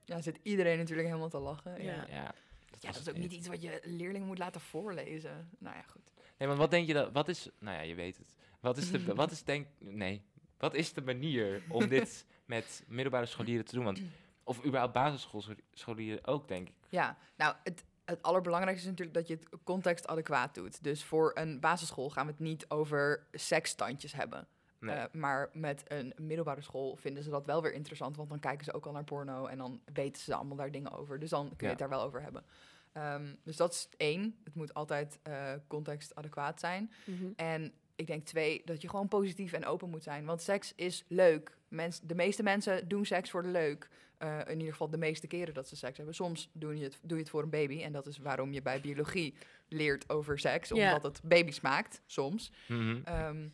Ja, 0.05 0.21
zit 0.21 0.39
iedereen 0.43 0.79
natuurlijk 0.79 1.09
helemaal 1.09 1.29
te 1.29 1.39
lachen. 1.39 1.83
Ja, 1.83 2.07
Ja. 2.09 2.35
was 2.71 2.81
dat 2.81 2.97
is 2.97 3.09
ook 3.09 3.17
niet 3.17 3.33
iets 3.33 3.49
wat 3.49 3.63
je 3.63 3.81
leerlingen 3.85 4.27
moet 4.27 4.39
laten 4.39 4.61
voorlezen. 4.61 5.51
Nou 5.59 5.77
ja, 5.77 5.83
goed. 5.83 6.03
Nee, 6.39 6.49
maar 6.49 6.57
wat 6.57 6.71
denk 6.71 6.87
je 6.87 6.93
dat, 6.93 7.13
wat 7.13 7.29
is, 7.29 7.49
nou 7.59 7.77
ja, 7.77 7.83
je 7.83 7.95
weet 7.95 8.17
het. 8.17 8.37
Wat 8.61 8.77
is 8.77 8.91
de, 8.91 9.15
wat 9.15 9.31
is 9.31 9.43
denk, 9.43 9.67
nee, 9.79 10.23
wat 10.59 10.75
is 10.75 10.93
de 10.93 11.03
manier 11.03 11.63
om 11.69 11.89
dit 11.89 12.27
met 12.49 12.85
middelbare 12.87 13.27
scholieren 13.27 13.65
te 13.65 13.75
doen? 13.75 13.85
Want, 13.85 14.01
of 14.45 14.65
überhaupt 14.65 14.93
basisschoolscholieren 14.93 16.27
ook, 16.27 16.49
denk 16.49 16.69
ik. 16.69 16.75
Ja, 16.89 17.17
nou, 17.37 17.55
het, 17.65 17.85
het 18.05 18.23
allerbelangrijkste 18.23 18.85
is 18.85 18.91
natuurlijk 18.91 19.19
dat 19.19 19.29
je 19.29 19.35
het 19.35 19.63
contextadequaat 19.65 20.55
doet. 20.55 20.83
Dus 20.85 21.05
voor 21.05 21.31
een 21.35 21.61
basisschool 21.61 22.11
gaan 22.11 22.27
we 22.27 22.33
het 22.33 22.41
niet 22.41 22.71
over 22.71 23.27
seksstandjes 23.33 24.13
hebben. 24.13 24.47
Nee. 24.81 24.97
Eh, 24.97 25.05
maar 25.13 25.51
met 25.53 25.83
een 25.89 26.13
middelbare 26.17 26.61
school 26.61 26.97
vinden 26.97 27.23
ze 27.23 27.31
dat 27.31 27.47
wel 27.47 27.63
weer 27.63 27.73
interessant, 27.73 28.17
want 28.17 28.29
dan 28.29 28.39
kijken 28.41 28.65
ze 28.65 28.73
ook 28.73 28.87
al 28.87 28.93
naar 28.93 29.05
porno 29.05 29.47
en 29.47 29.59
dan 29.59 29.81
weten 29.93 30.23
ze 30.23 30.35
allemaal 30.35 30.57
daar 30.57 30.71
dingen 30.71 30.93
over. 30.93 31.19
Dus 31.19 31.31
dan 31.31 31.47
kun 31.49 31.57
je 31.59 31.65
Ja. 31.65 31.71
het 31.71 31.79
daar 31.79 31.89
wel 31.89 32.03
over 32.03 32.23
hebben. 32.23 32.45
Ehm, 32.93 33.35
dus 33.45 33.57
dat 33.57 33.73
is 33.73 33.89
één. 33.97 34.37
Het 34.45 34.55
moet 34.55 34.75
altijd 34.75 35.19
eh 35.23 35.53
contextadequaat 35.67 36.61
zijn. 36.61 36.93
Mhm. 37.05 37.27
En 37.37 37.73
ik 37.99 38.07
denk 38.07 38.25
twee, 38.27 38.63
dat 38.65 38.83
je 38.83 38.89
gewoon 38.89 39.09
positief 39.09 39.53
en 39.53 39.65
open 39.67 39.91
moet 39.91 40.03
zijn. 40.03 40.25
Want 40.25 40.43
seks 40.43 40.73
is 40.77 41.05
leuk. 41.09 41.57
Mens, 41.69 42.01
de 42.01 42.15
meeste 42.15 42.43
mensen 42.43 42.89
doen 42.89 43.05
seks 43.05 43.31
voor 43.31 43.43
de 43.43 43.49
leuk. 43.49 43.89
Eh, 44.19 44.39
in 44.47 44.57
ieder 44.57 44.73
geval 44.73 44.91
de 44.91 44.99
meeste 44.99 45.27
keren 45.27 45.55
dat 45.55 45.69
ze 45.69 45.77
seks 45.77 45.97
hebben. 45.97 46.15
Soms 46.15 46.51
doe 46.53 46.77
je, 46.79 46.83
het, 46.85 46.99
doe 47.03 47.17
je 47.17 47.23
het 47.23 47.31
voor 47.33 47.43
een 47.43 47.51
baby. 47.51 47.83
En 47.83 47.93
dat 47.93 48.07
is 48.07 48.19
waarom 48.19 48.53
je 48.53 48.63
bij 48.63 48.81
biologie 48.81 49.35
leert 49.69 50.09
over 50.11 50.39
seks. 50.39 50.73
Omdat 50.93 51.03
het 51.03 51.21
baby's 51.29 51.61
maakt, 51.61 52.03
soms. 52.07 52.53
Mhm. 52.69 53.01
Ehm, 53.05 53.49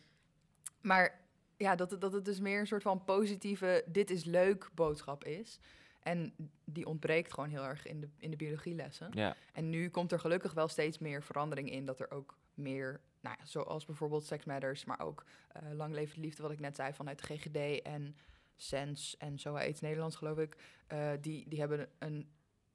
maar 0.81 1.19
ja, 1.57 1.75
dat, 1.75 1.91
het- 1.91 2.01
dat 2.01 2.13
het 2.13 2.25
dus 2.25 2.39
meer 2.39 2.59
een 2.59 2.67
soort 2.67 2.81
van 2.83 3.03
positieve, 3.03 3.83
dit 3.87 4.09
is 4.09 4.23
leuk 4.23 4.69
boodschap 4.73 5.23
is. 5.23 5.59
En 6.03 6.33
die 6.65 6.85
ontbreekt 6.85 7.33
gewoon 7.33 7.49
heel 7.49 7.63
erg 7.63 7.85
in 7.85 7.99
de, 8.01 8.07
in 8.17 8.29
de 8.31 8.35
biologielessen. 8.37 9.09
Ja, 9.13 9.35
En 9.53 9.69
nu 9.69 9.89
komt 9.89 10.11
er 10.11 10.19
gelukkig 10.19 10.53
wel 10.53 10.67
steeds 10.67 10.97
meer 10.97 11.23
verandering 11.23 11.71
in. 11.71 11.85
Dat 11.85 11.99
er 11.99 12.11
ook 12.11 12.37
meer, 12.53 12.99
nou 13.25 13.35
ja, 13.39 13.45
zoals 13.45 13.85
bijvoorbeeld 13.85 14.25
Sex 14.25 14.45
Matters, 14.45 14.85
maar 14.85 14.99
ook 14.99 15.23
eh 15.51 15.61
Lang 15.73 15.93
Leven 15.93 16.15
de 16.15 16.21
Liefde, 16.21 16.41
wat 16.41 16.51
ik 16.51 16.59
net 16.59 16.75
zei, 16.75 16.93
vanuit 16.93 17.27
de 17.27 17.35
GGD 17.35 17.81
en 17.81 18.15
Sens 18.55 19.17
en 19.17 19.39
zo 19.39 19.55
heet 19.55 19.81
Nederlands, 19.81 20.15
geloof 20.15 20.37
ik. 20.37 20.55
eh, 20.87 21.11
die, 21.21 21.49
die 21.49 21.59
hebben 21.59 21.89
een 21.99 22.29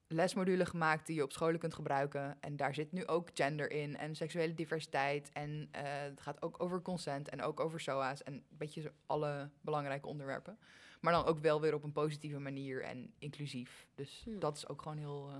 lesmodule 0.07 0.65
gemaakt 0.65 1.05
die 1.05 1.15
je 1.15 1.23
op 1.23 1.31
scholen 1.31 1.59
kunt 1.59 1.73
gebruiken. 1.73 2.37
En 2.41 2.55
daar 2.55 2.73
zit 2.73 2.91
nu 2.91 3.07
ook 3.07 3.29
gender 3.33 3.71
in 3.71 3.97
en 3.97 4.15
seksuele 4.15 4.53
diversiteit. 4.53 5.29
En 5.33 5.67
eh, 5.71 5.81
het 5.83 6.21
gaat 6.21 6.41
ook 6.41 6.63
over 6.63 6.81
consent 6.81 7.29
en 7.29 7.41
ook 7.41 7.59
over 7.59 7.79
SOA's 7.79 8.23
en 8.23 8.33
een 8.33 8.43
beetje 8.49 8.91
alle 9.05 9.49
belangrijke 9.61 10.07
onderwerpen. 10.07 10.57
Maar 11.01 11.13
dan 11.13 11.25
ook 11.25 11.39
wel 11.39 11.61
weer 11.61 11.73
op 11.73 11.83
een 11.83 11.91
positieve 11.91 12.39
manier 12.39 12.83
en 12.83 13.13
inclusief. 13.19 13.87
Dus 13.95 14.21
Hmm. 14.25 14.39
dat 14.39 14.57
is 14.57 14.67
ook 14.67 14.81
gewoon 14.81 14.97
heel 14.97 15.31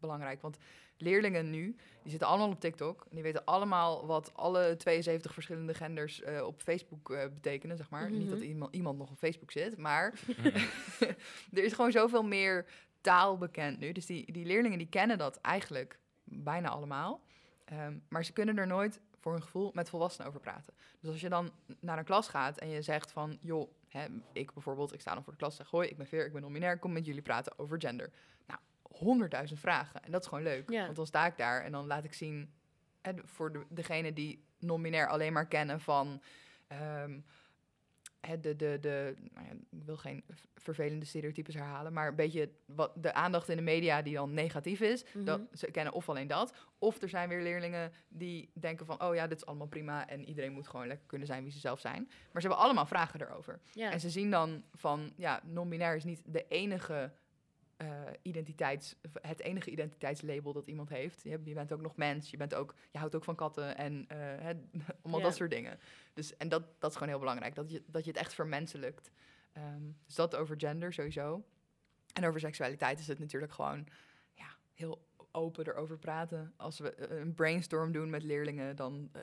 belangrijk. 0.00 0.42
Want 0.42 0.58
leerlingen 0.98 1.50
nu, 1.50 1.76
die 2.02 2.10
zitten 2.10 2.28
allemaal 2.28 2.48
op 2.48 2.60
TikTok. 2.60 3.00
En 3.02 3.14
die 3.14 3.22
weten 3.22 3.44
allemaal 3.44 4.06
wat 4.06 4.30
alle 4.34 4.76
72 4.76 5.32
verschillende 5.32 5.74
genders 5.74 6.22
eh, 6.22 6.46
op 6.46 6.62
Facebook 6.62 7.10
eh, 7.10 7.22
betekenen, 7.34 7.76
zeg 7.76 7.90
maar. 7.90 8.10
Niet 8.10 8.28
dat 8.30 8.38
Mhm. 8.38 8.48
iemand, 8.48 8.74
iemand 8.74 8.98
nog 8.98 9.10
op 9.10 9.18
Facebook 9.18 9.50
zit, 9.50 9.76
maar 9.76 10.14
er 11.52 11.64
is 11.64 11.72
gewoon 11.72 11.92
zoveel 11.92 12.22
meer 12.22 12.66
taal 13.00 13.38
bekend 13.38 13.78
nu. 13.78 13.92
Dus 13.92 14.06
die, 14.06 14.32
die 14.32 14.46
leerlingen 14.46 14.78
die 14.78 14.88
kennen 14.88 15.18
dat 15.18 15.40
eigenlijk 15.40 15.98
bijna 16.24 16.68
allemaal. 16.68 17.20
Ehm, 17.64 17.96
maar 18.08 18.24
ze 18.24 18.32
kunnen 18.32 18.58
er 18.58 18.66
nooit, 18.66 19.00
voor 19.20 19.32
hun 19.32 19.42
gevoel, 19.42 19.70
met 19.74 19.88
volwassenen 19.88 20.28
over 20.28 20.40
praten. 20.40 20.74
Dus 21.00 21.10
als 21.10 21.20
je 21.20 21.28
dan 21.28 21.50
naar 21.80 21.98
een 21.98 22.04
klas 22.04 22.28
gaat 22.28 22.58
en 22.58 22.68
je 22.68 22.82
zegt 22.82 23.12
van... 23.12 23.38
joh, 23.40 23.70
hè, 23.88 24.06
ik 24.32 24.52
bijvoorbeeld, 24.52 24.92
ik 24.92 25.00
sta 25.00 25.14
dan 25.14 25.22
voor 25.22 25.32
de 25.32 25.38
klas 25.38 25.50
en 25.50 25.56
zeg... 25.56 25.70
hoi, 25.70 25.88
ik 25.88 25.96
ben 25.96 26.06
Veer, 26.06 26.26
ik 26.26 26.32
ben 26.32 26.42
non-binair, 26.42 26.78
kom 26.78 26.92
met 26.92 27.06
jullie 27.06 27.22
praten 27.22 27.58
over 27.58 27.80
gender. 27.80 28.10
Nou, 28.46 28.60
honderdduizend 28.88 29.60
vragen. 29.60 30.02
En 30.04 30.10
dat 30.10 30.22
is 30.22 30.28
gewoon 30.28 30.44
leuk. 30.44 30.70
Ja. 30.70 30.84
Want 30.84 30.96
dan 30.96 31.06
sta 31.06 31.26
ik 31.26 31.36
daar 31.36 31.64
en 31.64 31.72
dan 31.72 31.86
laat 31.86 32.04
ik 32.04 32.12
zien... 32.14 32.52
hè, 33.02 33.12
voor 33.24 33.52
de, 33.52 33.64
degene 33.68 34.12
die 34.12 34.44
non-binair 34.58 35.08
alleen 35.08 35.32
maar 35.32 35.46
kennen 35.46 35.80
van... 35.80 36.22
hè, 38.20 38.40
de, 38.40 38.56
de, 38.56 38.78
de, 38.80 39.14
nou 39.32 39.46
ja, 39.46 39.52
ik 39.70 39.84
wil 39.84 39.96
geen 39.96 40.24
vervelende 40.54 41.04
stereotypes 41.04 41.54
herhalen, 41.54 41.92
maar 41.92 42.08
een 42.08 42.14
beetje 42.14 42.50
wat 42.66 42.92
de 42.96 43.12
aandacht 43.12 43.48
in 43.48 43.56
de 43.56 43.62
media 43.62 44.02
die 44.02 44.14
dan 44.14 44.34
negatief 44.34 44.80
is. 44.80 45.04
dat, 45.14 45.38
Mhm. 45.38 45.56
ze 45.56 45.70
kennen 45.70 45.92
of 45.92 46.08
alleen 46.08 46.26
dat, 46.26 46.52
of 46.78 47.02
er 47.02 47.08
zijn 47.08 47.28
weer 47.28 47.42
leerlingen 47.42 47.92
die 48.08 48.50
denken 48.54 48.86
van, 48.86 49.02
oh 49.02 49.14
ja, 49.14 49.26
dit 49.26 49.36
is 49.38 49.46
allemaal 49.46 49.66
prima 49.66 50.08
en 50.08 50.24
iedereen 50.28 50.52
moet 50.52 50.68
gewoon 50.68 50.86
lekker 50.86 51.06
kunnen 51.06 51.26
zijn 51.26 51.42
wie 51.42 51.52
ze 51.52 51.58
zelf 51.58 51.80
zijn. 51.80 52.02
Maar 52.32 52.42
ze 52.42 52.48
hebben 52.48 52.64
allemaal 52.64 52.86
vragen 52.86 53.20
erover. 53.20 53.60
En 53.90 54.00
ze 54.00 54.10
zien 54.10 54.30
dan 54.30 54.64
van, 54.74 55.12
ja, 55.16 55.40
non-binair 55.44 55.96
is 55.96 56.04
niet 56.04 56.22
de 56.24 56.46
enige 56.48 57.12
eh, 57.78 58.02
identiteits, 58.22 58.94
het 59.20 59.40
enige 59.40 59.70
identiteitslabel 59.70 60.52
dat 60.52 60.66
iemand 60.66 60.88
heeft. 60.88 61.22
Je, 61.22 61.40
je 61.44 61.54
bent 61.54 61.72
ook 61.72 61.80
nog 61.80 61.96
mens, 61.96 62.30
je, 62.30 62.36
bent 62.36 62.54
ook, 62.54 62.74
je 62.90 62.98
houdt 62.98 63.14
ook 63.14 63.24
van 63.24 63.34
katten 63.34 63.76
en 63.76 64.04
eh, 64.08 64.18
hè, 64.18 64.52
allemaal 65.02 65.20
Ja. 65.20 65.26
dat 65.26 65.36
soort 65.36 65.50
dingen. 65.50 65.78
Dus, 66.14 66.36
en 66.36 66.48
dat, 66.48 66.62
dat 66.80 66.90
is 66.90 66.96
gewoon 66.96 67.12
heel 67.12 67.18
belangrijk, 67.18 67.54
dat 67.54 67.70
je, 67.70 67.82
dat 67.86 68.04
je 68.04 68.10
het 68.10 68.20
echt 68.20 68.34
vermenselijkt. 68.34 69.10
Ehm, 69.52 69.82
dus 70.06 70.14
dat 70.14 70.36
over 70.36 70.54
gender 70.58 70.92
sowieso. 70.92 71.44
En 72.12 72.26
over 72.26 72.40
seksualiteit 72.40 72.98
is 72.98 73.06
het 73.06 73.18
natuurlijk 73.18 73.52
gewoon 73.52 73.86
ja, 74.32 74.56
heel 74.74 75.07
open 75.32 75.66
erover 75.68 75.98
praten. 75.98 76.52
Als 76.56 76.78
we 76.78 76.94
eh, 76.94 77.18
een 77.18 77.34
brainstorm 77.34 77.92
doen 77.92 78.10
met 78.10 78.22
leerlingen, 78.22 78.76
dan 78.76 79.08
eh, 79.12 79.22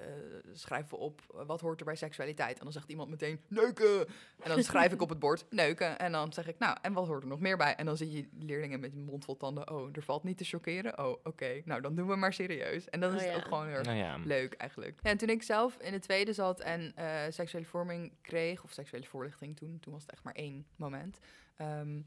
schrijven 0.53 0.89
we 0.89 1.03
op 1.03 1.21
eh, 1.33 1.45
wat 1.45 1.61
hoort 1.61 1.79
er 1.79 1.85
bij 1.85 1.95
seksualiteit. 1.95 2.57
En 2.57 2.63
dan 2.63 2.73
zegt 2.73 2.89
iemand 2.89 3.09
meteen 3.09 3.39
neuken. 3.47 3.99
En 4.41 4.49
dan 4.49 4.63
schrijf 4.63 4.91
ik 4.93 5.01
op 5.01 5.09
het 5.09 5.19
bord 5.19 5.45
neuken. 5.63 5.99
En 5.99 6.11
dan 6.11 6.33
zeg 6.33 6.47
ik, 6.47 6.57
nou, 6.59 6.77
en 6.81 6.93
wat 6.93 7.07
hoort 7.07 7.23
er 7.23 7.29
nog 7.29 7.39
meer 7.39 7.57
bij? 7.57 7.75
En 7.75 7.85
dan 7.85 7.97
zie 7.97 8.11
je 8.11 8.27
leerlingen 8.39 8.79
met 8.79 8.93
een 8.93 9.03
mond 9.05 9.25
vol 9.25 9.37
tanden. 9.37 9.71
Oh, 9.71 9.89
er 9.93 10.03
valt 10.03 10.23
niet 10.23 10.37
te 10.37 10.43
chockeren. 10.43 10.99
Oh, 11.05 11.19
oké. 11.23 11.61
Nou, 11.65 11.81
dan 11.81 11.95
doen 11.95 12.07
we 12.07 12.15
maar 12.15 12.33
serieus. 12.33 12.89
En 12.89 12.99
dan 12.99 13.13
is 13.13 13.19
Oh, 13.19 13.25
het 13.25 13.31
ja. 13.35 13.37
ook 13.37 13.47
gewoon 13.47 13.67
heel 13.67 13.75
erg 13.75 13.85
Nou 13.85 13.97
ja. 13.97 14.17
leuk 14.23 14.53
eigenlijk. 14.53 14.99
Ja, 15.03 15.09
en 15.09 15.17
toen 15.17 15.29
ik 15.29 15.43
zelf 15.43 15.77
in 15.77 15.91
de 15.91 15.99
tweede 15.99 16.33
zat 16.33 16.59
en 16.59 16.91
eh, 16.95 17.21
seksuele 17.29 17.65
vorming 17.65 18.11
kreeg, 18.21 18.63
of 18.63 18.71
seksuele 18.71 19.05
voorlichting 19.05 19.55
toen, 19.55 19.79
toen 19.79 19.93
was 19.93 20.01
het 20.01 20.11
echt 20.11 20.23
maar 20.23 20.33
één 20.33 20.65
moment. 20.75 21.19
ehm, 21.55 22.01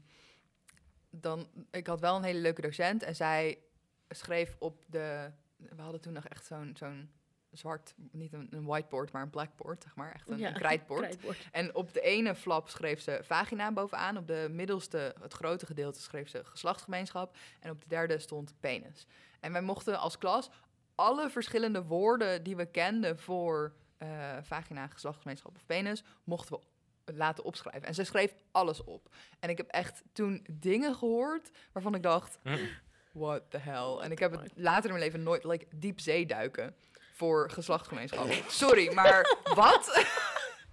dan, 1.11 1.47
ik 1.71 1.87
had 1.87 1.99
wel 1.99 2.15
een 2.15 2.23
hele 2.23 2.39
leuke 2.39 2.61
docent 2.61 3.03
en 3.03 3.15
zij 3.15 3.57
schreef 4.09 4.55
op 4.59 4.83
de, 4.87 5.31
we 5.57 5.81
hadden 5.81 6.01
toen 6.01 6.13
nog 6.13 6.25
echt 6.27 6.45
zo'n 6.45 6.73
zo'n 6.77 7.11
zwart, 7.51 7.93
niet 8.11 8.33
een, 8.33 8.47
een 8.49 8.65
whiteboard, 8.65 9.11
maar 9.11 9.21
een 9.21 9.29
blackboard, 9.29 9.83
zeg 9.83 9.95
maar, 9.95 10.11
echt 10.13 10.29
een, 10.29 10.37
Ja, 10.37 10.47
een 10.47 10.53
krijtbord. 10.53 10.99
Krijtbord. 11.01 11.37
En 11.51 11.75
op 11.75 11.93
de 11.93 12.01
ene 12.01 12.35
flap 12.35 12.69
schreef 12.69 13.01
ze 13.01 13.19
vagina 13.23 13.71
bovenaan. 13.71 14.17
Op 14.17 14.27
de 14.27 14.47
middelste, 14.51 15.15
het 15.21 15.33
grote 15.33 15.65
gedeelte, 15.65 16.01
schreef 16.01 16.29
ze 16.29 16.45
geslachtsgemeenschap. 16.45 17.35
En 17.59 17.71
op 17.71 17.81
de 17.81 17.87
derde 17.87 18.19
stond 18.19 18.53
penis. 18.59 19.07
En 19.39 19.51
wij 19.51 19.61
mochten 19.61 19.99
als 19.99 20.17
klas 20.17 20.49
alle 20.95 21.29
verschillende 21.29 21.83
woorden 21.83 22.43
die 22.43 22.55
we 22.55 22.65
kenden 22.65 23.19
voor 23.19 23.73
eh, 23.97 24.37
vagina, 24.41 24.87
geslachtsgemeenschap 24.87 25.55
of 25.55 25.65
penis, 25.65 26.03
mochten 26.23 26.59
we 27.05 27.13
laten 27.13 27.43
opschrijven. 27.43 27.87
En 27.87 27.93
ze 27.93 28.03
schreef 28.03 28.33
alles 28.51 28.83
op. 28.83 29.15
En 29.39 29.49
ik 29.49 29.57
heb 29.57 29.67
echt 29.67 30.03
toen 30.13 30.45
dingen 30.51 30.95
gehoord 30.95 31.51
waarvan 31.71 31.95
ik 31.95 32.03
dacht, 32.03 32.39
Hm. 32.43 32.57
What 33.11 33.41
the 33.49 33.57
hell. 33.57 33.97
En 34.01 34.11
ik 34.11 34.19
heb 34.19 34.31
het 34.31 34.51
later 34.55 34.83
in 34.85 34.89
mijn 34.91 35.03
leven 35.03 35.23
nooit, 35.23 35.43
like, 35.43 35.65
diep 35.75 35.99
zee 35.99 36.25
duiken 36.25 36.75
voor 37.13 37.49
geslachtsgemeenschap. 37.49 38.27
Sorry, 38.47 38.93
maar 38.93 39.37
wat? 39.55 39.89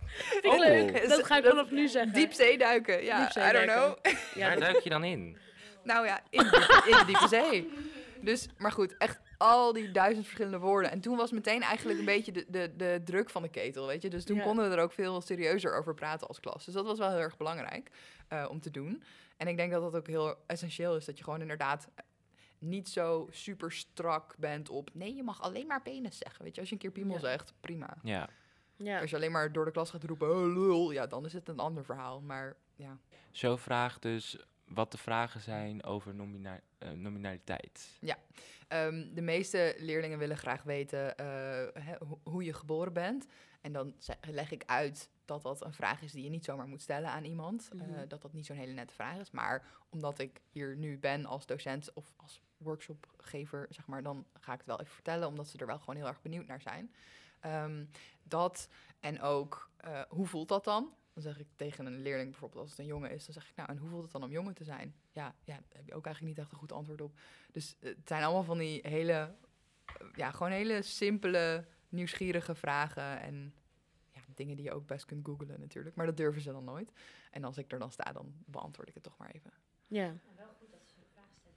Vind 0.07 0.45
ik 0.45 0.51
Oh. 0.53 0.59
leuk. 0.59 1.09
Dat 1.09 1.27
ga 1.27 1.37
ik 1.39 1.45
vanaf 1.45 1.71
nu 1.71 1.89
zeggen. 1.89 2.13
Diep 2.13 2.33
zee 2.33 2.59
duiken, 2.59 3.05
ja, 3.05 3.19
Diepzee 3.21 3.49
I 3.49 3.53
don't 3.53 3.71
know. 3.73 4.15
Ja, 4.35 4.49
Waar 4.49 4.61
duik 4.61 4.79
je 4.81 4.91
dan 4.91 5.05
in? 5.05 5.37
nou 5.85 6.07
ja, 6.07 6.21
in, 6.31 6.43
de- 6.43 6.83
in 6.87 6.97
de 6.99 7.05
diepe 7.07 7.29
zee. 7.29 7.73
Dus, 8.21 8.49
maar 8.59 8.73
goed, 8.73 8.97
echt 8.97 9.21
al 9.39 9.73
die 9.73 9.91
duizend 9.91 10.25
verschillende 10.25 10.59
woorden. 10.59 10.91
En 10.91 11.01
toen 11.01 11.17
was 11.17 11.31
meteen 11.31 11.63
eigenlijk 11.63 11.99
een 11.99 12.05
beetje 12.05 12.33
de, 12.33 12.45
de, 12.49 12.73
de 12.77 13.01
druk 13.05 13.31
van 13.31 13.43
de 13.43 13.49
ketel, 13.49 13.87
weet 13.87 14.03
je. 14.03 14.09
Dus 14.11 14.25
toen 14.25 14.37
Ja. 14.37 14.43
konden 14.43 14.71
we 14.71 14.77
er 14.77 14.83
ook 14.83 14.93
veel 14.93 15.21
serieuzer 15.21 15.77
over 15.79 15.95
praten 15.95 16.29
als 16.29 16.41
klas. 16.41 16.65
Dus 16.65 16.75
dat 16.75 16.85
was 16.87 16.99
wel 16.99 17.11
heel 17.11 17.19
erg 17.19 17.37
belangrijk 17.37 17.91
eh, 18.29 18.47
om 18.51 18.61
te 18.61 18.71
doen. 18.71 19.03
En 19.37 19.49
ik 19.49 19.57
denk 19.57 19.73
dat 19.73 19.83
dat 19.83 19.95
ook 19.97 20.07
heel 20.07 20.35
essentieel 20.47 20.97
is, 20.97 21.05
dat 21.05 21.19
je 21.19 21.25
gewoon 21.25 21.41
inderdaad 21.41 21.89
niet 22.59 22.89
zo 22.89 23.29
super 23.31 23.73
strak 23.73 24.35
bent 24.39 24.69
op... 24.69 24.91
nee, 24.93 25.15
je 25.15 25.23
mag 25.23 25.41
alleen 25.43 25.67
maar 25.67 25.83
penis 25.83 26.19
zeggen, 26.19 26.45
weet 26.45 26.55
je. 26.55 26.61
Als 26.61 26.69
je 26.69 26.75
een 26.75 26.81
keer 26.81 26.91
piemel 26.91 27.15
Ja. 27.15 27.21
zegt, 27.21 27.55
prima. 27.61 27.97
Ja. 28.03 28.29
ja. 28.77 29.01
Als 29.01 29.11
je 29.11 29.17
alleen 29.17 29.33
maar 29.33 29.53
door 29.53 29.65
de 29.65 29.71
klas 29.71 29.91
gaat 29.91 30.05
roepen, 30.05 30.31
oh, 30.31 30.43
lul, 30.55 30.91
ja, 30.91 31.07
dan 31.07 31.25
is 31.25 31.33
het 31.33 31.49
een 31.49 31.59
ander 31.59 31.85
verhaal. 31.85 32.21
Maar 32.21 32.57
ja, 32.77 32.99
Zo 33.31 33.57
vraagt 33.57 34.03
dus 34.03 34.39
wat 34.65 34.91
de 34.93 34.99
vragen 34.99 35.41
zijn 35.41 35.85
over 35.85 36.15
nomina 36.15 36.61
eh, 36.79 36.91
nominaliteit. 36.91 37.99
Ehm, 38.69 39.15
de 39.15 39.23
meeste 39.23 39.75
leerlingen 39.79 40.19
willen 40.19 40.37
graag 40.37 40.63
weten 40.63 41.17
eh, 41.17 41.27
hè, 41.85 41.95
ho- 42.07 42.21
hoe 42.23 42.45
je 42.45 42.53
geboren 42.53 42.93
bent. 42.93 43.27
En 43.61 43.73
dan 43.73 43.95
leg 44.31 44.51
ik 44.51 44.63
uit 44.67 45.11
dat 45.25 45.43
dat 45.43 45.65
een 45.65 45.73
vraag 45.73 46.03
is 46.03 46.13
die 46.13 46.25
je 46.25 46.31
niet 46.31 46.45
zomaar 46.45 46.67
moet 46.67 46.83
stellen 46.83 47.11
aan 47.11 47.25
iemand. 47.25 47.69
Eh, 47.73 47.79
Mhm. 47.87 48.09
dat 48.09 48.23
dat 48.23 48.33
niet 48.33 48.47
zo'n 48.47 48.57
hele 48.57 48.73
nette 48.73 48.95
vraag 48.95 49.19
is. 49.19 49.31
Maar 49.31 49.65
omdat 49.89 50.19
ik 50.19 50.41
hier 50.51 50.77
nu 50.77 50.99
ben 50.99 51.27
als 51.27 51.47
docent 51.47 51.93
of 51.95 52.13
als 52.17 52.41
workshopgever, 52.59 53.67
zeg 53.71 53.87
maar, 53.87 54.03
dan 54.03 54.27
ga 54.41 54.53
ik 54.53 54.59
het 54.59 54.67
wel 54.67 54.81
even 54.81 54.93
vertellen, 54.93 55.29
omdat 55.29 55.49
ze 55.49 55.59
er 55.59 55.67
wel 55.67 55.79
gewoon 55.79 55.97
heel 55.97 56.07
erg 56.07 56.23
benieuwd 56.23 56.47
naar 56.47 56.61
zijn. 56.61 56.95
Ehm, 57.41 57.85
dat 58.23 58.69
en 59.01 59.21
ook, 59.21 59.71
eh, 59.77 60.03
hoe 60.09 60.27
voelt 60.27 60.49
dat 60.49 60.65
dan? 60.65 60.95
Dan 61.13 61.23
zeg 61.23 61.39
ik 61.39 61.47
tegen 61.57 61.87
een 61.87 62.03
leerling 62.03 62.31
bijvoorbeeld, 62.31 62.63
als 62.63 62.71
het 62.71 62.79
een 62.79 62.87
jongen 62.87 63.11
is, 63.11 63.25
dan 63.25 63.35
zeg 63.35 63.51
ik, 63.51 63.57
nou, 63.57 63.69
en 63.69 63.77
hoe 63.77 63.89
voelt 63.89 64.03
het 64.03 64.13
dan 64.13 64.23
om 64.23 64.31
jongen 64.31 64.55
te 64.55 64.65
zijn? 64.65 64.95
Ja, 65.13 65.35
ja 65.45 65.55
daar 65.55 65.77
heb 65.77 65.87
je 65.87 65.95
ook 65.95 66.07
eigenlijk 66.07 66.37
niet 66.37 66.45
echt 66.45 66.53
een 66.53 66.59
goed 66.59 66.73
antwoord 66.73 67.01
op. 67.01 67.19
Dus 67.53 67.77
eh, 67.81 67.89
het 67.89 68.09
zijn 68.09 68.23
allemaal 68.23 68.45
van 68.45 68.59
die 68.59 68.81
hele, 68.83 69.13
eh, 69.13 70.07
ja, 70.15 70.31
gewoon 70.31 70.53
hele 70.53 70.83
simpele, 70.83 71.65
nieuwsgierige 71.89 72.55
vragen. 72.55 73.21
En 73.21 73.55
ja, 74.13 74.21
dingen 74.35 74.57
die 74.57 74.65
je 74.65 74.73
ook 74.73 74.87
best 74.87 75.05
kunt 75.05 75.27
googlen 75.27 75.61
natuurlijk. 75.61 75.97
Maar 75.97 76.07
dat 76.07 76.17
durven 76.17 76.43
ze 76.43 76.53
dan 76.53 76.65
nooit. 76.65 76.93
En 77.31 77.45
als 77.45 77.59
ik 77.59 77.73
er 77.73 77.79
dan 77.79 77.93
sta, 77.93 78.13
dan 78.13 78.35
beantwoord 78.45 78.89
ik 78.89 78.95
het 78.95 79.03
toch 79.03 79.17
maar 79.17 79.31
even. 79.31 79.53
ja. 79.87 80.15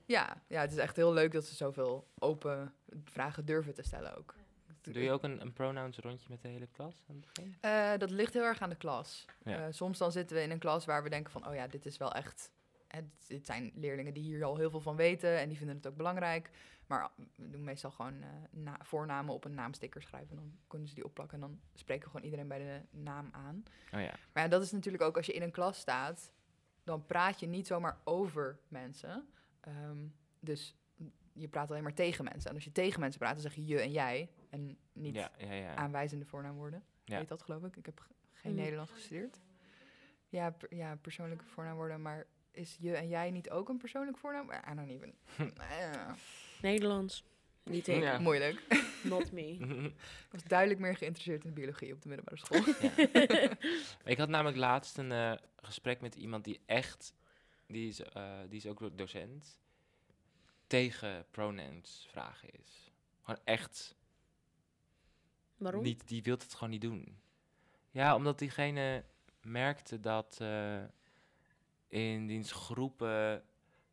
Ja, 0.09 0.41
ja 0.47 0.61
het 0.61 0.71
is 0.71 0.77
echt 0.77 0.95
heel 0.95 1.13
leuk 1.13 1.31
dat 1.31 1.45
ze 1.45 1.55
zoveel 1.55 2.07
open 2.19 2.73
vragen 3.03 3.45
durven 3.45 3.73
te 3.73 3.81
stellen 3.83 4.17
ook. 4.17 4.35
Doe 4.81 5.03
je 5.03 5.11
ook 5.11 5.23
een, 5.23 5.41
een 5.41 5.53
pronouns 5.53 5.97
rondje 5.97 6.27
met 6.29 6.41
de 6.41 6.47
hele 6.47 6.67
klas 6.67 7.03
aan 7.09 7.15
het 7.15 7.25
begin? 7.25 7.57
Eh, 7.61 7.97
dat 7.97 8.09
ligt 8.11 8.33
heel 8.33 8.43
erg 8.43 8.61
aan 8.61 8.69
de 8.69 8.75
klas. 8.75 9.25
Ja. 9.43 9.65
Eh, 9.65 9.73
soms 9.73 9.97
dan 9.97 10.11
zitten 10.11 10.35
we 10.37 10.43
in 10.43 10.51
een 10.51 10.59
klas 10.59 10.85
waar 10.85 11.03
we 11.03 11.09
denken 11.09 11.31
van, 11.31 11.47
oh 11.47 11.55
ja, 11.55 11.67
dit 11.67 11.85
is 11.85 11.97
wel 11.97 12.13
echt... 12.13 12.51
Hè, 12.87 12.99
dit, 13.27 13.45
zijn 13.45 13.71
leerlingen 13.75 14.13
die 14.13 14.23
hier 14.23 14.43
al 14.43 14.57
heel 14.57 14.69
veel 14.69 14.81
van 14.81 14.95
weten 14.95 15.39
en 15.39 15.47
die 15.49 15.57
vinden 15.57 15.75
het 15.75 15.87
ook 15.87 15.95
belangrijk. 15.95 16.49
Maar 16.87 17.09
we 17.35 17.49
doen 17.49 17.63
meestal 17.63 17.91
gewoon 17.91 18.21
eh, 18.21 18.29
na- 18.51 18.79
voornamen 18.81 19.33
op 19.33 19.45
een 19.45 19.53
naamsticker 19.53 20.01
schrijven. 20.01 20.35
Dan 20.35 20.57
kunnen 20.67 20.87
ze 20.87 20.95
die 20.95 21.05
opplakken 21.05 21.35
en 21.35 21.47
dan 21.47 21.59
spreken 21.73 22.03
we 22.03 22.09
gewoon 22.09 22.25
iedereen 22.25 22.47
bij 22.47 22.59
de 22.59 22.97
naam 22.99 23.29
aan. 23.31 23.63
Oh 23.93 24.01
ja. 24.01 24.13
Maar 24.33 24.43
ja, 24.43 24.49
dat 24.49 24.61
is 24.61 24.71
natuurlijk 24.71 25.03
ook 25.03 25.17
als 25.17 25.25
je 25.25 25.33
in 25.33 25.41
een 25.41 25.51
klas 25.51 25.77
staat, 25.79 26.31
dan 26.83 27.05
praat 27.05 27.39
je 27.39 27.47
niet 27.47 27.67
zomaar 27.67 27.97
over 28.03 28.59
mensen. 28.67 29.27
Ehm, 29.61 29.97
dus 30.39 30.75
je 31.33 31.47
praat 31.47 31.69
alleen 31.71 31.83
maar 31.83 31.93
tegen 31.93 32.23
mensen. 32.23 32.49
En 32.49 32.55
als 32.55 32.63
je 32.63 32.71
tegen 32.71 32.99
mensen 32.99 33.19
praat, 33.19 33.33
dan 33.33 33.41
zeg 33.41 33.55
je 33.55 33.65
je 33.65 33.79
en 33.79 33.91
jij. 33.91 34.29
En 34.49 34.77
niet 34.93 35.15
Ja, 35.15 35.31
ja, 35.37 35.53
ja. 35.53 35.75
aanwijzende 35.75 36.25
voornaamwoorden. 36.25 36.83
Ja. 37.05 37.17
Weet 37.17 37.27
dat, 37.27 37.43
geloof 37.43 37.63
ik? 37.63 37.75
Ik 37.75 37.85
heb 37.85 38.05
geen 38.31 38.51
Mm. 38.51 38.57
Nederlands 38.57 38.91
gestudeerd. 38.91 39.39
Ja, 40.29 40.49
per- 40.51 40.75
ja, 40.75 40.95
persoonlijke 40.95 41.45
voornaamwoorden. 41.45 42.01
Maar 42.01 42.25
is 42.51 42.77
je 42.79 42.95
en 42.95 43.07
jij 43.07 43.31
niet 43.31 43.49
ook 43.49 43.69
een 43.69 43.77
persoonlijk 43.77 44.17
voornaam? 44.17 44.51
I 44.71 44.75
don't 44.75 44.89
even. 44.89 45.13
Nederlands. 46.61 47.23
Niet 47.63 47.87
ik. 47.87 48.01
Ja. 48.01 48.19
Moeilijk. 48.19 48.61
Not 49.03 49.31
me. 49.31 49.41
Ik 50.25 50.31
was 50.31 50.43
duidelijk 50.43 50.79
meer 50.79 50.95
geïnteresseerd 50.97 51.45
in 51.45 51.53
biologie 51.53 51.93
op 51.93 52.01
de 52.01 52.07
middelbare 52.09 52.37
school. 52.37 52.63
Ik 54.11 54.17
had 54.17 54.29
namelijk 54.29 54.57
laatst 54.57 54.97
een 54.97 55.11
eh, 55.11 55.33
gesprek 55.61 56.01
met 56.01 56.15
iemand 56.15 56.43
die 56.43 56.59
echt, 56.65 57.13
die 57.69 57.87
is, 57.87 57.99
eh, 58.01 58.39
die 58.49 58.57
is 58.57 58.65
ook 58.65 58.97
docent, 58.97 59.59
tegen 60.67 61.25
pronouns 61.31 62.07
vragen 62.09 62.49
is. 62.51 62.91
Gewoon 63.21 63.39
echt 63.43 63.95
Waarom? 65.57 65.83
niet, 65.83 66.07
die 66.07 66.23
wil 66.23 66.33
het 66.37 66.53
gewoon 66.53 66.69
niet 66.69 66.81
doen. 66.81 67.19
Ja, 67.91 68.15
omdat 68.15 68.39
diegene 68.39 69.05
merkte 69.41 69.99
dat 69.99 70.37
eh, 70.41 70.83
in 71.87 72.27
diens 72.27 72.51
groepen 72.51 73.43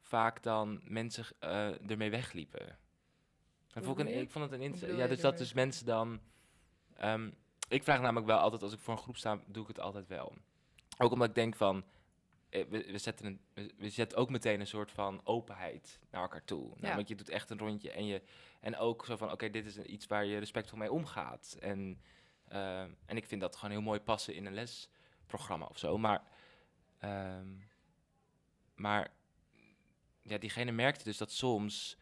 vaak 0.00 0.42
dan 0.42 0.80
mensen 0.84 1.24
eh, 1.38 1.90
ermee 1.90 2.10
wegliepen. 2.10 2.78
En 3.72 3.84
vond 3.84 3.98
ik, 4.00 4.06
een, 4.08 4.30
vond 4.30 4.44
het 4.44 4.52
een 4.52 4.58
Hoe 4.58 4.66
inter- 4.68 4.80
bedoel 4.86 4.96
Ja, 5.02 5.06
dus 5.06 5.20
dat 5.20 5.38
dus 5.38 5.52
mensen 5.52 5.86
dan... 5.86 6.20
ehm, 6.94 7.30
ik 7.68 7.82
vraag 7.82 8.00
namelijk 8.00 8.26
wel 8.26 8.38
altijd, 8.38 8.62
als 8.62 8.72
ik 8.72 8.78
voor 8.78 8.94
een 8.94 9.00
groep 9.02 9.16
sta, 9.16 9.40
doe 9.46 9.62
ik 9.62 9.68
het 9.68 9.80
altijd 9.80 10.06
wel. 10.06 10.34
Ook 10.98 11.12
omdat 11.12 11.28
ik 11.28 11.34
denk 11.34 11.56
van, 11.56 11.84
we, 12.64 12.92
we, 12.92 12.98
zetten 12.98 13.26
een, 13.26 13.72
we, 13.76 13.90
zetten 13.90 14.18
ook 14.18 14.30
meteen 14.30 14.60
een 14.60 14.66
soort 14.66 14.90
van 14.90 15.20
openheid 15.24 16.00
naar 16.10 16.22
elkaar 16.22 16.44
toe. 16.44 16.72
Namelijk, 16.76 17.08
je 17.08 17.14
doet 17.14 17.28
echt 17.28 17.50
een 17.50 17.58
rondje 17.58 17.90
en, 17.90 18.06
je, 18.06 18.22
en 18.60 18.76
ook 18.76 19.04
zo 19.04 19.16
van, 19.16 19.32
oké, 19.32 19.50
dit 19.50 19.66
is 19.66 19.76
een- 19.76 19.92
iets 19.92 20.06
waar 20.06 20.24
je 20.24 20.38
respectvol 20.38 20.78
mee 20.78 20.92
omgaat. 20.92 21.56
En, 21.60 22.00
eh, 22.48 22.80
en 22.80 23.16
ik 23.16 23.26
vind 23.26 23.40
dat 23.40 23.56
gewoon 23.56 23.70
heel 23.70 23.82
mooi 23.82 24.00
passen 24.00 24.34
in 24.34 24.46
een 24.46 24.54
lesprogramma 24.54 25.66
of 25.66 25.78
zo. 25.78 25.98
Maar, 25.98 26.22
ehm, 26.98 27.48
maar 28.74 29.10
ja, 30.22 30.38
diegene 30.38 30.72
merkte 30.72 31.04
dus 31.04 31.16
dat 31.16 31.30
soms 31.30 31.96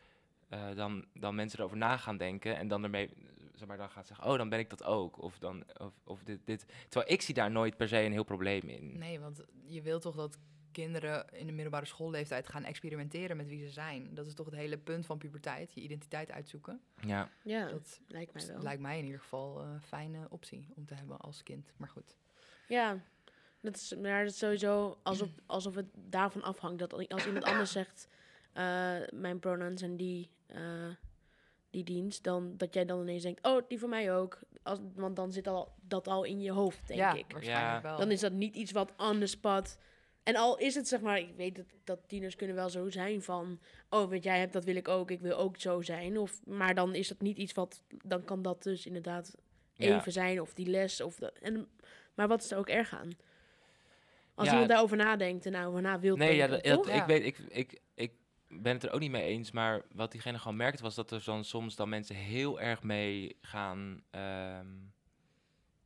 eh, 0.48 0.74
dan, 0.74 1.06
dan 1.14 1.34
mensen 1.34 1.58
erover 1.58 1.76
na 1.76 1.96
gaan 1.96 2.16
denken 2.16 2.56
en 2.56 2.68
dan 2.68 2.82
ermee, 2.82 3.10
zeg 3.54 3.68
maar, 3.68 3.76
dan 3.76 3.90
gaat 3.90 4.06
zeggen, 4.06 4.26
oh, 4.26 4.36
dan 4.36 4.48
ben 4.48 4.58
ik 4.58 4.70
dat 4.70 4.84
ook. 4.84 5.22
Of, 5.22 5.38
dan, 5.38 5.64
of, 5.78 5.92
of 6.04 6.22
dit, 6.22 6.40
dit. 6.44 6.66
Terwijl 6.88 7.12
ik 7.12 7.22
zie 7.22 7.34
daar 7.34 7.50
nooit 7.50 7.76
per 7.76 7.88
se 7.88 7.98
een 8.00 8.12
heel 8.12 8.24
probleem 8.24 8.62
in. 8.68 8.98
Nee, 8.98 9.20
want 9.20 9.42
je 9.66 9.82
wilt 9.82 10.02
toch 10.02 10.16
dat 10.16 10.38
kinderen 10.72 11.28
in 11.32 11.46
de 11.46 11.52
middelbare 11.52 11.86
schoolleeftijd 11.86 12.48
gaan 12.48 12.64
experimenteren 12.64 13.36
met 13.36 13.48
wie 13.48 13.66
ze 13.66 13.70
zijn. 13.72 14.14
Dat 14.14 14.26
is 14.26 14.34
toch 14.34 14.46
het 14.46 14.54
hele 14.54 14.78
punt 14.78 15.06
van 15.06 15.18
puberteit, 15.18 15.72
je 15.74 15.80
identiteit 15.80 16.30
uitzoeken. 16.30 16.80
Ja, 17.00 17.28
Ja, 17.44 17.68
Dat 17.68 18.00
lijkt 18.08 18.34
mij 18.34 18.46
wel. 18.46 18.62
lijkt 18.62 18.80
mij 18.82 18.98
in 18.98 19.04
ieder 19.04 19.20
geval 19.20 19.62
een 19.62 19.80
fijne 19.82 20.26
optie 20.30 20.68
om 20.76 20.86
te 20.86 20.94
hebben 20.94 21.18
als 21.18 21.42
kind. 21.42 21.72
Maar 21.76 21.88
goed. 21.88 22.16
Ja, 22.68 22.98
dat 23.60 23.76
is, 23.76 23.94
maar 24.00 24.24
dat 24.24 24.32
is 24.32 24.38
sowieso 24.38 24.98
alsof, 25.02 25.28
alsof 25.46 25.74
het 25.74 25.86
daarvan 25.94 26.42
afhangt. 26.42 26.78
Dat 26.78 26.92
als 27.08 27.26
iemand 27.26 27.44
anders 27.44 27.72
zegt, 27.72 28.08
eh, 28.52 28.96
mijn 29.10 29.38
pronouns 29.38 29.80
zijn 29.80 29.96
die, 29.96 30.30
eh, 30.46 30.88
die 31.74 31.84
dienst, 31.84 32.24
dan 32.24 32.54
dat 32.56 32.74
jij 32.74 32.84
dan 32.84 33.00
ineens 33.00 33.22
denkt, 33.22 33.46
oh, 33.46 33.62
die 33.68 33.78
voor 33.78 33.88
mij 33.88 34.14
ook. 34.14 34.38
Als, 34.62 34.78
want 34.94 35.16
dan 35.16 35.32
zit 35.32 35.46
al, 35.46 35.72
dat 35.88 36.08
al 36.08 36.24
in 36.24 36.40
je 36.40 36.50
hoofd, 36.52 36.86
denk 36.86 37.00
ja, 37.00 37.14
ik. 37.14 37.24
waarschijnlijk 37.32 37.82
Ja. 37.82 37.88
wel. 37.88 37.96
Dan 37.98 38.10
is 38.10 38.20
dat 38.20 38.32
niet 38.32 38.56
iets 38.56 38.72
wat 38.72 38.92
on 38.96 39.18
the 39.20 39.26
spot. 39.26 39.78
En 40.22 40.36
al 40.36 40.58
is 40.58 40.74
het 40.74 40.88
zeg 40.88 41.00
maar, 41.00 41.18
ik 41.18 41.34
weet 41.36 41.56
dat, 41.56 41.64
dat 41.84 41.98
tieners 42.06 42.36
kunnen 42.36 42.56
wel 42.56 42.70
zo 42.70 42.90
zijn 42.90 43.22
van, 43.22 43.58
oh, 43.90 44.10
wat 44.10 44.24
jij 44.24 44.38
hebt, 44.38 44.52
dat 44.52 44.64
wil 44.64 44.76
ik 44.76 44.88
ook, 44.88 45.10
ik 45.10 45.20
wil 45.20 45.36
ook 45.36 45.56
zo 45.60 45.80
zijn. 45.82 46.18
Of, 46.18 46.46
maar 46.46 46.74
dan 46.74 46.94
is 46.94 47.08
dat 47.08 47.20
niet 47.20 47.38
iets 47.38 47.52
wat, 47.52 47.82
dan 48.04 48.24
kan 48.24 48.42
dat 48.42 48.62
dus 48.62 48.86
inderdaad 48.86 49.34
Ja. 49.74 49.96
even 49.98 50.12
zijn, 50.12 50.40
of 50.40 50.54
die 50.54 50.66
les. 50.66 51.00
Of 51.00 51.16
de, 51.16 51.32
en, 51.42 51.68
maar 52.14 52.28
wat 52.28 52.42
is 52.42 52.50
er 52.50 52.58
ook 52.58 52.68
erg 52.68 52.94
aan? 52.94 53.10
Als 54.34 54.46
Ja, 54.46 54.52
iemand 54.52 54.70
daarover 54.70 54.96
nadenkt 54.96 55.46
en 55.46 55.52
daarover 55.52 55.82
na 55.82 55.98
wil 56.00 56.16
Nee, 56.16 56.36
ja, 56.36 56.46
dat, 56.46 56.64
dat- 56.64 56.88
ik 56.88 57.04
weet, 57.04 57.24
ik, 57.24 57.38
ik 57.38 57.80
ben 58.62 58.72
het 58.72 58.82
er 58.82 58.90
ook 58.92 59.00
niet 59.00 59.10
mee 59.10 59.22
eens, 59.22 59.50
maar 59.50 59.82
wat 59.92 60.12
diegene 60.12 60.38
gewoon 60.38 60.56
merkte 60.56 60.82
was 60.82 60.94
dat 60.94 61.10
er 61.10 61.22
dan 61.24 61.44
soms 61.44 61.76
dan 61.76 61.88
mensen 61.88 62.16
heel 62.16 62.60
erg 62.60 62.82
mee 62.82 63.36
gaan, 63.40 64.02
ehm, 64.10 64.66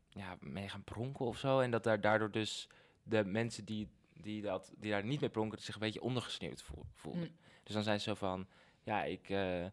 ja, 0.08 0.36
mee 0.40 0.68
gaan 0.68 0.84
pronken 0.84 1.26
of 1.26 1.38
zo. 1.38 1.60
En 1.60 1.70
dat 1.70 1.84
daar 1.84 2.00
daardoor 2.00 2.30
dus 2.30 2.68
de 3.02 3.24
mensen 3.24 3.64
die, 3.64 3.88
die, 4.12 4.42
dat, 4.42 4.72
die 4.76 4.90
daar 4.90 5.04
niet 5.04 5.20
mee 5.20 5.30
pronken 5.30 5.62
zich 5.62 5.74
een 5.74 5.80
beetje 5.80 6.02
ondergesneeuwd 6.02 6.62
voel- 6.62 6.86
voelden. 6.92 7.30
Mm. 7.30 7.36
Dus 7.62 7.74
dan 7.74 7.82
zijn 7.82 8.00
ze 8.00 8.08
zo 8.08 8.14
van, 8.14 8.46
ja, 8.82 9.04
ik, 9.04 9.28
eh, 9.28 9.64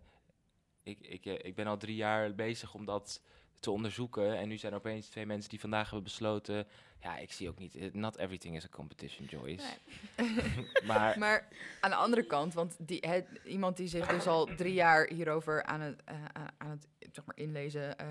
ik, 0.83 0.99
ik, 0.99 1.25
eh, 1.25 1.45
ik 1.45 1.55
ben 1.55 1.67
al 1.67 1.77
drie 1.77 1.95
jaar 1.95 2.35
bezig 2.35 2.73
om 2.73 2.85
dat 2.85 3.21
te 3.59 3.71
onderzoeken. 3.71 4.37
En 4.37 4.47
nu 4.47 4.57
zijn 4.57 4.71
er 4.71 4.77
opeens 4.77 5.07
twee 5.07 5.25
mensen 5.25 5.49
die 5.49 5.59
vandaag 5.59 5.83
hebben 5.85 6.03
besloten, 6.03 6.67
ja, 7.01 7.17
ik 7.17 7.31
zie 7.31 7.49
ook 7.49 7.59
niet, 7.59 7.75
eh, 7.75 7.93
not 7.93 8.17
everything 8.17 8.55
is 8.55 8.65
a 8.65 8.69
competition, 8.69 9.25
Joyce. 9.25 9.65
maar 10.85 11.19
Maar 11.25 11.47
aan 11.81 11.89
de 11.89 11.95
andere 11.95 12.23
kant, 12.25 12.53
want 12.53 12.75
die, 12.79 13.03
het, 13.07 13.25
iemand 13.43 13.77
die 13.77 13.87
zich 13.87 14.07
dus 14.07 14.27
al 14.27 14.45
drie 14.55 14.73
jaar 14.73 15.07
hierover 15.09 15.63
aan 15.63 15.81
het, 15.81 16.01
eh, 16.05 16.15
aan- 16.33 16.49
aan 16.57 16.69
het 16.69 16.87
zeg 17.11 17.25
maar, 17.25 17.37
inlezen, 17.37 17.97
eh 17.97 18.05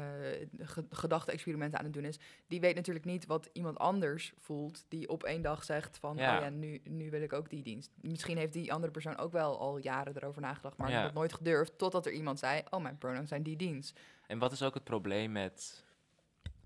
ge- 0.61 0.87
gedachte-experimenten 0.91 1.79
aan 1.79 1.85
het 1.85 1.95
doen 1.95 2.05
is, 2.05 2.19
die 2.47 2.61
weet 2.61 2.75
natuurlijk 2.75 3.05
niet 3.05 3.27
wat 3.27 3.49
iemand 3.53 3.79
anders 3.79 4.33
voelt, 4.39 4.85
die 4.89 5.09
op 5.09 5.23
één 5.23 5.43
dag 5.43 5.65
zegt 5.65 5.99
van, 5.99 6.17
Ja. 6.17 6.37
oh 6.37 6.43
ja, 6.43 6.49
nu, 6.51 6.81
nu 6.85 7.11
wil 7.11 7.23
ik 7.23 7.33
ook 7.33 7.51
die 7.51 7.63
dienst. 7.63 7.91
Misschien 8.01 8.37
heeft 8.39 8.53
die 8.53 8.73
andere 8.73 8.93
persoon 8.93 9.17
ook 9.17 9.33
wel 9.33 9.59
al 9.59 9.79
jaren 9.79 10.17
erover 10.17 10.41
nagedacht, 10.43 10.77
maar 10.77 10.91
Ja. 10.91 11.11
nooit 11.15 11.33
gedurfd, 11.33 11.79
totdat 11.79 12.07
er 12.07 12.13
iemand 12.13 12.39
zei, 12.39 12.63
oh, 12.71 12.83
mijn 12.83 12.99
pronouns 12.99 13.29
zijn 13.29 13.43
die 13.43 13.57
dienst. 13.57 14.01
En 14.27 14.39
wat 14.39 14.53
is 14.53 14.63
ook 14.63 14.75
het 14.75 14.85
probleem 14.85 15.33
met 15.33 15.85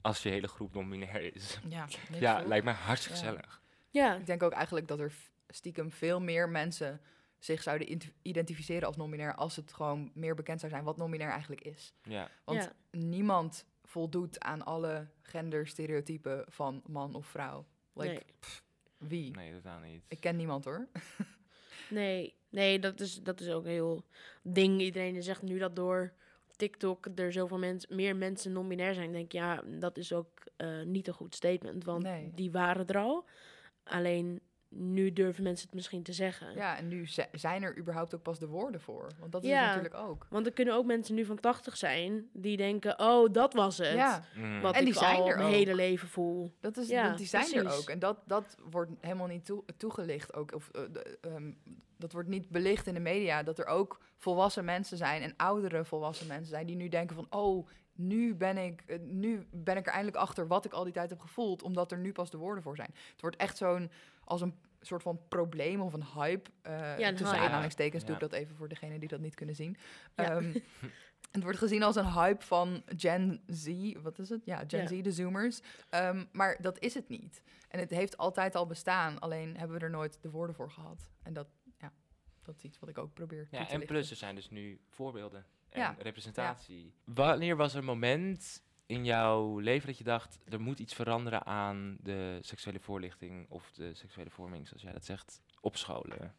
als 0.00 0.22
je 0.22 0.28
hele 0.28 0.48
groep 0.48 0.74
non-binair 0.74 1.34
is? 1.34 1.58
Ja, 2.18 2.42
lijkt 2.46 2.64
mij 2.64 2.74
hartstikke 2.74 3.18
Ja. 3.18 3.24
gezellig. 3.24 3.62
Ja, 3.90 4.16
Ik 4.16 4.26
denk 4.26 4.42
ook 4.42 4.52
eigenlijk 4.52 4.88
dat 4.88 4.98
er 5.00 5.12
stiekem 5.48 5.90
veel 5.90 6.20
meer 6.20 6.48
mensen 6.48 7.00
zich 7.38 7.62
zouden 7.62 7.98
identificeren 8.22 8.86
als 8.86 8.96
non-binair 8.96 9.34
als 9.34 9.56
het 9.56 9.72
gewoon 9.72 10.10
meer 10.14 10.34
bekend 10.34 10.60
zou 10.60 10.72
zijn 10.72 10.84
wat 10.84 10.96
non-binair 10.96 11.30
eigenlijk 11.30 11.60
is. 11.60 11.94
Ja, 12.02 12.30
Want 12.44 12.62
ja. 12.62 12.98
niemand 12.98 13.64
voldoet 13.84 14.40
aan 14.40 14.64
alle 14.64 15.08
genderstereotypen 15.22 16.44
van 16.48 16.82
man 16.86 17.14
of 17.14 17.26
vrouw. 17.26 17.66
Like, 17.92 18.12
nee. 18.12 18.24
Wie? 19.08 19.30
nee, 19.36 19.52
totaal 19.52 19.78
niet. 19.80 20.04
Ik 20.08 20.20
ken 20.20 20.36
niemand 20.36 20.64
hoor. 20.64 20.88
Nee, 21.90 22.34
nee 22.48 22.78
dat, 22.78 23.00
is, 23.00 23.22
dat 23.22 23.40
is 23.40 23.48
ook 23.48 23.64
een 23.64 23.70
heel 23.70 24.04
ding. 24.42 24.80
Iedereen 24.80 25.22
zegt 25.22 25.42
nu 25.42 25.58
dat 25.58 25.76
door 25.76 26.12
TikTok 26.58 27.06
er 27.14 27.32
zoveel 27.32 27.58
mensen, 27.58 27.96
meer 27.96 28.16
mensen 28.16 28.52
non-binair 28.52 28.94
zijn. 28.94 29.12
Denk 29.12 29.24
ik, 29.24 29.32
ja, 29.32 29.62
dat 29.66 29.96
is 29.96 30.12
ook 30.12 30.28
eh, 30.56 30.82
niet 30.84 31.08
een 31.08 31.14
goed 31.14 31.34
statement. 31.34 31.84
Want 31.84 32.02
Nee. 32.02 32.32
die 32.34 32.50
waren 32.50 32.86
er 32.86 32.98
al. 32.98 33.24
Alleen 33.84 34.40
nu 34.70 35.12
durven 35.12 35.42
mensen 35.42 35.66
het 35.66 35.74
misschien 35.74 36.02
te 36.02 36.12
zeggen. 36.12 36.54
Ja, 36.54 36.76
en 36.76 36.88
nu 36.88 37.06
zi- 37.06 37.22
zijn 37.32 37.62
er 37.62 37.78
überhaupt 37.78 38.14
ook 38.14 38.22
pas 38.22 38.38
de 38.38 38.46
woorden 38.46 38.80
voor. 38.80 39.06
Want 39.18 39.32
dat 39.32 39.42
is 39.44 39.48
Ja. 39.50 39.56
het 39.66 39.66
natuurlijk 39.82 40.08
ook. 40.10 40.26
Want 40.30 40.46
er 40.46 40.52
kunnen 40.52 40.74
ook 40.74 40.84
mensen 40.84 41.14
nu 41.14 41.24
van 41.24 41.40
80 41.40 41.76
zijn 41.76 42.28
die 42.32 42.56
denken: 42.56 42.98
oh, 43.00 43.32
dat 43.32 43.52
was 43.54 43.78
het. 43.78 43.92
Ja, 43.92 44.22
Mm. 44.36 44.60
Wat 44.60 44.74
En 44.74 44.84
die 44.84 44.92
ik 44.92 44.98
zijn 44.98 45.16
al 45.16 45.28
er 45.28 45.36
mijn 45.36 45.48
ook. 45.48 45.54
hele 45.54 45.74
leven 45.74 46.08
voel. 46.08 46.54
dat 46.60 46.76
is, 46.76 46.88
Ja, 46.88 47.02
want 47.04 47.18
die 47.18 47.26
zijn 47.26 47.54
er 47.54 47.72
ook. 47.76 47.88
En 47.88 47.98
dat, 47.98 48.18
dat 48.26 48.56
wordt 48.70 48.90
helemaal 49.00 49.26
niet 49.26 49.44
toe- 49.44 49.64
toegelicht. 49.76 50.34
Ook, 50.34 50.54
of, 50.54 50.68
eh, 50.72 50.82
de- 50.92 51.18
ehm, 51.20 51.52
dat 51.96 52.12
wordt 52.12 52.28
niet 52.28 52.48
belicht 52.48 52.86
in 52.86 52.94
de 52.94 53.00
media. 53.00 53.42
Dat 53.42 53.58
er 53.58 53.66
ook 53.66 54.00
volwassen 54.16 54.64
mensen 54.64 54.96
zijn 54.96 55.22
en 55.22 55.34
oudere 55.36 55.84
volwassen 55.84 56.26
mensen 56.26 56.48
zijn 56.48 56.66
die 56.66 56.76
nu 56.76 56.88
denken 56.88 57.16
van... 57.16 57.26
oh, 57.30 57.68
nu 57.94 58.34
ben, 58.34 58.58
ik, 58.58 58.82
eh, 58.86 58.98
nu 59.00 59.46
ben 59.50 59.76
ik 59.76 59.86
er 59.86 59.92
eindelijk 59.92 60.16
achter 60.22 60.46
wat 60.46 60.64
ik 60.64 60.72
al 60.72 60.84
die 60.84 60.92
tijd 60.92 61.10
heb 61.10 61.20
gevoeld... 61.20 61.62
omdat 61.62 61.92
er 61.92 61.98
nu 61.98 62.12
pas 62.12 62.30
de 62.30 62.36
woorden 62.36 62.62
voor 62.62 62.76
zijn. 62.76 62.90
Het 63.12 63.20
wordt 63.20 63.36
echt 63.36 63.56
zo'n 63.56 63.90
als 64.28 64.40
een 64.40 64.54
soort 64.80 65.02
van 65.02 65.20
probleem 65.28 65.80
of 65.80 65.92
een 65.92 66.04
hype. 66.14 66.50
eh 66.62 66.98
een 66.98 67.16
tussen 67.16 67.38
aanhalingstekens 67.38 68.02
doe 68.04 68.16
Ja. 68.16 68.20
ik 68.22 68.30
dat 68.30 68.40
even 68.40 68.56
voor 68.56 68.68
degenen 68.68 69.00
die 69.00 69.08
dat 69.08 69.20
niet 69.20 69.34
kunnen 69.34 69.54
zien. 69.54 69.76
Ja. 70.16 70.24
Ehm, 70.30 70.58
het 71.32 71.42
wordt 71.42 71.58
gezien 71.58 71.82
als 71.82 71.96
een 71.96 72.12
hype 72.12 72.44
van 72.44 72.82
Gen 72.86 73.40
Z. 73.46 73.92
Wat 74.02 74.18
is 74.18 74.28
het? 74.28 74.44
Ja, 74.44 74.64
Gen 74.66 74.80
Ja. 74.80 74.86
Z, 74.86 75.00
de 75.02 75.12
Zoomers. 75.12 75.60
Ehm, 75.88 76.24
maar 76.32 76.56
dat 76.60 76.78
is 76.78 76.94
het 76.94 77.08
niet. 77.08 77.42
En 77.68 77.78
het 77.80 77.90
heeft 77.90 78.16
altijd 78.16 78.54
al 78.54 78.66
bestaan, 78.66 79.18
alleen 79.18 79.56
hebben 79.56 79.78
we 79.78 79.84
er 79.84 79.90
nooit 79.90 80.18
de 80.22 80.30
woorden 80.30 80.54
voor 80.56 80.70
gehad. 80.70 81.10
En 81.22 81.32
dat, 81.32 81.46
ja, 81.78 81.92
dat 82.42 82.56
is 82.56 82.62
iets 82.64 82.78
wat 82.78 82.88
ik 82.88 82.98
ook 82.98 83.14
probeer 83.14 83.48
Ja, 83.50 83.64
te 83.64 83.72
en 83.74 83.86
plus 83.86 84.10
er 84.10 84.16
zijn 84.16 84.34
dus 84.34 84.50
nu 84.50 84.80
voorbeelden 84.88 85.46
en 85.70 85.80
Ja. 85.80 85.94
representatie. 85.98 86.94
Wanneer 87.04 87.56
was 87.56 87.72
er 87.72 87.78
een 87.78 87.84
moment 87.84 88.62
in 88.88 89.04
jouw 89.04 89.58
leven 89.58 89.86
dat 89.86 89.98
je 89.98 90.04
dacht, 90.04 90.38
er 90.48 90.60
moet 90.60 90.78
iets 90.78 90.94
veranderen 90.94 91.46
aan 91.46 91.96
de 92.00 92.38
seksuele 92.40 92.80
voorlichting 92.80 93.46
of 93.50 93.72
de 93.72 93.94
seksuele 93.94 94.30
vorming, 94.30 94.66
zoals 94.66 94.82
jij 94.82 94.92
dat 94.92 95.04
zegt, 95.04 95.40
op 95.60 95.76
scholen? 95.76 96.34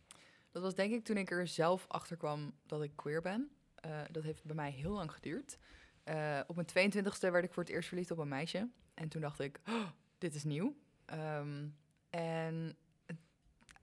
Dat 0.51 0.62
was 0.62 0.75
denk 0.75 0.93
ik 0.93 1.03
toen 1.03 1.17
ik 1.17 1.31
er 1.31 1.47
zelf 1.47 1.85
achter 1.88 2.17
kwam 2.17 2.53
dat 2.65 2.83
ik 2.83 2.91
queer 2.95 3.21
ben. 3.21 3.49
Eh, 3.75 4.01
dat 4.12 4.23
heeft 4.23 4.43
bij 4.43 4.55
mij 4.55 4.71
heel 4.71 4.91
lang 4.91 5.12
geduurd. 5.12 5.57
Eh, 6.03 6.39
op 6.47 6.55
mijn 6.55 6.67
22e 6.67 7.31
werd 7.31 7.43
ik 7.43 7.53
voor 7.53 7.63
het 7.63 7.71
eerst 7.71 7.88
verliefd 7.88 8.12
op 8.12 8.17
een 8.17 8.27
meisje. 8.27 8.69
En 8.93 9.09
toen 9.09 9.21
dacht 9.21 9.39
ik, 9.39 9.59
"Oh, 9.67 9.88
dit 10.17 10.35
is 10.35 10.43
nieuw. 10.43 10.75
Ehm, 11.05 11.67
en 12.09 12.77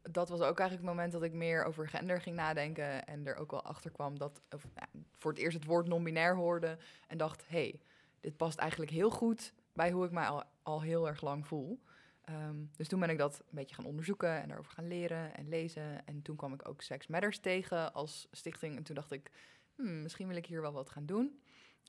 dat 0.02 0.28
was 0.28 0.40
ook 0.40 0.58
eigenlijk 0.58 0.88
het 0.88 0.96
moment 0.96 1.12
dat 1.12 1.22
ik 1.22 1.32
meer 1.32 1.64
over 1.64 1.88
gender 1.88 2.20
ging 2.20 2.36
nadenken. 2.36 3.06
En 3.06 3.26
er 3.26 3.36
ook 3.36 3.50
wel 3.50 3.64
achter 3.64 3.90
kwam 3.90 4.18
dat, 4.18 4.42
of, 4.50 4.66
ja, 4.74 4.88
voor 5.12 5.30
het 5.30 5.40
eerst 5.40 5.56
het 5.56 5.66
woord 5.66 5.86
non-binair 5.86 6.34
hoorde. 6.34 6.78
En 7.06 7.18
dacht, 7.18 7.48
hey, 7.48 7.80
dit 8.20 8.36
past 8.36 8.58
eigenlijk 8.58 8.90
heel 8.90 9.10
goed 9.10 9.52
bij 9.72 9.90
hoe 9.90 10.04
ik 10.04 10.10
mij 10.10 10.26
al, 10.26 10.44
al 10.62 10.82
heel 10.82 11.08
erg 11.08 11.20
lang 11.20 11.46
voel. 11.46 11.80
Ehm, 12.24 12.64
dus 12.76 12.88
toen 12.88 13.00
ben 13.00 13.10
ik 13.10 13.18
dat 13.18 13.38
een 13.38 13.54
beetje 13.54 13.74
gaan 13.74 13.84
onderzoeken 13.84 14.42
en 14.42 14.48
daarover 14.48 14.72
gaan 14.72 14.88
leren 14.88 15.36
en 15.36 15.48
lezen. 15.48 16.06
En 16.06 16.22
toen 16.22 16.36
kwam 16.36 16.52
ik 16.52 16.68
ook 16.68 16.82
Sex 16.82 17.06
Matters 17.06 17.38
tegen 17.38 17.92
als 17.92 18.28
stichting. 18.30 18.76
En 18.76 18.82
toen 18.82 18.94
dacht 18.94 19.12
ik, 19.12 19.30
hmm, 19.74 20.02
misschien 20.02 20.28
wil 20.28 20.36
ik 20.36 20.46
hier 20.46 20.60
wel 20.60 20.72
wat 20.72 20.90
gaan 20.90 21.06
doen. 21.06 21.40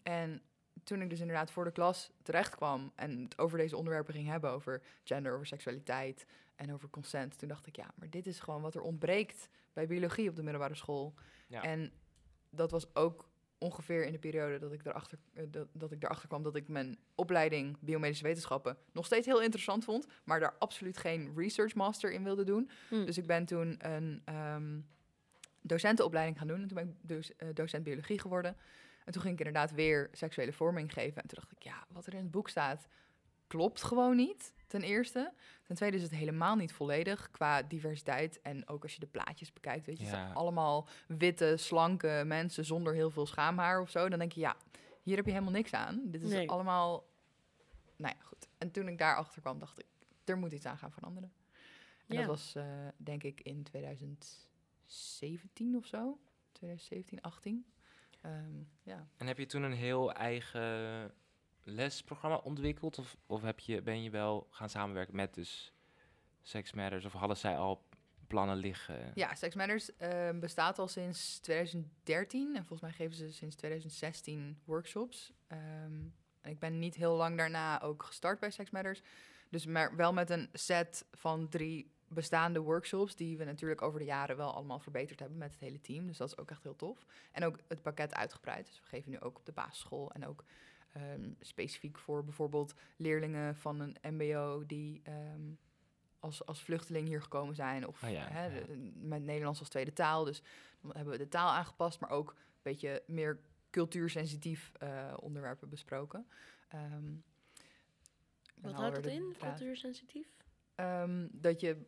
En 0.04 0.42
toen 0.84 1.02
ik 1.02 1.10
dus 1.10 1.20
inderdaad 1.20 1.52
voor 1.52 1.64
de 1.64 1.72
klas 1.72 2.12
terecht 2.22 2.56
kwam 2.56 2.92
en 2.96 3.22
het 3.24 3.38
over 3.38 3.58
deze 3.58 3.78
onderwerpen 3.78 4.14
ging 4.14 4.28
hebben, 4.28 4.52
over 4.52 4.82
gender, 5.04 5.34
over 5.34 5.48
seksualiteit 5.48 6.26
en 6.56 6.74
over 6.74 6.90
consent, 6.90 7.38
toen 7.38 7.48
dacht 7.48 7.68
ik, 7.68 7.76
ja, 7.76 7.92
maar 7.96 8.10
dit 8.10 8.28
is 8.28 8.40
gewoon 8.40 8.62
wat 8.62 8.76
er 8.76 8.82
ontbreekt 8.82 9.50
bij 9.74 9.88
biologie 9.88 10.30
op 10.30 10.36
de 10.36 10.44
middelbare 10.44 10.76
school. 10.76 11.14
Ja. 11.48 11.62
En 11.62 11.92
dat 12.50 12.72
was 12.72 12.96
ook 12.96 13.27
ongeveer 13.58 14.06
in 14.06 14.12
de 14.12 14.20
periode 14.20 14.60
dat 14.60 14.72
ik, 14.72 14.86
erachter, 14.86 15.18
eh, 15.34 15.44
dat, 15.48 15.68
dat 15.72 15.92
ik 15.92 16.04
erachter 16.04 16.28
kwam 16.28 16.44
dat 16.44 16.56
ik 16.56 16.68
mijn 16.68 16.98
opleiding 17.16 17.78
biomedische 17.80 18.24
wetenschappen 18.24 18.78
nog 18.92 19.06
steeds 19.06 19.26
heel 19.26 19.42
interessant 19.42 19.84
vond, 19.84 20.08
maar 20.24 20.40
daar 20.40 20.56
absoluut 20.60 20.98
geen 20.98 21.34
research 21.36 21.76
master 21.76 22.12
in 22.12 22.24
wilde 22.24 22.44
doen. 22.44 22.70
Hm. 22.90 23.06
Dus 23.06 23.18
ik 23.18 23.28
ben 23.28 23.46
toen 23.46 23.76
een 23.80 24.22
ehm, 24.26 24.80
docentenopleiding 25.62 26.38
gaan 26.38 26.48
doen. 26.48 26.62
En 26.62 26.68
toen 26.68 26.78
ben 26.78 26.88
ik 26.88 26.96
dus, 27.02 27.36
eh, 27.36 27.48
docent 27.54 27.84
biologie 27.84 28.20
geworden. 28.20 28.58
En 29.06 29.14
toen 29.14 29.22
ging 29.22 29.34
ik 29.34 29.46
inderdaad 29.46 29.72
weer 29.72 30.10
seksuele 30.12 30.54
vorming 30.54 30.94
geven. 30.94 31.22
En 31.22 31.28
toen 31.28 31.40
dacht 31.40 31.52
ik, 31.52 31.64
ja, 31.64 31.86
wat 31.90 32.06
er 32.06 32.14
in 32.14 32.22
het 32.22 32.32
boek 32.32 32.50
staat, 32.50 32.88
klopt 33.48 33.84
gewoon 33.84 34.16
niet. 34.16 34.54
Ten 34.68 34.82
eerste. 34.82 35.34
Ten 35.64 35.76
tweede 35.76 35.98
is 35.98 36.04
het 36.04 36.12
helemaal 36.12 36.56
niet 36.56 36.72
volledig 36.74 37.32
qua 37.32 37.62
diversiteit. 37.62 38.42
En 38.42 38.68
ook 38.68 38.84
als 38.84 38.94
je 38.94 39.00
de 39.00 39.08
plaatjes 39.08 39.54
bekijkt, 39.54 39.86
weet 39.86 39.98
je, 39.98 40.04
het 40.04 40.14
Ja. 40.14 40.20
zijn 40.24 40.36
allemaal 40.36 40.88
witte, 41.08 41.58
slanke 41.58 42.24
mensen 42.26 42.66
zonder 42.66 42.94
heel 42.94 43.10
veel 43.12 43.26
schaamhaar 43.26 43.82
of 43.82 43.90
zo. 43.90 44.10
Dan 44.10 44.20
denk 44.20 44.32
je, 44.32 44.40
ja, 44.40 44.56
hier 45.04 45.16
heb 45.16 45.26
je 45.26 45.32
helemaal 45.32 45.54
niks 45.54 45.74
aan. 45.74 46.02
Dit 46.06 46.24
is 46.24 46.32
Nee. 46.32 46.50
allemaal, 46.50 47.08
nou 47.96 48.16
ja, 48.18 48.24
goed. 48.24 48.48
En 48.58 48.72
toen 48.72 48.88
ik 48.88 48.98
daarachter 48.98 49.42
kwam, 49.42 49.60
dacht 49.60 49.80
ik, 49.80 49.86
er 50.26 50.38
moet 50.38 50.52
iets 50.52 50.66
aan 50.66 50.78
gaan 50.78 50.92
veranderen. 50.92 51.32
En 52.08 52.16
Ja. 52.16 52.20
dat 52.20 52.28
was, 52.30 52.56
eh, 52.56 52.88
denk 52.98 53.24
ik, 53.24 53.42
in 53.42 53.64
2017 53.64 55.76
of 55.76 55.86
zo. 55.86 56.20
2017, 56.52 57.22
18. 57.22 57.66
Ehm, 58.22 58.60
ja. 58.84 59.08
En 59.18 59.28
heb 59.28 59.38
je 59.38 59.46
toen 59.46 59.64
een 59.64 59.74
heel 59.74 60.12
eigen 60.14 61.12
lesprogramma 61.68 62.38
ontwikkeld? 62.38 62.98
Of, 62.98 63.18
of 63.26 63.42
heb 63.42 63.60
je, 63.60 63.82
ben 63.82 64.04
je 64.04 64.10
wel 64.10 64.48
gaan 64.50 64.70
samenwerken 64.70 65.16
met 65.16 65.34
dus 65.34 65.74
Sex 66.42 66.74
Matters? 66.74 67.06
Of 67.06 67.14
hadden 67.14 67.38
zij 67.38 67.58
al 67.58 67.86
plannen 68.28 68.58
liggen? 68.58 69.12
Ja, 69.16 69.36
Sex 69.36 69.56
Matters 69.56 69.96
ehm, 69.98 70.40
bestaat 70.40 70.80
al 70.80 70.88
sinds 70.88 71.40
2013 71.40 72.48
en 72.56 72.66
volgens 72.66 72.82
mij 72.82 72.92
geven 72.92 73.16
ze 73.16 73.32
sinds 73.32 73.56
2016 73.56 74.60
workshops. 74.66 75.32
Ehm, 75.48 76.06
ik 76.42 76.60
ben 76.60 76.80
niet 76.80 76.96
heel 76.96 77.16
lang 77.16 77.38
daarna 77.38 77.82
ook 77.82 78.04
gestart 78.04 78.40
bij 78.40 78.52
Sex 78.52 78.70
Matters. 78.70 79.02
Dus 79.50 79.66
maar 79.66 79.96
wel 79.96 80.14
met 80.14 80.30
een 80.30 80.50
set 80.54 81.06
van 81.12 81.50
drie 81.50 81.92
bestaande 82.08 82.60
workshops 82.60 83.16
die 83.16 83.38
we 83.38 83.44
natuurlijk 83.44 83.82
over 83.82 84.00
de 84.00 84.06
jaren 84.06 84.38
wel 84.38 84.54
allemaal 84.54 84.80
verbeterd 84.80 85.20
hebben 85.20 85.38
met 85.38 85.52
het 85.52 85.60
hele 85.60 85.82
team. 85.82 86.08
Dus 86.08 86.18
dat 86.18 86.28
is 86.28 86.38
ook 86.38 86.52
echt 86.52 86.64
heel 86.64 86.76
tof. 86.76 87.06
En 87.32 87.46
ook 87.46 87.60
het 87.68 87.82
pakket 87.82 88.16
uitgebreid. 88.16 88.66
Dus 88.66 88.80
we 88.80 88.88
geven 88.88 89.12
nu 89.12 89.20
ook 89.20 89.38
op 89.38 89.46
de 89.46 89.52
basisschool 89.52 90.12
en 90.12 90.28
ook 90.28 90.44
ehm, 91.02 91.30
specifiek 91.40 91.98
voor 91.98 92.24
bijvoorbeeld 92.24 92.74
leerlingen 92.96 93.56
van 93.56 93.80
een 93.80 93.96
MBO 94.02 94.66
die 94.66 95.02
ehm, 95.04 95.42
als, 96.20 96.46
als 96.46 96.62
vluchteling 96.64 97.08
hier 97.08 97.22
gekomen 97.22 97.56
zijn 97.56 97.88
of 97.88 98.02
ja, 98.02 98.28
hè, 98.28 98.46
ja. 98.46 98.50
de- 98.66 98.92
met 98.96 99.24
Nederlands 99.24 99.60
als 99.60 99.70
tweede 99.70 99.94
taal. 99.94 100.24
Dus 100.24 100.42
dan 100.82 100.92
hebben 100.96 101.12
we 101.14 101.20
de 101.20 101.28
taal 101.30 101.50
aangepast, 101.50 102.00
maar 102.00 102.10
ook 102.10 102.30
een 102.30 102.38
beetje 102.62 103.04
meer 103.08 103.40
cultuursensitief 103.70 104.72
eh, 104.78 105.14
onderwerpen 105.20 105.70
besproken. 105.70 106.28
Ehm, 106.68 107.14
Wat 108.56 108.74
houdt 108.74 108.96
dat 108.96 109.06
in, 109.06 109.36
cultuursensitief? 109.40 110.28
Ehm, 110.76 111.28
dat 111.32 111.60
je. 111.60 111.86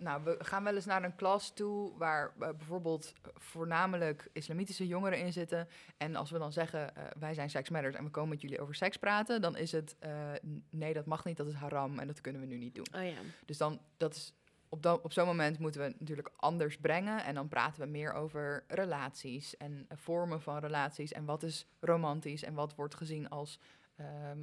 Nou, 0.00 0.24
we 0.24 0.36
gaan 0.38 0.64
wel 0.64 0.74
eens 0.74 0.84
naar 0.84 1.04
een 1.04 1.14
klas 1.14 1.50
toe 1.54 1.98
waar 1.98 2.32
eh, 2.40 2.48
bijvoorbeeld 2.48 3.12
voornamelijk 3.34 4.28
islamitische 4.32 4.86
jongeren 4.86 5.18
in 5.18 5.32
zitten. 5.32 5.68
En 5.96 6.16
als 6.16 6.30
we 6.30 6.38
dan 6.38 6.52
zeggen, 6.52 6.96
eh, 6.96 7.04
wij 7.18 7.34
zijn 7.34 7.50
Sex 7.50 7.70
Matters 7.70 7.96
en 7.96 8.04
we 8.04 8.10
komen 8.10 8.30
met 8.30 8.40
jullie 8.40 8.60
over 8.60 8.74
seks 8.74 8.96
praten, 8.96 9.40
dan 9.40 9.56
is 9.56 9.72
het, 9.72 9.96
eh, 9.98 10.32
nee, 10.70 10.92
dat 10.92 11.06
mag 11.06 11.24
niet, 11.24 11.36
dat 11.36 11.46
is 11.46 11.54
haram 11.54 11.98
en 11.98 12.06
dat 12.06 12.20
kunnen 12.20 12.40
we 12.40 12.46
nu 12.46 12.56
niet 12.56 12.74
doen. 12.74 12.86
Oh 12.94 13.04
ja. 13.04 13.18
Dus 13.46 13.58
dan, 13.58 13.80
dat 13.96 14.14
is, 14.14 14.32
op, 14.68 14.86
op 15.02 15.12
zo'n 15.12 15.26
moment 15.26 15.58
moeten 15.58 15.80
we 15.80 15.94
natuurlijk 15.98 16.30
anders 16.36 16.76
brengen. 16.76 17.24
En 17.24 17.34
dan 17.34 17.48
praten 17.48 17.82
we 17.82 17.88
meer 17.88 18.12
over 18.12 18.64
relaties 18.68 19.56
en 19.56 19.86
vormen 19.90 20.42
van 20.42 20.58
relaties. 20.58 21.12
En 21.12 21.24
wat 21.24 21.42
is 21.42 21.66
romantisch 21.80 22.42
en 22.42 22.54
wat 22.54 22.74
wordt 22.74 22.94
gezien 22.94 23.28
als... 23.28 23.58
ehm, 23.96 24.38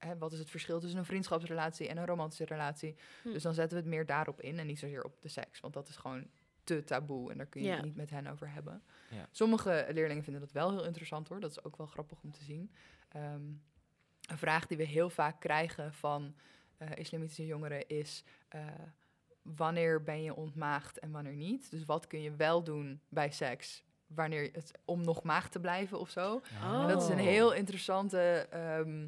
hè, 0.00 0.18
wat 0.18 0.32
is 0.32 0.38
het 0.38 0.50
verschil 0.50 0.80
tussen 0.80 0.98
een 0.98 1.04
vriendschapsrelatie 1.04 1.88
en 1.88 1.96
een 1.96 2.06
romantische 2.06 2.44
relatie? 2.44 2.96
Hm. 3.22 3.32
Dus 3.32 3.42
dan 3.42 3.54
zetten 3.54 3.76
we 3.78 3.82
het 3.84 3.92
meer 3.92 4.06
daarop 4.06 4.40
in 4.40 4.58
en 4.58 4.66
niet 4.66 4.78
zozeer 4.78 5.04
op 5.04 5.22
de 5.22 5.28
seks. 5.28 5.60
Want 5.60 5.74
dat 5.74 5.88
is 5.88 5.96
gewoon 5.96 6.26
te 6.64 6.84
taboe 6.84 7.30
en 7.30 7.36
daar 7.36 7.46
kun 7.46 7.60
je 7.62 7.68
Ja. 7.68 7.74
het 7.74 7.84
niet 7.84 7.96
met 7.96 8.10
hen 8.10 8.26
over 8.26 8.52
hebben. 8.52 8.82
Ja. 9.10 9.28
Sommige 9.30 9.86
leerlingen 9.90 10.22
vinden 10.24 10.42
dat 10.42 10.52
wel 10.52 10.70
heel 10.70 10.84
interessant 10.84 11.28
hoor. 11.28 11.40
Dat 11.40 11.50
is 11.50 11.64
ook 11.64 11.76
wel 11.76 11.86
grappig 11.86 12.18
om 12.22 12.32
te 12.32 12.44
zien. 12.44 12.70
Ehm, 13.08 13.42
een 14.26 14.38
vraag 14.38 14.66
die 14.66 14.76
we 14.76 14.84
heel 14.84 15.10
vaak 15.10 15.40
krijgen 15.40 15.94
van 15.94 16.34
eh, 16.76 16.88
islamitische 16.94 17.46
jongeren 17.46 17.88
is... 17.88 18.24
eh, 18.48 18.66
wanneer 19.42 20.02
ben 20.02 20.22
je 20.22 20.34
ontmaagd 20.34 20.98
en 20.98 21.10
wanneer 21.10 21.34
niet? 21.34 21.70
Dus 21.70 21.84
wat 21.84 22.06
kun 22.06 22.22
je 22.22 22.34
wel 22.36 22.62
doen 22.62 23.00
bij 23.08 23.30
seks 23.30 23.84
wanneer 24.06 24.42
je 24.42 24.50
het, 24.52 24.72
om 24.84 25.04
nog 25.04 25.22
maagd 25.22 25.52
te 25.52 25.60
blijven 25.60 25.98
of 26.00 26.10
zo? 26.10 26.34
Oh. 26.62 26.82
En 26.82 26.88
dat 26.88 27.02
is 27.02 27.08
een 27.08 27.18
heel 27.18 27.52
interessante, 27.52 28.46
ehm, 28.50 29.06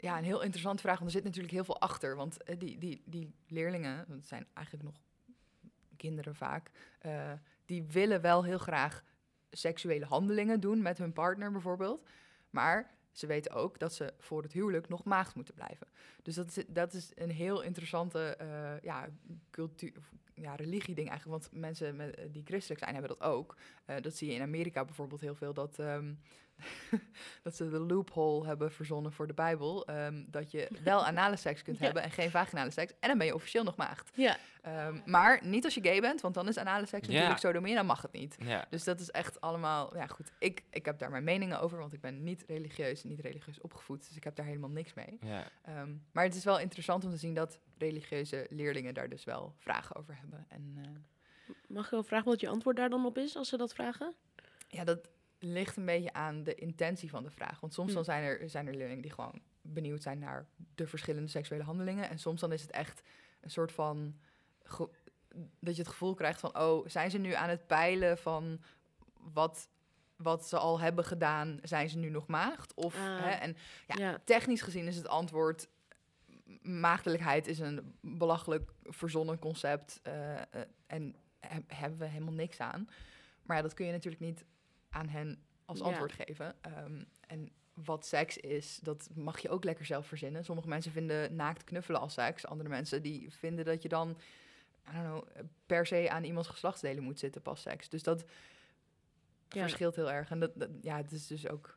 ja, 0.00 0.18
een 0.18 0.24
heel 0.24 0.42
interessante 0.42 0.82
vraag. 0.82 0.98
Want 0.98 1.10
er 1.10 1.16
zit 1.16 1.24
natuurlijk 1.24 1.54
heel 1.54 1.64
veel 1.64 1.80
achter. 1.80 2.16
Want 2.16 2.42
eh, 2.42 2.58
die, 2.58 2.78
die, 2.78 3.02
die 3.04 3.34
leerlingen, 3.46 4.04
het 4.10 4.26
zijn 4.26 4.46
eigenlijk 4.52 4.86
nog 4.86 5.00
kinderen 5.96 6.34
vaak, 6.34 6.70
eh, 6.98 7.32
die 7.64 7.82
willen 7.82 8.20
wel 8.20 8.44
heel 8.44 8.58
graag 8.58 9.04
seksuele 9.50 10.04
handelingen 10.04 10.60
doen 10.60 10.82
met 10.82 10.98
hun 10.98 11.12
partner 11.12 11.52
bijvoorbeeld. 11.52 12.08
Maar 12.50 12.90
ze 13.12 13.26
weten 13.26 13.52
ook 13.52 13.78
dat 13.78 13.94
ze 13.94 14.14
voor 14.18 14.42
het 14.42 14.52
huwelijk 14.52 14.88
nog 14.88 15.04
maagd 15.04 15.34
moeten 15.34 15.54
blijven. 15.54 15.86
Dus 16.22 16.34
dat 16.34 16.56
is, 16.56 16.64
dat 16.68 16.92
is 16.94 17.12
een 17.14 17.30
heel 17.30 17.62
interessante 17.62 18.36
eh, 18.36 18.80
ja, 18.82 19.08
cultuur, 19.50 19.92
ja, 20.40 20.54
religie-ding 20.54 21.08
eigenlijk. 21.08 21.40
Want 21.42 21.60
mensen 21.60 21.96
met, 21.96 22.14
eh, 22.14 22.24
die 22.32 22.42
christelijk 22.44 22.80
zijn 22.80 22.94
hebben 22.94 23.16
dat 23.18 23.28
ook. 23.28 23.56
Eh, 23.84 23.96
dat 24.00 24.14
zie 24.16 24.28
je 24.28 24.34
in 24.34 24.42
Amerika 24.42 24.84
bijvoorbeeld 24.84 25.20
heel 25.20 25.34
veel. 25.34 25.54
Dat, 25.54 25.78
ehm, 25.78 26.12
dat 27.42 27.56
ze 27.56 27.68
de 27.70 27.78
loophole 27.78 28.46
hebben 28.46 28.72
verzonnen 28.72 29.12
voor 29.12 29.26
de 29.26 29.34
Bijbel. 29.34 29.86
ehm, 29.86 30.24
dat 30.26 30.50
je 30.50 30.68
wel 30.82 31.04
anale 31.06 31.36
seks 31.36 31.62
kunt 31.62 31.78
Ja. 31.78 31.84
hebben 31.84 32.02
en 32.02 32.10
geen 32.10 32.30
vaginale 32.30 32.70
seks. 32.70 32.92
En 33.00 33.08
dan 33.08 33.18
ben 33.18 33.26
je 33.26 33.34
officieel 33.34 33.64
nog 33.64 33.76
maagd. 33.76 34.10
Ja, 34.14 34.36
Ehm, 34.62 35.00
maar 35.04 35.40
niet 35.46 35.64
als 35.64 35.74
je 35.74 35.82
gay 35.82 36.00
bent, 36.00 36.20
want 36.20 36.34
dan 36.34 36.48
is 36.48 36.56
anale 36.58 36.86
seks 36.86 37.06
Ja. 37.06 37.12
natuurlijk 37.12 37.40
sodomie 37.40 37.70
en 37.70 37.76
dan 37.76 37.86
mag 37.86 38.02
het 38.02 38.12
niet. 38.12 38.36
Ja. 38.40 38.66
Dus 38.70 38.84
dat 38.84 39.00
is 39.00 39.10
echt 39.10 39.40
allemaal, 39.40 39.96
ja 39.96 40.06
goed, 40.06 40.32
ik, 40.38 40.62
ik 40.70 40.84
heb 40.84 40.98
daar 40.98 41.10
mijn 41.10 41.24
meningen 41.24 41.60
over, 41.60 41.78
want 41.78 41.92
ik 41.92 42.00
ben 42.00 42.22
niet 42.24 42.44
religieus, 42.46 43.04
niet 43.04 43.20
religieus 43.20 43.60
opgevoed, 43.60 44.06
dus 44.08 44.16
ik 44.16 44.24
heb 44.24 44.36
daar 44.36 44.46
helemaal 44.46 44.70
niks 44.70 44.94
mee. 44.94 45.18
ja. 45.20 45.44
Ehm, 45.62 45.94
maar 46.12 46.24
het 46.24 46.34
is 46.34 46.44
wel 46.44 46.58
interessant 46.58 47.04
om 47.04 47.10
te 47.10 47.16
zien 47.16 47.34
dat 47.34 47.60
religieuze 47.78 48.46
leerlingen 48.50 48.94
daar 48.94 49.08
dus 49.08 49.24
wel 49.24 49.54
vragen 49.58 49.96
over 49.96 50.16
hebben. 50.18 50.44
En 50.48 50.72
eh, 50.76 51.54
mag 51.68 51.84
ik 51.84 51.90
wel 51.90 52.02
vragen 52.02 52.28
wat 52.28 52.40
je 52.40 52.48
antwoord 52.48 52.76
daar 52.76 52.90
dan 52.90 53.06
op 53.06 53.18
is 53.18 53.36
als 53.36 53.48
ze 53.48 53.56
dat 53.56 53.74
vragen? 53.74 54.14
ja, 54.68 54.84
dat 54.84 55.08
ligt 55.38 55.76
een 55.76 55.84
beetje 55.84 56.12
aan 56.12 56.42
de 56.42 56.54
intentie 56.54 57.10
van 57.10 57.22
de 57.22 57.30
vraag. 57.30 57.60
Want 57.60 57.74
soms 57.74 57.88
Hm. 57.88 57.94
dan 57.94 58.04
zijn, 58.04 58.24
er, 58.24 58.50
zijn 58.50 58.66
er 58.66 58.74
leerlingen 58.74 59.02
die 59.02 59.12
gewoon 59.12 59.40
benieuwd 59.62 60.02
zijn 60.02 60.18
naar 60.18 60.46
de 60.74 60.86
verschillende 60.86 61.28
seksuele 61.28 61.64
handelingen. 61.64 62.08
En 62.08 62.18
soms 62.18 62.40
dan 62.40 62.52
is 62.52 62.62
het 62.62 62.70
echt 62.70 63.02
een 63.40 63.50
soort 63.50 63.72
van... 63.72 64.18
dat 65.60 65.76
je 65.76 65.82
het 65.82 65.88
gevoel 65.90 66.14
krijgt 66.14 66.40
van... 66.40 66.58
oh, 66.58 66.86
zijn 66.88 67.10
ze 67.10 67.18
nu 67.18 67.32
aan 67.32 67.48
het 67.48 67.66
peilen 67.66 68.18
van 68.18 68.60
wat, 69.14 69.68
wat 70.16 70.48
ze 70.48 70.58
al 70.58 70.80
hebben 70.80 71.04
gedaan? 71.04 71.58
Zijn 71.62 71.88
ze 71.90 71.98
nu 71.98 72.08
nog 72.10 72.26
maagd? 72.26 72.74
Of, 72.74 72.94
Ah. 72.94 73.18
hè, 73.20 73.30
en 73.30 73.56
Ja. 73.86 73.94
ja. 73.96 74.18
technisch 74.24 74.62
gezien 74.62 74.86
is 74.86 74.96
het 74.96 75.08
antwoord... 75.08 75.68
maagdelijkheid 76.68 77.46
is 77.46 77.58
een 77.58 77.94
belachelijk 78.00 78.70
verzonnen 78.82 79.38
concept. 79.38 80.00
eh, 80.02 80.34
eh, 80.36 80.42
en 80.86 81.16
he- 81.40 81.60
hebben 81.66 81.98
we 81.98 82.04
helemaal 82.06 82.32
niks 82.34 82.58
aan. 82.60 82.88
Maar 83.42 83.56
ja, 83.56 83.62
dat 83.62 83.74
kun 83.74 83.86
je 83.86 83.92
natuurlijk 83.92 84.22
niet 84.22 84.44
aan 84.88 85.08
hen 85.08 85.42
als 85.64 85.78
Ja. 85.78 85.84
antwoord 85.84 86.12
geven. 86.12 86.54
Ehm, 86.60 87.04
en 87.26 87.50
wat 87.74 88.06
seks 88.06 88.36
is, 88.38 88.78
dat 88.82 89.08
mag 89.14 89.38
je 89.38 89.48
ook 89.48 89.64
lekker 89.64 89.84
zelf 89.84 90.06
verzinnen. 90.06 90.44
Sommige 90.44 90.68
mensen 90.68 90.92
vinden 90.92 91.36
naakt 91.36 91.64
knuffelen 91.64 92.00
als 92.00 92.14
seks. 92.14 92.46
Andere 92.46 92.68
mensen 92.68 93.02
die 93.02 93.32
vinden 93.32 93.64
dat 93.64 93.82
je 93.82 93.88
dan... 93.88 94.10
I 94.90 94.92
don't 95.02 95.04
know, 95.32 95.44
per 95.66 95.86
se 95.86 96.10
aan 96.10 96.24
iemands 96.24 96.48
geslachtsdelen 96.48 97.02
moet 97.02 97.18
zitten 97.18 97.42
pas 97.42 97.62
seks. 97.62 97.88
Dus 97.88 98.02
dat 98.02 98.24
Ja. 99.48 99.60
verschilt 99.60 99.96
heel 99.96 100.10
erg. 100.10 100.30
En 100.30 100.40
dat, 100.40 100.50
dat- 100.54 100.70
ja, 100.80 100.96
het 100.96 101.12
is 101.12 101.26
dus 101.26 101.48
ook... 101.48 101.76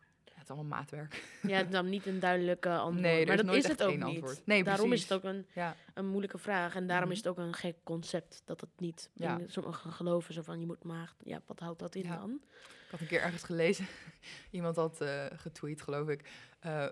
allemaal 0.52 0.78
maatwerk. 0.80 1.24
Ja, 1.42 1.64
dan 1.64 1.90
niet 1.90 2.06
een 2.06 2.20
duidelijke 2.20 2.70
antwoord. 2.78 3.02
Nee, 3.02 3.26
maar 3.26 3.40
is 3.40 3.46
dat 3.46 3.56
is 3.56 3.68
het 3.68 3.84
ook 3.84 4.04
niet. 4.04 4.42
Nee, 4.46 4.64
daarom 4.64 4.88
precies. 4.88 5.04
is 5.04 5.10
het 5.10 5.18
ook 5.18 5.24
een, 5.34 5.46
Ja. 5.54 5.76
een 5.94 6.08
moeilijke 6.08 6.38
vraag. 6.38 6.76
En 6.76 6.88
daarom 6.88 7.06
Mhm. 7.08 7.18
is 7.18 7.24
het 7.24 7.28
ook 7.28 7.38
een 7.38 7.54
gek 7.54 7.76
concept. 7.84 8.42
Dat 8.46 8.62
het 8.62 8.70
niet... 8.78 9.10
Ja. 9.14 9.40
Sommigen 9.48 9.92
geloven 9.92 10.34
zo 10.34 10.42
van, 10.42 10.60
je 10.60 10.66
moet 10.66 10.84
maagd... 10.84 11.16
Ja, 11.24 11.42
wat 11.46 11.60
houdt 11.60 11.80
dat 11.80 11.96
in 11.96 12.04
Ja. 12.04 12.16
dan? 12.16 12.40
Ik 12.86 12.92
had 12.92 13.00
een 13.00 13.08
keer 13.08 13.22
ergens 13.22 13.44
gelezen, 13.44 13.86
iemand 14.52 14.76
had 14.76 15.02
eh, 15.02 15.26
getweet, 15.36 15.82
geloof 15.82 16.08
ik. 16.08 16.30
eh, 16.60 16.86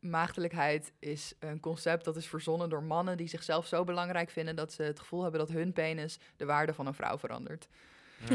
maagdelijkheid 0.00 0.92
is 0.98 1.34
een 1.38 1.60
concept 1.60 2.04
dat 2.04 2.16
is 2.16 2.26
verzonnen 2.26 2.68
door 2.68 2.82
mannen 2.82 3.16
die 3.16 3.28
zichzelf 3.28 3.66
zo 3.66 3.84
belangrijk 3.84 4.30
vinden 4.30 4.56
dat 4.56 4.72
ze 4.72 4.82
het 4.82 4.98
gevoel 5.00 5.22
hebben 5.22 5.40
dat 5.40 5.48
hun 5.48 5.72
penis 5.72 6.18
de 6.36 6.44
waarde 6.44 6.74
van 6.74 6.86
een 6.86 6.94
vrouw 6.94 7.18
verandert. 7.18 7.68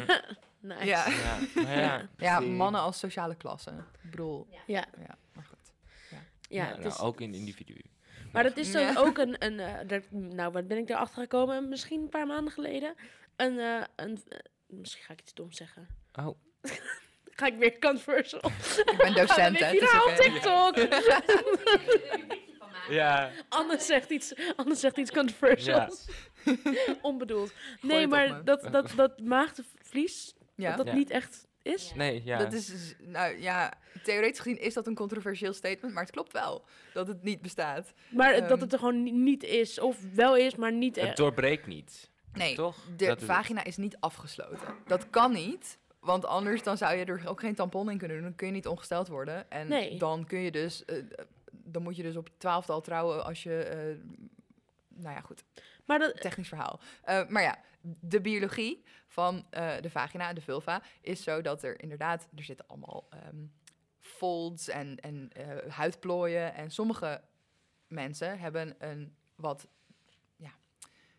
Nice. 0.59 0.85
Ja. 0.93 1.05
ja. 1.07 1.61
Ja, 1.67 2.07
Ja, 2.17 2.39
mannen 2.39 2.81
als 2.81 2.99
sociale 2.99 3.35
klasse. 3.35 3.69
Ik 4.03 4.09
bedoel, 4.11 4.47
Ja, 4.49 4.85
ja, 5.07 5.17
maar 5.33 5.45
goed. 5.45 5.71
ja, 6.09 6.17
Ja, 6.49 6.65
het 6.65 6.77
nou, 6.77 6.87
is, 6.89 6.99
ook 6.99 7.21
in 7.21 7.33
individu. 7.33 7.81
maar 8.31 8.43
het 8.43 8.57
is 8.57 8.71
dan 8.71 8.81
Ja. 8.81 8.93
ook 8.97 9.17
een... 9.17 9.35
een 9.45 9.59
eh, 9.59 9.87
dat- 9.87 10.11
nou, 10.11 10.51
wat 10.51 10.67
ben 10.67 10.77
ik 10.77 10.89
erachter 10.89 11.21
gekomen? 11.21 11.69
Misschien 11.69 12.01
een 12.01 12.09
paar 12.09 12.27
maanden 12.27 12.53
geleden. 12.53 12.95
Een... 13.35 13.59
eh, 13.59 13.81
een 13.95 14.21
eh, 14.29 14.37
misschien 14.67 15.03
ga 15.03 15.13
ik 15.13 15.19
iets 15.21 15.33
doms 15.33 15.57
zeggen. 15.57 15.87
Oh, 16.19 16.37
Ga 17.35 17.45
ik 17.45 17.57
weer 17.57 17.79
controversial. 17.79 18.41
Ik 18.85 18.93
ben 18.97 19.13
docent, 19.13 19.59
hè. 19.59 19.71
Is 19.71 19.79
viraal 19.79 20.07
op. 20.07 20.15
TikTok. 20.15 20.77
ja. 22.89 23.31
Anne 23.49 23.79
zegt 23.79 24.09
iets, 24.09 24.33
Anne 24.55 24.75
zegt 24.75 24.97
iets 24.97 25.11
controversials. 25.11 26.05
Onbedoeld. 27.01 27.53
Nee, 27.81 28.07
maar 28.07 28.43
dat, 28.43 28.67
dat, 28.71 28.91
dat 28.95 29.19
maagdenvlies, 29.21 30.35
Ja, 30.55 30.67
dat 30.67 30.77
dat 30.77 30.87
Ja. 30.87 30.93
niet 30.93 31.09
echt 31.09 31.47
is? 31.61 31.93
Nee, 31.95 32.21
ja. 32.25 32.37
Dat 32.37 32.53
is, 32.53 32.65
z- 32.87 32.93
nou 32.99 33.41
ja, 33.41 33.73
theoretisch 34.03 34.39
gezien 34.39 34.59
is 34.59 34.73
dat 34.73 34.87
een 34.87 34.95
controversieel 34.95 35.53
statement, 35.53 35.93
maar 35.93 36.03
het 36.03 36.11
klopt 36.11 36.31
wel 36.33 36.65
dat 36.93 37.07
het 37.07 37.23
niet 37.23 37.41
bestaat. 37.41 37.93
Maar 38.09 38.33
Ehm. 38.33 38.47
dat 38.47 38.61
het 38.61 38.73
er 38.73 38.79
gewoon 38.79 39.03
ni- 39.03 39.11
niet 39.11 39.43
is. 39.43 39.79
Of 39.79 39.97
wel 40.15 40.35
is, 40.37 40.55
maar 40.55 40.73
niet... 40.73 40.95
Het 40.95 41.05
echt. 41.05 41.17
doorbreekt 41.17 41.67
niet. 41.67 42.11
Nee, 42.33 42.55
Toch? 42.55 42.77
de 42.97 43.05
Dat 43.05 43.23
vagina 43.23 43.63
is 43.63 43.77
niet 43.77 43.97
afgesloten. 43.99 44.75
Dat 44.87 45.09
kan 45.09 45.31
niet, 45.31 45.77
want 45.99 46.25
anders 46.25 46.63
dan 46.63 46.77
zou 46.77 46.95
je 46.95 47.05
er 47.05 47.21
ook 47.27 47.39
geen 47.39 47.55
tampon 47.55 47.89
in 47.91 47.97
kunnen 47.97 48.17
doen. 48.17 48.25
Dan 48.25 48.35
kun 48.35 48.47
je 48.47 48.53
niet 48.53 48.67
ongesteld 48.67 49.07
worden. 49.07 49.51
En 49.51 49.67
Nee. 49.67 49.97
dan 49.97 50.25
kun 50.25 50.39
je 50.39 50.51
dus, 50.51 50.85
eh, 50.85 50.97
dan 51.51 51.81
moet 51.83 51.95
je 51.95 52.03
dus 52.03 52.15
op 52.15 52.27
je 52.27 52.33
twaalfde 52.37 52.73
al 52.73 52.81
trouwen 52.81 53.25
als 53.25 53.43
je, 53.43 53.57
eh, 53.63 53.77
nou 54.95 55.15
ja, 55.15 55.21
goed. 55.21 55.43
Maar 55.85 55.99
dat, 55.99 56.21
technisch 56.21 56.47
verhaal. 56.47 56.79
Eh, 57.03 57.27
maar 57.27 57.41
ja, 57.41 57.57
de 57.81 58.21
biologie 58.21 58.83
van 59.07 59.45
eh, 59.49 59.81
de 59.81 59.89
vagina 59.89 60.33
de 60.33 60.41
vulva 60.41 60.81
is 61.01 61.23
zo 61.23 61.41
dat 61.41 61.63
er 61.63 61.81
inderdaad, 61.81 62.27
er 62.35 62.43
zitten 62.43 62.67
allemaal 62.67 63.07
ehm, 63.09 63.45
folds 63.99 64.67
en, 64.67 64.99
en 64.99 65.29
eh, 65.33 65.71
huidplooien. 65.71 66.53
En 66.53 66.71
sommige 66.71 67.21
mensen 67.87 68.39
hebben 68.39 68.75
een 68.77 69.15
wat 69.35 69.67
ja, 70.35 70.51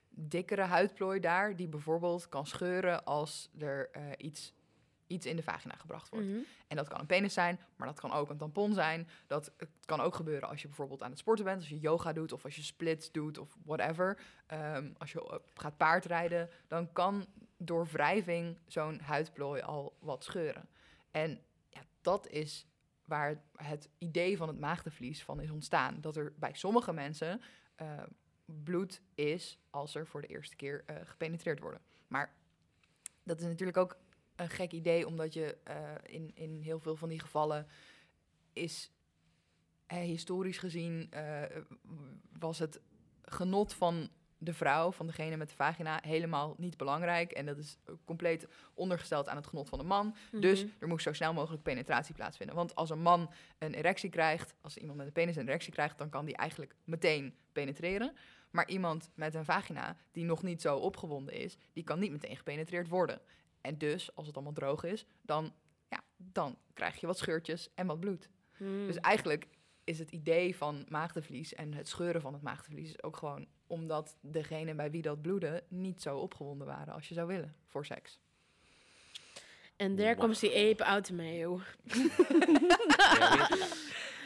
dikkere 0.08 0.62
huidplooi 0.62 1.20
daar, 1.20 1.56
die 1.56 1.68
bijvoorbeeld 1.68 2.28
kan 2.28 2.46
scheuren 2.46 3.04
als 3.04 3.50
er 3.58 3.90
iets, 4.16 4.54
iets 5.14 5.26
in 5.26 5.36
de 5.36 5.42
vagina 5.42 5.74
gebracht 5.74 6.08
wordt. 6.08 6.26
Mhm. 6.26 6.38
En 6.68 6.76
dat 6.76 6.88
kan 6.88 7.00
een 7.00 7.06
penis 7.06 7.34
zijn, 7.34 7.60
maar 7.76 7.88
dat 7.88 8.00
kan 8.00 8.12
ook 8.12 8.30
een 8.30 8.36
tampon 8.36 8.72
zijn. 8.74 9.08
Dat 9.26 9.52
kan 9.84 10.00
ook 10.00 10.14
gebeuren 10.14 10.48
als 10.48 10.62
je 10.62 10.66
bijvoorbeeld 10.66 11.02
aan 11.02 11.10
het 11.10 11.18
sporten 11.18 11.44
bent, 11.44 11.60
als 11.60 11.68
je 11.68 11.78
yoga 11.78 12.12
doet 12.12 12.32
of 12.32 12.44
als 12.44 12.56
je 12.56 12.62
splits 12.62 13.12
doet 13.12 13.38
of 13.38 13.56
whatever. 13.64 14.18
Ehm, 14.46 14.92
als 14.98 15.12
je 15.12 15.28
eh, 15.28 15.36
gaat 15.54 15.76
paardrijden, 15.76 16.50
dan 16.68 16.92
kan 16.92 17.26
door 17.56 17.86
wrijving 17.86 18.58
zo'n 18.66 19.00
huidplooi 19.00 19.62
al 19.62 19.96
wat 20.00 20.24
scheuren. 20.24 20.68
En 21.10 21.40
ja, 21.70 21.80
dat 22.00 22.28
is 22.28 22.66
waar 23.04 23.42
het 23.56 23.88
idee 23.98 24.36
van 24.36 24.48
het 24.48 24.58
maagdenvlies 24.58 25.24
van 25.24 25.40
is 25.40 25.50
ontstaan. 25.50 26.00
Dat 26.00 26.16
er 26.16 26.32
bij 26.36 26.52
sommige 26.52 26.92
mensen 26.92 27.40
eh, 27.74 28.02
bloed 28.44 29.02
is 29.14 29.58
als 29.70 29.94
er 29.94 30.06
voor 30.06 30.20
de 30.20 30.26
eerste 30.26 30.56
keer 30.56 30.82
eh, 30.86 30.96
gepenetreerd 31.04 31.60
worden. 31.60 31.80
Maar 32.08 32.34
dat 33.22 33.40
is 33.40 33.46
natuurlijk 33.46 33.78
ook 33.78 33.96
een 34.36 34.48
gek 34.50 34.72
idee, 34.72 35.06
omdat 35.06 35.32
je 35.32 35.56
eh, 35.64 35.76
in, 36.02 36.30
in 36.34 36.60
heel 36.60 36.80
veel 36.80 36.96
van 36.96 37.08
die 37.08 37.20
gevallen 37.20 37.66
is 38.52 38.90
historisch 39.86 40.58
gezien 40.58 41.06
eh, 41.10 41.42
was 42.38 42.58
het 42.58 42.80
genot 43.22 43.72
van 43.74 44.08
de 44.38 44.52
vrouw, 44.52 44.92
van 44.92 45.06
degene 45.06 45.36
met 45.36 45.48
de 45.48 45.54
vagina, 45.54 45.98
helemaal 46.02 46.54
niet 46.58 46.76
belangrijk. 46.76 47.32
En 47.32 47.46
dat 47.46 47.58
is 47.58 47.78
compleet 48.04 48.46
ondergesteld 48.74 49.28
aan 49.28 49.36
het 49.36 49.46
genot 49.46 49.68
van 49.68 49.78
de 49.78 49.84
man. 49.84 50.14
Dus 50.32 50.64
Mhm. 50.64 50.72
er 50.78 50.88
moest 50.88 51.04
zo 51.04 51.12
snel 51.12 51.32
mogelijk 51.32 51.62
penetratie 51.62 52.14
plaatsvinden. 52.14 52.56
Want 52.56 52.74
als 52.74 52.90
een 52.90 53.02
man 53.02 53.30
een 53.58 53.74
erectie 53.74 54.10
krijgt, 54.10 54.54
als 54.60 54.76
iemand 54.76 54.98
met 54.98 55.06
een 55.06 55.12
penis 55.12 55.36
een 55.36 55.48
erectie 55.48 55.72
krijgt, 55.72 55.98
dan 55.98 56.08
kan 56.10 56.24
die 56.24 56.36
eigenlijk 56.36 56.74
meteen 56.84 57.34
penetreren. 57.52 58.16
Maar 58.50 58.68
iemand 58.68 59.10
met 59.14 59.34
een 59.34 59.44
vagina 59.44 59.96
die 60.12 60.24
nog 60.24 60.42
niet 60.42 60.60
zo 60.60 60.76
opgewonden 60.76 61.34
is, 61.34 61.56
die 61.72 61.84
kan 61.84 61.98
niet 61.98 62.10
meteen 62.12 62.36
gepenetreerd 62.36 62.88
worden. 62.88 63.20
En 63.64 63.78
dus, 63.78 64.14
als 64.14 64.26
het 64.26 64.34
allemaal 64.34 64.52
droog 64.52 64.84
is, 64.84 65.06
dan, 65.22 65.52
ja, 65.88 66.02
dan 66.16 66.58
krijg 66.74 67.00
je 67.00 67.06
wat 67.06 67.18
scheurtjes 67.18 67.68
en 67.74 67.86
wat 67.86 68.00
bloed. 68.00 68.28
Mhm. 68.56 68.86
Dus 68.86 68.96
eigenlijk 68.96 69.48
is 69.84 69.98
het 69.98 70.10
idee 70.10 70.56
van 70.56 70.86
maagdenvlies 70.88 71.54
en 71.54 71.74
het 71.74 71.88
scheuren 71.88 72.20
van 72.20 72.32
het 72.32 72.42
maagdenvlies 72.42 73.02
ook 73.02 73.16
gewoon 73.16 73.46
omdat 73.66 74.16
degene 74.20 74.74
bij 74.74 74.90
wie 74.90 75.02
dat 75.02 75.22
bloedde 75.22 75.64
niet 75.68 76.02
zo 76.02 76.18
opgewonden 76.18 76.66
waren 76.66 76.94
als 76.94 77.08
je 77.08 77.14
zou 77.14 77.26
willen 77.26 77.54
voor 77.66 77.86
seks. 77.86 78.18
En 79.76 79.96
there 79.96 80.16
comes 80.16 80.38
the 80.38 80.70
ape 80.70 80.84
out 80.84 81.04
the 81.04 81.14
mayo. 81.14 81.60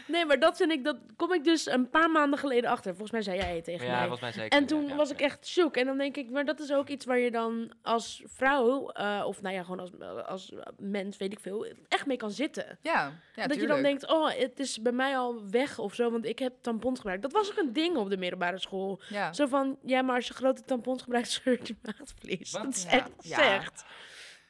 Nee, 0.09 0.25
maar 0.25 0.39
dat 0.39 0.57
vind 0.57 0.71
ik, 0.73 0.85
dat 0.85 0.97
kom 1.17 1.33
ik 1.33 1.45
dus 1.45 1.67
een 1.67 1.91
paar 1.91 2.11
maanden 2.11 2.39
geleden 2.39 2.71
achter. 2.71 2.91
Volgens 2.91 3.11
mij 3.11 3.23
zei 3.23 3.37
jij 3.37 3.55
het 3.55 3.65
tegen 3.65 3.87
ja, 3.87 3.91
mij. 3.93 4.01
volgens 4.01 4.21
mij 4.21 4.33
zeker. 4.33 4.59
En 4.59 4.67
toen 4.67 4.87
ja, 4.89 4.95
was 4.97 5.09
ja. 5.09 5.15
ik 5.15 5.21
echt 5.21 5.47
zoek. 5.47 5.77
En 5.77 5.87
dan 5.87 5.99
denk 5.99 6.17
ik, 6.17 6.31
maar 6.31 6.45
dat 6.45 6.61
is 6.61 6.73
ook 6.73 6.89
iets 6.89 7.05
waar 7.05 7.19
je 7.19 7.31
dan 7.31 7.73
als 7.83 8.23
vrouw, 8.27 8.91
eh, 8.91 9.23
of 9.27 9.43
nou 9.43 9.55
ja, 9.55 9.63
gewoon 9.63 9.81
als, 9.81 9.91
als 10.27 10.53
mens, 10.79 11.17
weet 11.17 11.33
ik 11.33 11.41
veel, 11.41 11.67
echt 11.89 12.07
mee 12.07 12.17
kan 12.17 12.31
zitten. 12.31 12.79
Ja, 12.81 13.13
ja 13.35 13.47
dat 13.47 13.61
je 13.61 13.67
dan 13.67 13.83
denkt, 13.83 14.07
oh, 14.11 14.31
het 14.31 14.59
is 14.59 14.83
bij 14.83 14.93
mij 14.93 15.17
al 15.17 15.43
weg 15.51 15.79
of 15.79 15.95
zo, 15.95 16.11
want 16.11 16.25
ik 16.25 16.39
heb 16.39 16.53
tampons 16.61 16.99
gebruikt. 16.99 17.23
Dat 17.23 17.33
was 17.33 17.51
ook 17.51 17.59
een 17.59 17.73
ding 17.73 17.97
op 17.97 18.11
de 18.11 18.17
middelbare 18.17 18.59
school. 18.59 19.01
ja. 19.09 19.33
Zo 19.33 19.47
van, 19.47 19.79
ja, 19.85 20.03
maar 20.03 20.15
als 20.17 20.27
je 20.27 20.35
grote 20.35 20.65
tampons 20.65 21.03
gebruikt, 21.03 21.31
scheurt 21.39 21.69
je 21.69 21.77
maagvlies. 21.83 22.51
Wat? 22.53 22.63
Dat 22.63 22.75
is 22.75 22.83
Ja, 22.83 22.91
echt 22.91 23.11
ja. 23.21 23.37
gezegd. 23.37 23.85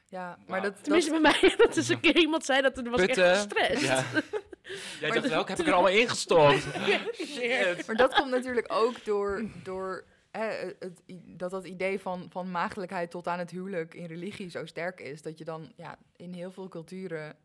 ja, 0.07 0.37
maar 0.47 0.61
dat, 0.61 0.73
dat, 0.73 0.83
Tenminste 0.83 1.11
bij 1.11 1.19
mij, 1.19 1.53
dat 1.65 1.75
is 1.75 1.89
een 1.89 1.99
keer 1.99 2.17
iemand 2.17 2.45
zei 2.45 2.61
dat, 2.61 2.75
toen 2.75 2.89
was 2.89 3.01
ik 3.01 3.09
echt 3.09 3.17
Putten. 3.17 3.35
gestrest. 3.35 3.81
Ja. 3.83 4.03
Jij 4.99 5.09
dacht, 5.09 5.21
dat- 5.21 5.31
welke 5.31 5.51
heb 5.51 5.59
ik 5.59 5.67
er 5.67 5.73
allemaal 5.73 5.91
ingestopt? 5.91 6.61
Shit. 7.25 7.87
Maar 7.87 7.95
dat 7.95 8.13
komt 8.13 8.29
natuurlijk 8.31 8.67
ook 8.71 9.05
door, 9.05 9.43
door 9.63 10.05
hè, 10.31 10.73
het, 10.79 11.01
dat 11.25 11.51
dat 11.51 11.65
idee 11.65 11.99
van, 11.99 12.27
van 12.29 12.51
maagdelijkheid 12.51 13.11
tot 13.11 13.27
aan 13.27 13.39
het 13.39 13.51
huwelijk 13.51 13.93
in 13.93 14.05
religie 14.05 14.49
zo 14.49 14.65
sterk 14.65 14.99
is. 15.01 15.21
Dat 15.21 15.37
je 15.37 15.43
dan 15.45 15.71
ja, 15.75 15.97
in 16.15 16.33
heel 16.33 16.51
veel 16.51 16.67
culturen 16.67 17.35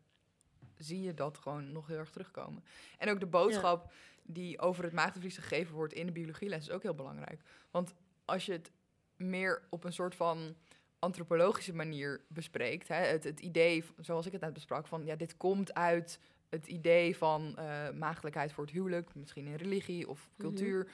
zie 0.77 1.01
je 1.01 1.13
dat 1.13 1.37
gewoon 1.37 1.71
nog 1.71 1.87
heel 1.87 1.97
erg 1.97 2.09
terugkomen. 2.09 2.63
En 2.97 3.09
ook 3.09 3.19
de 3.19 3.25
boodschap 3.25 3.91
die 4.23 4.59
over 4.59 4.83
het 4.83 4.93
maagdenvlies 4.93 5.37
gegeven 5.37 5.73
wordt 5.75 5.93
in 5.93 6.05
de 6.05 6.11
biologieles 6.11 6.57
is 6.67 6.69
ook 6.71 6.83
heel 6.83 6.93
belangrijk. 6.95 7.41
Want 7.71 7.93
als 8.25 8.45
je 8.45 8.51
het 8.51 8.71
meer 9.15 9.61
op 9.69 9.83
een 9.83 9.93
soort 9.93 10.15
van 10.15 10.55
antropologische 10.99 11.73
manier 11.73 12.21
bespreekt, 12.27 12.87
hè, 12.87 12.95
het, 12.95 13.23
het 13.23 13.39
idee, 13.39 13.83
zoals 14.01 14.25
ik 14.25 14.31
het 14.31 14.41
net 14.41 14.53
besprak, 14.53 14.87
van 14.87 15.05
ja, 15.05 15.15
dit 15.15 15.37
komt 15.37 15.73
uit 15.73 16.19
het 16.55 16.67
idee 16.67 17.17
van 17.17 17.57
eh 17.57 17.89
maagdelijkheid 17.91 18.51
voor 18.53 18.63
het 18.63 18.73
huwelijk, 18.73 19.15
misschien 19.15 19.45
in 19.47 19.55
religie 19.55 20.07
of 20.09 20.29
Mhm. 20.31 20.41
cultuur. 20.41 20.91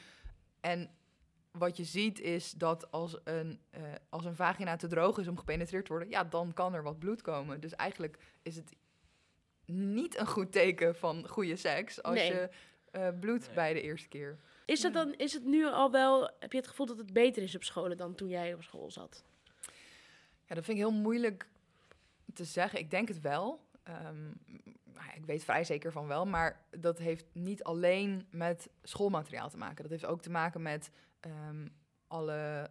En 0.60 0.90
wat 1.52 1.78
je 1.78 1.84
ziet 1.84 2.20
is 2.20 2.52
dat 2.52 2.92
als 2.92 3.18
een, 3.24 3.60
eh, 3.70 3.82
als 4.10 4.26
een 4.26 4.36
vagina 4.36 4.76
te 4.76 4.88
droog 4.88 5.18
is 5.18 5.28
om 5.28 5.38
gepenetreerd 5.38 5.86
te 5.86 5.92
worden, 5.92 6.10
ja, 6.10 6.24
dan 6.24 6.54
kan 6.54 6.74
er 6.74 6.84
wat 6.84 7.00
bloed 7.00 7.22
komen. 7.22 7.60
Dus 7.60 7.76
eigenlijk 7.76 8.18
is 8.42 8.56
het 8.56 8.72
niet 9.66 10.18
een 10.18 10.28
goed 10.28 10.52
teken 10.52 10.96
van 10.96 11.28
goede 11.28 11.56
seks 11.56 12.04
als 12.04 12.16
Nee. 12.16 12.34
je 12.34 12.50
eh, 12.92 13.08
bloed 13.20 13.46
Nee. 13.46 13.56
bij 13.56 13.74
de 13.74 13.82
eerste 13.82 14.08
keer. 14.08 14.38
Is 14.66 14.84
het 14.84 14.94
dan, 14.94 15.14
is 15.14 15.34
het 15.34 15.44
nu 15.46 15.66
al 15.66 15.92
wel, 15.92 16.32
heb 16.40 16.52
je 16.52 16.58
het 16.58 16.68
gevoel 16.68 16.86
dat 16.86 16.98
het 16.98 17.14
beter 17.14 17.44
is 17.44 17.56
op 17.56 17.64
scholen 17.64 17.98
dan 17.98 18.16
toen 18.16 18.30
jij 18.30 18.54
op 18.54 18.64
school 18.64 18.92
zat? 18.92 19.24
Ja, 20.46 20.56
dat 20.56 20.66
vind 20.66 20.78
ik 20.78 20.84
heel 20.84 20.92
moeilijk 20.92 21.50
te 22.34 22.44
zeggen. 22.46 22.80
Ik 22.80 22.90
denk 22.92 23.08
het 23.08 23.22
wel. 23.22 23.66
Ehm, 23.84 24.32
nou 25.06 25.18
ik 25.18 25.26
weet 25.26 25.44
vrij 25.44 25.64
zeker 25.64 25.92
van 25.92 26.08
wel, 26.08 26.26
maar 26.26 26.66
dat 26.78 26.98
heeft 26.98 27.26
niet 27.34 27.64
alleen 27.64 28.28
met 28.32 28.70
schoolmateriaal 28.84 29.50
te 29.50 29.58
maken. 29.58 29.82
Dat 29.82 29.92
heeft 29.92 30.06
ook 30.06 30.22
te 30.22 30.30
maken 30.30 30.62
met 30.62 30.92
ehm, 31.20 31.68
alle, 32.08 32.70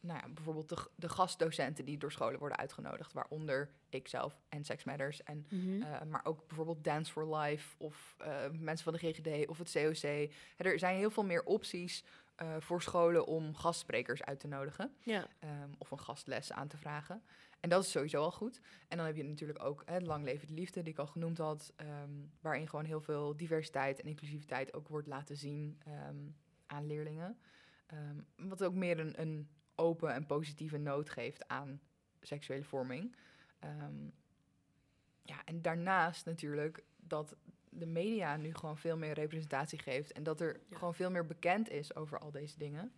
nou 0.00 0.20
ja, 0.22 0.28
bijvoorbeeld 0.28 0.68
de, 0.68 0.76
de 0.96 1.08
gastdocenten 1.08 1.84
die 1.84 1.98
door 1.98 2.12
scholen 2.12 2.38
worden 2.38 2.58
uitgenodigd, 2.58 3.12
waaronder 3.12 3.70
ikzelf 3.88 4.38
en 4.48 4.64
Sex 4.64 4.84
Matters 4.84 5.22
en 5.22 5.46
eh, 5.50 6.02
maar 6.08 6.24
ook 6.24 6.46
bijvoorbeeld 6.46 6.84
Dance 6.84 7.12
for 7.12 7.36
Life 7.36 7.74
of 7.78 8.14
eh, 8.18 8.50
mensen 8.50 8.84
van 8.84 8.92
de 8.92 8.98
GGD 8.98 9.48
of 9.48 9.58
het 9.58 9.72
COC. 9.72 10.00
Hè, 10.02 10.28
Er 10.56 10.78
zijn 10.78 10.96
heel 10.96 11.10
veel 11.10 11.24
meer 11.24 11.44
opties 11.44 12.04
eh, 12.34 12.56
voor 12.58 12.82
scholen 12.82 13.26
om 13.26 13.54
gastsprekers 13.54 14.22
uit 14.22 14.40
te 14.40 14.48
nodigen 14.48 14.94
ja. 14.98 15.26
ehm, 15.38 15.70
of 15.78 15.90
een 15.90 16.00
gastles 16.00 16.52
aan 16.52 16.68
te 16.68 16.76
vragen. 16.76 17.22
En 17.64 17.70
dat 17.70 17.84
is 17.84 17.90
sowieso 17.90 18.22
al 18.22 18.30
goed. 18.32 18.60
En 18.88 18.96
dan 18.96 19.06
heb 19.06 19.16
je 19.16 19.24
natuurlijk 19.24 19.62
ook 19.62 19.82
hè, 19.86 19.98
Lang 19.98 20.24
Leven 20.24 20.46
de 20.46 20.52
Liefde, 20.54 20.82
die 20.82 20.92
ik 20.92 20.98
al 20.98 21.06
genoemd 21.06 21.38
had, 21.38 21.72
ehm, 21.76 22.10
waarin 22.40 22.68
gewoon 22.68 22.84
heel 22.84 23.00
veel 23.00 23.36
diversiteit 23.36 24.00
en 24.00 24.08
inclusiviteit 24.08 24.74
ook 24.74 24.88
wordt 24.88 25.06
laten 25.06 25.36
zien 25.36 25.78
ehm, 25.84 26.16
aan 26.66 26.86
leerlingen. 26.86 27.38
Ehm, 27.86 28.20
wat 28.36 28.64
ook 28.64 28.74
meer 28.74 28.98
een, 28.98 29.20
een 29.20 29.48
open 29.74 30.12
en 30.12 30.26
positieve 30.26 30.76
noot 30.78 31.10
geeft 31.10 31.48
aan 31.48 31.80
seksuele 32.20 32.64
vorming. 32.64 33.16
Ja, 35.22 35.44
en 35.44 35.62
daarnaast 35.62 36.24
natuurlijk 36.24 36.84
dat 36.96 37.36
de 37.68 37.86
media 37.86 38.36
nu 38.36 38.54
gewoon 38.54 38.78
veel 38.78 38.96
meer 38.96 39.14
representatie 39.14 39.78
geeft 39.78 40.12
en 40.12 40.22
dat 40.22 40.40
er 40.40 40.60
Ja. 40.68 40.76
gewoon 40.76 40.94
veel 40.94 41.10
meer 41.10 41.26
bekend 41.26 41.70
is 41.70 41.94
over 41.96 42.18
al 42.18 42.30
deze 42.30 42.58
dingen. 42.58 42.92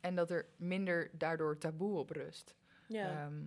En 0.00 0.14
dat 0.14 0.30
er 0.30 0.46
minder 0.56 1.10
daardoor 1.12 1.58
taboe 1.58 1.98
op 1.98 2.10
rust. 2.10 2.54
Ja. 2.86 3.24
Ehm, 3.26 3.42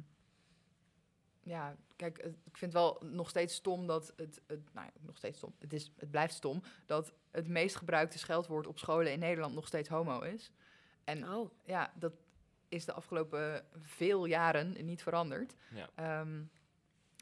ja, 1.41 1.75
kijk, 1.95 2.21
het- 2.21 2.37
ik 2.43 2.57
vind 2.57 2.73
wel 2.73 3.01
nog 3.05 3.29
steeds 3.29 3.55
stom 3.55 3.87
dat 3.87 4.13
het, 4.15 4.41
het 4.47 4.73
nou 4.73 4.85
ja, 4.85 4.93
nog 5.01 5.17
steeds 5.17 5.37
stom, 5.37 5.53
het, 5.59 5.73
is, 5.73 5.91
het 5.97 6.11
blijft 6.11 6.33
stom, 6.33 6.61
dat 6.85 7.13
het 7.31 7.47
meest 7.47 7.75
gebruikte 7.75 8.17
scheldwoord 8.17 8.67
op 8.67 8.79
scholen 8.79 9.11
in 9.11 9.19
Nederland 9.19 9.53
nog 9.55 9.67
steeds 9.67 9.89
homo 9.89 10.19
is. 10.21 10.51
En 11.03 11.29
oh. 11.29 11.51
ja, 11.65 11.93
dat 11.95 12.13
is 12.69 12.85
de 12.85 12.93
afgelopen 12.93 13.65
veel 13.81 14.25
jaren 14.25 14.85
niet 14.85 15.03
veranderd. 15.03 15.55
Ja. 15.73 15.89
Ehm, 15.95 16.43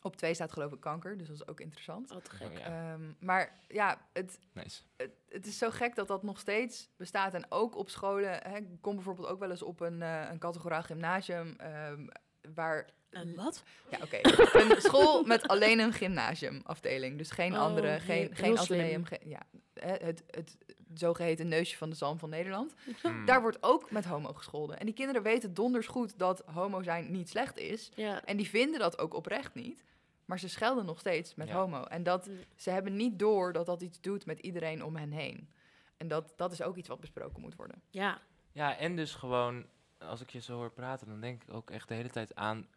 op 0.05 0.15
twee 0.15 0.33
staat 0.33 0.51
geloof 0.51 0.71
ik 0.71 0.79
kanker, 0.79 1.17
dus 1.17 1.27
dat 1.27 1.35
is 1.35 1.47
ook 1.47 1.59
interessant. 1.59 2.07
Te 2.07 2.29
gek. 2.31 2.47
Oh, 2.51 2.57
ja. 2.57 2.91
Ehm, 2.93 3.01
maar 3.19 3.59
ja, 3.67 3.97
het, 4.13 4.39
Nice. 4.53 4.81
het, 4.97 5.11
het 5.29 5.45
is 5.45 5.57
zo 5.57 5.69
gek 5.69 5.95
dat 5.95 6.07
dat 6.07 6.23
nog 6.23 6.39
steeds 6.39 6.89
bestaat. 6.97 7.33
En 7.33 7.45
ook 7.49 7.75
op 7.77 7.89
scholen. 7.89 8.29
Hè, 8.43 8.57
ik 8.57 8.67
kom 8.81 8.95
bijvoorbeeld 8.95 9.27
ook 9.27 9.39
wel 9.39 9.49
eens 9.49 9.63
op 9.63 9.79
een, 9.79 10.01
eh, 10.01 10.27
een 10.31 10.39
categoraal 10.39 10.83
gymnasium. 10.83 11.55
ehm, 11.57 12.07
waar 12.55 12.89
Een 13.09 13.35
wat? 13.35 13.63
Ja, 13.89 13.97
oké. 14.03 14.19
Een 14.59 14.81
school 14.81 15.23
met 15.23 15.47
alleen 15.47 15.79
een 15.79 15.93
gymnasiumafdeling. 15.93 17.17
Dus 17.17 17.31
geen 17.31 17.53
Oh, 17.53 17.59
andere, 17.59 17.87
heel- 17.87 17.99
geen, 17.99 18.17
heel 18.17 18.29
geen 18.33 18.57
slim. 18.57 18.79
ateneum. 18.79 19.05
geen- 19.05 19.19
ja, 19.29 19.39
hè, 19.73 19.93
het, 20.05 20.23
het 20.29 20.57
zogeheten 20.93 21.47
neusje 21.47 21.77
van 21.77 21.89
de 21.89 21.95
zalm 21.95 22.19
van 22.19 22.29
Nederland. 22.29 22.73
Hmm. 23.01 23.25
Daar 23.25 23.41
wordt 23.41 23.57
ook 23.63 23.91
met 23.91 24.05
homo 24.05 24.33
gescholden. 24.33 24.79
En 24.79 24.85
die 24.85 24.95
kinderen 24.95 25.21
weten 25.23 25.53
donders 25.53 25.87
goed 25.87 26.19
dat 26.19 26.43
homo 26.53 26.81
zijn 26.83 27.11
niet 27.11 27.29
slecht 27.29 27.57
is. 27.57 27.91
Ja. 27.95 28.23
En 28.25 28.37
die 28.37 28.49
vinden 28.49 28.79
dat 28.79 28.99
ook 28.99 29.13
oprecht 29.13 29.53
niet. 29.53 29.83
Maar 30.25 30.39
ze 30.39 30.49
schelden 30.49 30.85
nog 30.85 30.99
steeds 30.99 31.35
met 31.35 31.47
Ja. 31.47 31.53
homo. 31.55 31.83
En 31.83 32.03
dat, 32.03 32.27
Mm. 32.27 32.37
ze 32.55 32.69
hebben 32.69 32.95
niet 32.95 33.19
door 33.19 33.53
dat 33.53 33.65
dat 33.65 33.81
iets 33.81 34.01
doet 34.01 34.25
met 34.25 34.39
iedereen 34.39 34.83
om 34.83 34.95
hen 34.95 35.11
heen. 35.11 35.49
En 35.97 36.07
dat, 36.07 36.33
dat 36.35 36.51
is 36.51 36.61
ook 36.61 36.75
iets 36.75 36.87
wat 36.87 36.99
besproken 36.99 37.41
moet 37.41 37.55
worden. 37.55 37.81
Ja. 37.89 38.21
Ja, 38.51 38.77
en 38.77 38.95
dus 38.95 39.15
gewoon, 39.15 39.65
als 39.97 40.21
ik 40.21 40.29
je 40.29 40.41
zo 40.41 40.55
hoor 40.55 40.71
praten, 40.71 41.07
dan 41.07 41.21
denk 41.21 41.43
ik 41.43 41.53
ook 41.53 41.69
echt 41.71 41.87
de 41.87 41.93
hele 41.93 42.09
tijd 42.09 42.35
aan, 42.35 42.67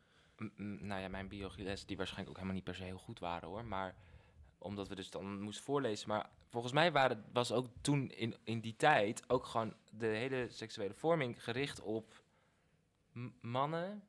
nou 0.56 1.00
ja, 1.00 1.08
mijn 1.08 1.28
biologieles, 1.28 1.86
die 1.86 1.96
waarschijnlijk 1.96 2.30
ook 2.30 2.36
helemaal 2.42 2.56
niet 2.56 2.64
per 2.70 2.74
se 2.74 2.84
heel 2.84 2.98
goed 2.98 3.18
waren 3.18 3.48
hoor, 3.48 3.64
maar 3.64 3.94
omdat 4.58 4.88
we 4.88 4.94
dus 4.94 5.10
dan 5.10 5.40
moesten 5.40 5.64
voorlezen. 5.64 6.08
Maar 6.08 6.30
volgens 6.48 6.72
mij 6.72 6.92
waren, 6.92 7.24
was 7.32 7.52
ook 7.52 7.66
toen 7.80 8.10
in, 8.10 8.34
in 8.44 8.60
die 8.60 8.76
tijd 8.76 9.22
ook 9.30 9.44
gewoon 9.46 9.74
de 9.90 10.06
hele 10.06 10.46
seksuele 10.50 10.94
vorming 10.94 11.42
gericht 11.44 11.80
op 11.80 12.22
mannen 13.40 14.02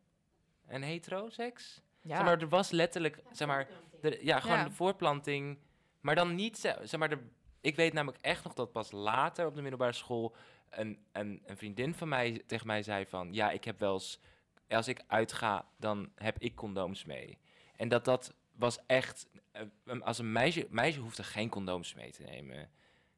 en 0.66 0.82
heteroseks. 0.82 1.82
Ja, 2.10 2.16
Zeg 2.16 2.26
maar, 2.26 2.42
er 2.42 2.50
was 2.50 2.70
letterlijk, 2.72 3.22
zeg 3.32 3.48
maar, 3.48 3.68
de, 4.02 4.20
ja, 4.22 4.40
gewoon 4.40 4.58
Ja. 4.58 4.64
de 4.64 4.72
voorplanting. 4.72 5.58
Maar 6.02 6.16
dan 6.16 6.36
niet, 6.36 6.58
ze- 6.58 6.80
zeg 6.84 7.00
maar, 7.00 7.10
de, 7.10 7.18
ik 7.62 7.76
weet 7.76 7.94
namelijk 7.94 8.24
echt 8.24 8.44
nog 8.44 8.54
dat 8.54 8.72
pas 8.72 8.92
later 8.92 9.46
op 9.46 9.56
de 9.56 9.62
middelbare 9.62 9.94
school 9.94 10.36
een, 10.70 11.00
een, 11.12 11.42
een 11.46 11.58
vriendin 11.58 11.94
van 11.94 12.08
mij 12.08 12.44
tegen 12.48 12.68
mij 12.68 12.84
zei 12.84 13.06
van, 13.06 13.34
ja, 13.34 13.52
ik 13.52 13.64
heb 13.64 13.80
wel 13.80 13.94
eens, 13.94 14.20
als 14.68 14.88
ik 14.88 15.02
uitga, 15.08 15.66
dan 15.78 16.12
heb 16.16 16.38
ik 16.40 16.56
condooms 16.56 17.06
mee. 17.06 17.38
En 17.76 17.88
dat 17.90 18.06
dat 18.06 18.34
was 18.56 18.80
echt, 18.86 19.28
eh, 19.52 19.62
een- 19.86 20.04
als 20.04 20.18
een 20.20 20.32
meisje, 20.32 20.68
meisje 20.70 21.00
hoeft 21.00 21.18
er 21.18 21.24
geen 21.26 21.50
condooms 21.50 21.94
mee 21.94 22.12
te 22.12 22.24
nemen. 22.24 22.70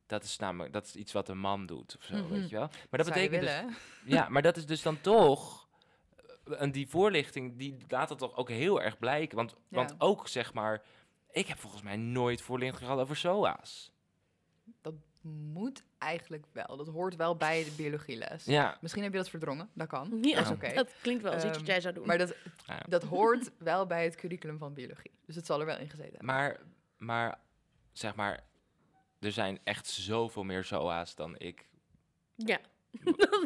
Dat 0.06 0.24
is 0.24 0.38
namelijk, 0.38 0.74
dat 0.74 0.86
is 0.86 0.96
iets 0.96 1.12
wat 1.12 1.30
een 1.30 1.38
man 1.40 1.66
doet 1.66 1.96
of 1.98 2.04
zo, 2.04 2.16
Mhm. 2.16 2.28
weet 2.30 2.50
je 2.50 2.56
wel. 2.56 2.68
Maar 2.90 3.04
dat 3.04 3.06
je 3.06 3.14
betekent 3.14 3.42
dus 3.42 3.76
ja, 4.06 4.30
maar 4.30 4.42
dat 4.42 4.58
is 4.58 4.66
dus 4.66 4.82
dan 4.82 5.02
toch. 5.02 5.61
En 6.58 6.72
die 6.72 6.88
voorlichting, 6.88 7.58
die 7.58 7.78
laat 7.88 8.10
dat 8.10 8.18
toch 8.18 8.36
ook 8.36 8.50
heel 8.50 8.82
erg 8.82 9.00
blijken. 9.00 9.36
Want, 9.38 9.52
Ja. 9.68 9.76
want 9.78 9.96
ook 9.98 10.28
zeg 10.28 10.54
maar. 10.54 10.84
Ik 11.32 11.48
heb 11.48 11.58
volgens 11.58 11.82
mij 11.82 11.96
nooit 11.98 12.42
voorlichting 12.42 12.84
gehad 12.84 13.00
over 13.00 13.16
SOA's. 13.16 13.92
Dat 14.82 14.94
moet 15.22 15.84
eigenlijk 15.98 16.46
wel. 16.52 16.78
Dat 16.78 16.88
hoort 16.88 17.16
wel 17.16 17.36
bij 17.36 17.64
de 17.64 17.72
biologieles. 17.72 18.46
Ja. 18.46 18.78
Misschien 18.82 19.04
heb 19.04 19.12
je 19.12 19.18
dat 19.18 19.30
verdrongen. 19.30 19.70
Dat 19.74 19.88
kan. 19.88 20.18
Ja, 20.22 20.36
Dat 20.36 20.46
is 20.46 20.52
oké. 20.52 20.74
dat 20.74 20.94
klinkt 21.02 21.24
wel 21.24 21.34
als 21.34 21.44
iets 21.46 21.58
wat 21.58 21.68
jij 21.68 21.82
zou 21.82 21.94
doen. 21.94 22.06
Maar 22.06 22.18
dat, 22.18 22.36
Ja. 22.66 22.80
dat 22.88 23.04
hoort 23.04 23.52
wel 23.58 23.86
bij 23.86 24.04
het 24.04 24.16
curriculum 24.16 24.58
van 24.58 24.74
biologie. 24.74 25.12
Dus 25.26 25.36
het 25.36 25.46
zal 25.46 25.60
er 25.60 25.66
wel 25.66 25.78
in 25.78 25.90
gezeten 25.90 26.10
hebben. 26.12 26.26
Maar, 26.26 26.60
maar 26.98 27.40
zeg 27.92 28.16
maar. 28.16 28.44
Er 29.20 29.32
zijn 29.32 29.60
echt 29.64 29.88
zoveel 29.88 30.44
meer 30.44 30.64
SOA's 30.64 31.16
dan 31.16 31.38
ik 31.38 31.68
ja. 32.36 32.60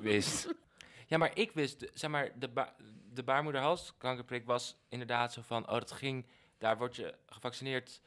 wist. 0.02 0.48
Ja, 1.06 1.18
maar 1.18 1.38
ik 1.38 1.52
wist, 1.52 1.86
zeg 1.94 2.10
maar, 2.10 2.32
de, 2.40 2.48
ba 2.50 2.76
de 3.14 3.24
baarmoederhalskankerprik 3.24 4.46
was 4.46 4.78
inderdaad 4.90 5.34
zo 5.34 5.42
van, 5.42 5.64
oh, 5.70 5.74
dat 5.74 5.92
ging, 5.92 6.26
daar 6.58 6.78
word 6.78 6.96
je 6.96 7.16
gevaccineerd 7.26 8.02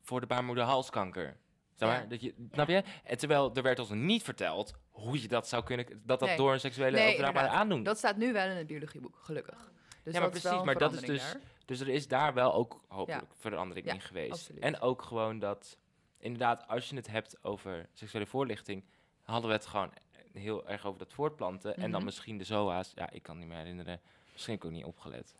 voor 0.00 0.20
de 0.20 0.26
baarmoederhalskanker. 0.26 1.36
Zeg 1.74 1.88
maar, 1.88 2.00
Ja. 2.00 2.06
dat 2.06 2.20
je, 2.20 2.34
snap 2.52 2.68
je? 2.68 2.82
En 3.04 3.18
terwijl 3.18 3.54
er 3.54 3.62
werd 3.62 3.78
ons 3.78 3.88
niet 3.90 4.22
verteld 4.22 4.74
hoe 4.90 5.22
je 5.22 5.28
dat 5.28 5.48
zou 5.48 5.64
kunnen, 5.64 5.86
dat 6.04 6.18
dat 6.20 6.28
Nee. 6.28 6.36
door 6.36 6.52
een 6.52 6.60
seksuele 6.60 6.96
Nee, 6.96 7.06
overdraagbare 7.08 7.48
aandoening. 7.48 7.86
Dat 7.86 7.98
staat 7.98 8.16
nu 8.16 8.32
wel 8.32 8.48
in 8.50 8.56
het 8.56 8.66
biologieboek, 8.66 9.16
gelukkig. 9.22 9.54
Dus 10.02 10.14
maar 10.14 10.14
is 10.14 10.18
wel 10.18 10.28
precies, 10.50 10.64
maar 10.64 10.78
dat 10.78 10.92
is 10.92 10.98
verandering 10.98 11.32
dus- 11.32 11.32
daar. 11.32 11.40
Dus 11.64 11.80
er 11.80 11.88
is 11.88 12.08
daar 12.08 12.34
wel 12.34 12.54
ook 12.54 12.80
hopelijk 12.88 13.32
verandering 13.38 13.86
Ja, 13.86 13.92
in 13.92 14.00
geweest. 14.00 14.32
absoluut. 14.32 14.62
En 14.62 14.80
ook 14.80 15.02
gewoon 15.02 15.38
dat, 15.38 15.78
inderdaad, 16.18 16.68
als 16.68 16.88
je 16.88 16.96
het 16.96 17.06
hebt 17.06 17.44
over 17.44 17.88
seksuele 17.92 18.26
voorlichting, 18.26 18.84
hadden 19.22 19.48
we 19.50 19.56
het 19.56 19.66
gewoon 19.66 19.92
heel 20.32 20.68
erg 20.68 20.86
over 20.86 20.98
dat 20.98 21.12
voortplanten. 21.12 21.74
En 21.76 21.80
dan 21.82 21.90
Mhm. 21.90 22.04
misschien 22.04 22.38
de 22.38 22.44
ZOA's. 22.44 22.92
Ja, 22.94 23.10
ik 23.10 23.22
kan 23.22 23.38
niet 23.38 23.48
meer 23.48 23.56
herinneren. 23.56 24.00
Misschien 24.32 24.54
heb 24.54 24.62
ik 24.62 24.68
ook 24.70 24.76
niet 24.76 24.84
opgelet. 24.84 25.34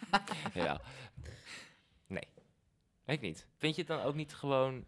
ja. 0.54 0.80
Nee. 2.06 2.28
Weet 3.04 3.16
ik 3.16 3.22
niet. 3.22 3.46
Vind 3.56 3.74
je 3.74 3.80
het 3.82 3.90
dan 3.90 4.00
ook 4.02 4.14
niet 4.14 4.34
gewoon 4.34 4.84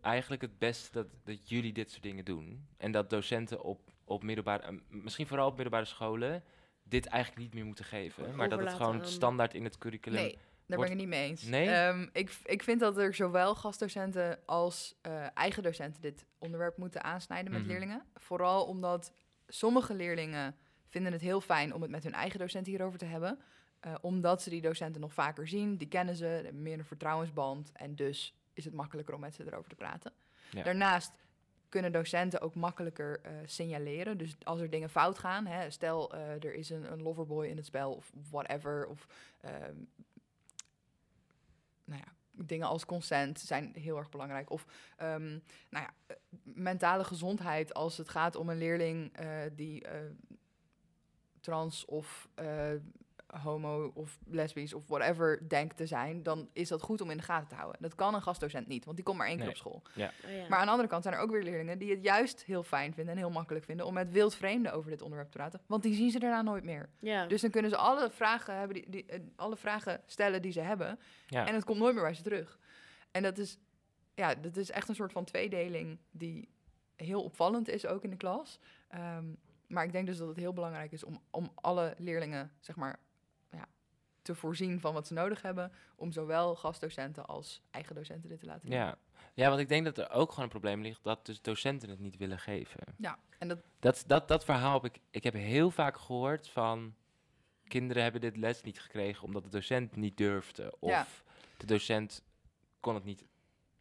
eigenlijk 0.00 0.42
het 0.42 0.58
beste 0.58 0.92
dat, 0.92 1.06
dat 1.24 1.48
jullie 1.48 1.72
dit 1.72 1.90
soort 1.90 2.02
dingen 2.02 2.24
doen? 2.24 2.66
En 2.76 2.92
dat 2.92 3.10
docenten 3.10 3.62
op, 3.62 3.80
op 4.04 4.22
middelbare, 4.22 4.80
misschien 4.88 5.26
vooral 5.26 5.46
op 5.46 5.54
middelbare 5.54 5.84
scholen, 5.84 6.44
dit 6.82 7.06
eigenlijk 7.06 7.42
niet 7.42 7.54
meer 7.54 7.64
moeten 7.64 7.84
geven. 7.84 8.36
Maar 8.36 8.48
dat 8.48 8.60
het 8.60 8.72
gewoon 8.72 9.06
standaard 9.06 9.54
in 9.54 9.64
het 9.64 9.78
curriculum... 9.78 10.20
Nee, 10.20 10.38
daar 10.70 10.78
ben 10.78 10.86
ik 10.90 10.92
het 10.92 11.00
niet 11.00 11.08
mee 11.18 11.28
eens. 11.28 11.42
Nee? 11.42 11.68
Ehm, 11.68 12.06
ik, 12.12 12.38
ik 12.44 12.62
vind 12.62 12.80
dat 12.80 12.96
er 12.98 13.14
zowel 13.14 13.54
gastdocenten 13.54 14.38
als 14.46 14.94
eh, 15.00 15.26
eigen 15.34 15.62
docenten 15.62 16.00
dit 16.02 16.24
onderwerp 16.38 16.76
moeten 16.76 17.04
aansnijden 17.04 17.52
met 17.52 17.60
Mhm. 17.60 17.70
leerlingen. 17.70 18.02
Vooral 18.14 18.64
omdat 18.64 19.12
sommige 19.48 19.94
leerlingen 19.94 20.56
vinden 20.88 21.12
het 21.12 21.20
heel 21.20 21.40
fijn 21.40 21.74
om 21.74 21.82
het 21.82 21.90
met 21.90 22.02
hun 22.04 22.12
eigen 22.14 22.38
docent 22.38 22.66
hierover 22.66 22.98
te 22.98 23.04
hebben. 23.04 23.38
eh, 23.80 23.94
omdat 24.00 24.42
ze 24.42 24.50
die 24.50 24.60
docenten 24.60 25.00
nog 25.00 25.12
vaker 25.14 25.48
zien, 25.48 25.76
die 25.76 25.88
kennen 25.88 26.16
ze, 26.16 26.24
hebben 26.24 26.62
meer 26.62 26.78
een 26.78 26.84
vertrouwensband. 26.84 27.72
En 27.72 27.94
dus 27.94 28.34
is 28.52 28.64
het 28.64 28.74
makkelijker 28.74 29.14
om 29.14 29.20
met 29.20 29.34
ze 29.34 29.46
erover 29.46 29.68
te 29.68 29.74
praten. 29.74 30.12
Ja. 30.50 30.62
Daarnaast 30.62 31.12
kunnen 31.68 31.92
docenten 31.92 32.40
ook 32.40 32.54
makkelijker 32.54 33.20
eh, 33.22 33.32
signaleren. 33.44 34.18
Dus 34.18 34.36
als 34.42 34.60
er 34.60 34.70
dingen 34.70 34.90
fout 34.90 35.18
gaan, 35.18 35.46
hè, 35.46 35.70
stel 35.70 36.14
er 36.14 36.54
is 36.54 36.70
een, 36.70 36.92
een 36.92 37.02
loverboy 37.02 37.46
in 37.46 37.56
het 37.56 37.66
spel 37.66 37.92
of 37.94 38.10
whatever, 38.30 38.86
of 38.86 39.06
ehm, 39.40 39.74
nou 41.90 42.02
ja, 42.06 42.12
dingen 42.44 42.66
als 42.66 42.86
consent 42.86 43.40
zijn 43.40 43.72
heel 43.74 43.96
erg 43.96 44.08
belangrijk. 44.08 44.50
Of 44.50 44.66
ehm, 44.96 45.38
nou 45.68 45.86
ja, 45.86 46.16
mentale 46.42 47.04
gezondheid 47.04 47.74
als 47.74 47.96
het 47.96 48.08
gaat 48.08 48.36
om 48.36 48.48
een 48.48 48.58
leerling 48.58 49.16
eh, 49.16 49.28
die 49.52 49.84
eh, 49.84 50.00
trans 51.40 51.84
of 51.84 52.28
eh, 52.34 52.72
homo 53.42 53.90
of 53.94 54.18
lesbisch 54.26 54.74
of 54.74 54.86
whatever 54.88 55.48
denkt 55.48 55.76
te 55.76 55.86
zijn, 55.86 56.22
dan 56.22 56.48
is 56.52 56.68
dat 56.68 56.82
goed 56.82 57.00
om 57.00 57.10
in 57.10 57.16
de 57.16 57.22
gaten 57.22 57.48
te 57.48 57.54
houden. 57.54 57.82
Dat 57.82 57.94
kan 57.94 58.14
een 58.14 58.22
gastdocent 58.22 58.66
niet, 58.66 58.84
want 58.84 58.96
die 58.96 59.04
komt 59.04 59.18
maar 59.18 59.26
één 59.26 59.36
keer 59.36 59.44
Nee. 59.44 59.54
op 59.54 59.60
school. 59.60 59.82
Oh, 59.88 59.94
ja. 59.94 60.10
Maar 60.48 60.58
aan 60.58 60.64
de 60.64 60.70
andere 60.70 60.88
kant 60.88 61.02
zijn 61.02 61.14
er 61.14 61.20
ook 61.20 61.30
weer 61.30 61.42
leerlingen 61.42 61.78
die 61.78 61.90
het 61.90 62.02
juist 62.02 62.44
heel 62.44 62.62
fijn 62.62 62.94
vinden 62.94 63.12
en 63.14 63.18
heel 63.20 63.30
makkelijk 63.30 63.64
vinden 63.64 63.86
om 63.86 63.94
met 63.94 64.10
wildvreemden 64.10 64.72
over 64.72 64.90
dit 64.90 65.02
onderwerp 65.02 65.30
te 65.30 65.36
praten, 65.36 65.60
want 65.66 65.82
die 65.82 65.94
zien 65.94 66.10
ze 66.10 66.18
daarna 66.18 66.42
nooit 66.42 66.64
meer. 66.64 66.88
ja. 67.00 67.26
Dus 67.26 67.40
dan 67.40 67.50
kunnen 67.50 67.70
ze 67.70 67.76
alle 67.76 68.10
vragen, 68.10 68.54
hebben 68.56 68.76
die, 68.76 68.90
die, 68.90 69.06
eh, 69.06 69.20
alle 69.36 69.56
vragen 69.56 70.00
stellen 70.06 70.42
die 70.42 70.52
ze 70.52 70.60
hebben. 70.60 70.98
Ja. 71.26 71.46
En 71.46 71.54
het 71.54 71.64
komt 71.64 71.78
nooit 71.78 71.94
meer 71.94 72.02
bij 72.02 72.14
ze 72.14 72.22
terug. 72.22 72.58
En 73.10 73.22
dat 73.22 73.38
is, 73.38 73.58
ja, 74.14 74.34
dat 74.34 74.56
is 74.56 74.70
echt 74.70 74.88
een 74.88 74.94
soort 74.94 75.12
van 75.12 75.24
tweedeling 75.24 75.98
die 76.10 76.48
heel 76.96 77.22
opvallend 77.22 77.68
is 77.68 77.86
ook 77.86 78.04
in 78.04 78.10
de 78.10 78.16
klas. 78.16 78.60
Ehm, 78.88 79.24
maar 79.66 79.84
ik 79.84 79.92
denk 79.92 80.06
dus 80.06 80.16
dat 80.18 80.28
het 80.28 80.36
heel 80.36 80.52
belangrijk 80.52 80.92
is 80.92 81.04
om, 81.04 81.20
om 81.30 81.50
alle 81.54 81.94
leerlingen, 81.98 82.52
zeg 82.60 82.76
maar, 82.76 82.98
te 84.22 84.34
voorzien 84.34 84.80
van 84.80 84.92
wat 84.94 85.06
ze 85.06 85.12
nodig 85.12 85.42
hebben. 85.42 85.72
Om 85.96 86.12
zowel 86.12 86.54
gastdocenten 86.56 87.26
als 87.26 87.62
eigen 87.70 87.94
docenten 87.94 88.28
dit 88.28 88.40
te 88.40 88.46
laten 88.46 88.68
doen. 88.70 88.78
Ja. 88.78 88.98
ja, 89.34 89.48
want 89.48 89.60
ik 89.60 89.68
denk 89.68 89.84
dat 89.84 89.98
er 89.98 90.10
ook 90.10 90.28
gewoon 90.30 90.44
een 90.44 90.50
probleem 90.50 90.82
ligt 90.82 91.02
dat 91.04 91.26
dus 91.26 91.42
docenten 91.42 91.88
het 91.90 91.98
niet 91.98 92.16
willen 92.16 92.38
geven. 92.38 92.80
Ja, 92.98 93.18
en 93.38 93.48
dat, 93.48 93.58
Dat, 93.78 94.04
dat, 94.06 94.28
dat 94.28 94.44
verhaal 94.44 94.82
heb 94.82 94.94
ik, 94.94 95.00
ik 95.10 95.22
heb 95.24 95.34
heel 95.34 95.70
vaak 95.70 95.96
gehoord 95.98 96.48
van 96.48 96.94
kinderen 97.68 98.02
hebben 98.02 98.20
dit 98.20 98.36
les 98.36 98.62
niet 98.62 98.80
gekregen 98.80 99.24
omdat 99.24 99.42
de 99.42 99.48
docent 99.48 99.96
niet 99.96 100.16
durfde. 100.16 100.74
Of 100.78 100.90
Ja. 100.90 101.06
de 101.56 101.66
docent 101.66 102.22
kon 102.80 102.94
het 102.94 103.04
niet 103.04 103.24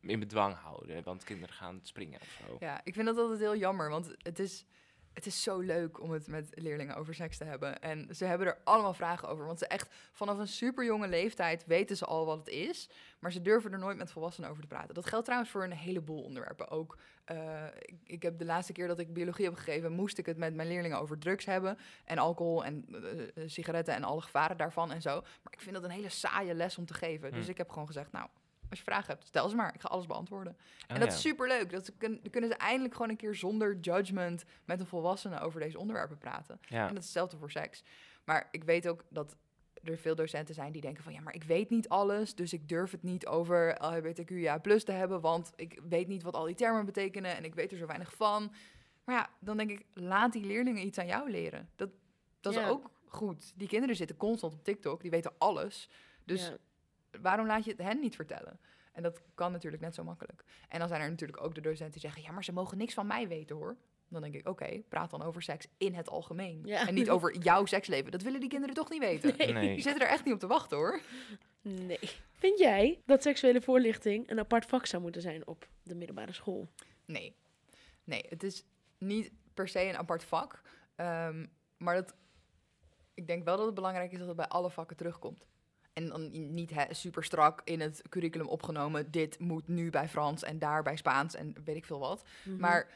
in 0.01 0.19
bedwang 0.19 0.55
houden, 0.55 1.03
want 1.03 1.23
kinderen 1.23 1.55
gaan 1.55 1.79
springen 1.83 2.19
of 2.21 2.41
zo. 2.47 2.55
Ja, 2.59 2.81
ik 2.83 2.93
vind 2.93 3.05
dat 3.05 3.17
altijd 3.17 3.39
heel 3.39 3.55
jammer, 3.55 3.89
want 3.89 4.15
het 4.17 4.39
is, 4.39 4.65
het 5.13 5.25
is 5.25 5.43
zo 5.43 5.59
leuk 5.59 6.01
om 6.01 6.11
het 6.11 6.27
met 6.27 6.49
leerlingen 6.53 6.95
over 6.95 7.13
seks 7.15 7.37
te 7.37 7.43
hebben. 7.43 7.81
En 7.81 8.15
ze 8.15 8.25
hebben 8.25 8.47
er 8.47 8.57
allemaal 8.63 8.93
vragen 8.93 9.27
over, 9.27 9.45
want 9.45 9.59
ze 9.59 9.67
echt 9.67 9.95
vanaf 10.11 10.37
een 10.37 10.47
super 10.47 10.85
jonge 10.85 11.07
leeftijd 11.07 11.65
weten 11.65 11.97
ze 11.97 12.05
al 12.05 12.25
wat 12.25 12.37
het 12.37 12.47
is, 12.47 12.89
maar 13.19 13.31
ze 13.31 13.41
durven 13.41 13.71
er 13.71 13.79
nooit 13.79 13.97
met 13.97 14.11
volwassenen 14.11 14.49
over 14.49 14.61
te 14.61 14.67
praten. 14.67 14.93
Dat 14.93 15.05
geldt 15.05 15.25
trouwens 15.25 15.51
voor 15.51 15.63
een 15.63 15.71
heleboel 15.71 16.23
onderwerpen. 16.23 16.69
Ook, 16.69 16.97
eh, 17.25 17.65
ik, 17.79 17.95
ik 18.03 18.21
heb 18.23 18.37
de 18.39 18.45
laatste 18.45 18.73
keer 18.73 18.87
dat 18.87 18.99
ik 18.99 19.13
biologie 19.13 19.45
heb 19.45 19.55
gegeven, 19.55 19.91
moest 19.91 20.17
ik 20.17 20.25
het 20.25 20.37
met 20.37 20.53
mijn 20.55 20.67
leerlingen 20.67 20.99
over 20.99 21.17
drugs 21.19 21.45
hebben 21.45 21.77
en 22.05 22.17
alcohol 22.17 22.65
en 22.65 22.85
eh, 22.91 23.21
eh, 23.21 23.27
sigaretten 23.45 23.93
en 23.93 24.03
alle 24.03 24.21
gevaren 24.21 24.57
daarvan 24.57 24.91
en 24.91 25.01
zo. 25.01 25.21
Maar 25.21 25.53
ik 25.53 25.61
vind 25.61 25.75
dat 25.75 25.83
een 25.83 25.89
hele 25.89 26.09
saaie 26.09 26.53
les 26.53 26.77
om 26.77 26.85
te 26.85 26.93
geven. 26.93 27.31
Dus 27.31 27.45
Hm. 27.45 27.51
ik 27.51 27.57
heb 27.57 27.69
gewoon 27.69 27.87
gezegd, 27.87 28.11
nou, 28.11 28.27
als 28.69 28.77
je 28.79 28.85
vragen 28.85 29.13
hebt, 29.13 29.27
stel 29.27 29.49
ze 29.49 29.55
maar. 29.55 29.73
Ik 29.73 29.81
ga 29.81 29.87
alles 29.87 30.05
beantwoorden. 30.05 30.53
Oh 30.53 30.59
En 30.87 30.99
dat 30.99 31.09
ja. 31.09 31.13
is 31.15 31.21
super 31.21 31.47
leuk. 31.47 31.69
Dat 31.71 31.85
ze 31.85 31.91
kun- 31.97 32.19
dan 32.21 32.31
kunnen 32.31 32.49
ze 32.49 32.55
eindelijk 32.55 32.93
gewoon 32.93 33.09
een 33.09 33.17
keer 33.17 33.35
zonder 33.35 33.77
judgment 33.79 34.43
met 34.65 34.79
een 34.79 34.85
volwassene 34.85 35.39
over 35.39 35.59
deze 35.59 35.77
onderwerpen 35.79 36.17
praten. 36.17 36.59
Ja. 36.61 36.81
En 36.81 36.87
dat 36.93 36.97
is 36.97 37.03
hetzelfde 37.03 37.37
voor 37.37 37.51
seks. 37.51 37.83
Maar 38.25 38.47
ik 38.51 38.63
weet 38.63 38.87
ook 38.87 39.03
dat 39.09 39.35
er 39.83 39.97
veel 39.97 40.15
docenten 40.15 40.55
zijn 40.55 40.71
die 40.71 40.81
denken 40.81 41.03
van 41.03 41.13
ja, 41.13 41.21
maar 41.21 41.33
ik 41.35 41.43
weet 41.43 41.69
niet 41.69 41.89
alles, 41.89 42.35
dus 42.35 42.53
ik 42.53 42.67
durf 42.69 42.91
het 42.91 43.03
niet 43.03 43.27
over 43.27 43.75
LHBTQIA 43.81 44.57
plus 44.57 44.83
te 44.83 44.91
hebben, 44.91 45.21
want 45.21 45.51
ik 45.55 45.79
weet 45.89 46.07
niet 46.07 46.23
wat 46.23 46.33
al 46.35 46.45
die 46.45 46.55
termen 46.55 46.85
betekenen 46.85 47.35
en 47.35 47.43
ik 47.43 47.55
weet 47.55 47.71
er 47.71 47.77
zo 47.77 47.85
weinig 47.85 48.13
van. 48.15 48.53
Maar 49.03 49.15
ja, 49.15 49.29
dan 49.39 49.57
denk 49.57 49.69
ik, 49.69 49.85
laat 49.93 50.31
die 50.33 50.45
leerlingen 50.45 50.85
iets 50.85 50.97
aan 50.97 51.07
jou 51.07 51.29
leren. 51.31 51.69
Dat, 51.75 51.89
dat 52.41 52.53
Ja. 52.53 52.61
is 52.63 52.67
ook 52.69 52.89
goed. 53.07 53.53
Die 53.55 53.67
kinderen 53.67 53.95
zitten 53.95 54.17
constant 54.17 54.53
op 54.53 54.63
TikTok, 54.63 55.01
die 55.01 55.11
weten 55.11 55.31
alles. 55.37 55.89
Dus 56.25 56.47
Ja. 56.47 56.57
Waarom 57.21 57.47
laat 57.47 57.63
je 57.63 57.71
het 57.71 57.81
hen 57.81 57.99
niet 57.99 58.15
vertellen? 58.15 58.59
En 58.91 59.03
dat 59.03 59.21
kan 59.35 59.51
natuurlijk 59.51 59.81
net 59.81 59.95
zo 59.95 60.03
makkelijk. 60.03 60.43
En 60.69 60.79
dan 60.79 60.87
zijn 60.87 61.01
er 61.01 61.09
natuurlijk 61.09 61.43
ook 61.43 61.55
de 61.55 61.61
docenten 61.61 61.91
die 61.91 62.01
zeggen... 62.01 62.21
ja, 62.21 62.31
maar 62.31 62.43
ze 62.43 62.53
mogen 62.53 62.77
niks 62.77 62.93
van 62.93 63.07
mij 63.07 63.27
weten, 63.27 63.55
hoor. 63.55 63.77
Dan 64.07 64.21
denk 64.21 64.33
ik, 64.33 64.47
oké, 64.47 64.81
praat 64.89 65.09
dan 65.09 65.21
over 65.21 65.41
seks 65.41 65.67
in 65.77 65.93
het 65.93 66.09
algemeen. 66.09 66.61
Ja. 66.65 66.87
En 66.87 66.93
niet 66.93 67.09
over 67.09 67.37
jouw 67.37 67.65
seksleven. 67.65 68.11
Dat 68.11 68.21
willen 68.21 68.39
die 68.39 68.49
kinderen 68.49 68.75
toch 68.75 68.89
niet 68.89 68.99
weten? 68.99 69.33
Nee. 69.37 69.53
Nee. 69.53 69.73
Die 69.73 69.81
zitten 69.81 70.01
er 70.01 70.09
echt 70.09 70.25
niet 70.25 70.33
op 70.33 70.39
te 70.39 70.47
wachten, 70.47 70.77
hoor. 70.77 71.01
Nee. 71.61 71.99
Vind 72.31 72.59
jij 72.59 73.01
dat 73.05 73.21
seksuele 73.21 73.61
voorlichting 73.61 74.29
een 74.29 74.39
apart 74.39 74.65
vak 74.65 74.85
zou 74.85 75.01
moeten 75.01 75.21
zijn 75.21 75.47
op 75.47 75.67
de 75.83 75.95
middelbare 75.95 76.33
school? 76.33 76.67
Nee. 77.05 77.35
Nee, 78.03 78.25
het 78.29 78.43
is 78.43 78.63
niet 78.97 79.31
per 79.53 79.67
se 79.67 79.81
een 79.81 79.97
apart 79.97 80.23
vak. 80.23 80.61
Ehm, 80.95 81.45
maar 81.77 81.95
dat, 81.95 82.15
ik 83.13 83.27
denk 83.27 83.43
wel 83.43 83.57
dat 83.57 83.65
het 83.65 83.75
belangrijk 83.75 84.11
is 84.11 84.17
dat 84.17 84.27
het 84.27 84.35
bij 84.37 84.47
alle 84.47 84.69
vakken 84.69 84.97
terugkomt. 84.97 85.45
En 85.99 86.09
dan 86.09 86.53
niet 86.53 86.69
hè, 86.73 86.83
super 86.93 87.23
strak 87.23 87.61
in 87.63 87.79
het 87.79 88.01
curriculum 88.09 88.47
opgenomen. 88.47 89.11
Dit 89.11 89.39
moet 89.39 89.67
nu 89.67 89.89
bij 89.89 90.09
Frans 90.09 90.43
en 90.43 90.59
daar 90.59 90.83
bij 90.83 90.95
Spaans 90.95 91.35
en 91.35 91.55
weet 91.63 91.75
ik 91.75 91.85
veel 91.85 91.99
wat. 91.99 92.23
Mhm. 92.43 92.59
Maar 92.59 92.87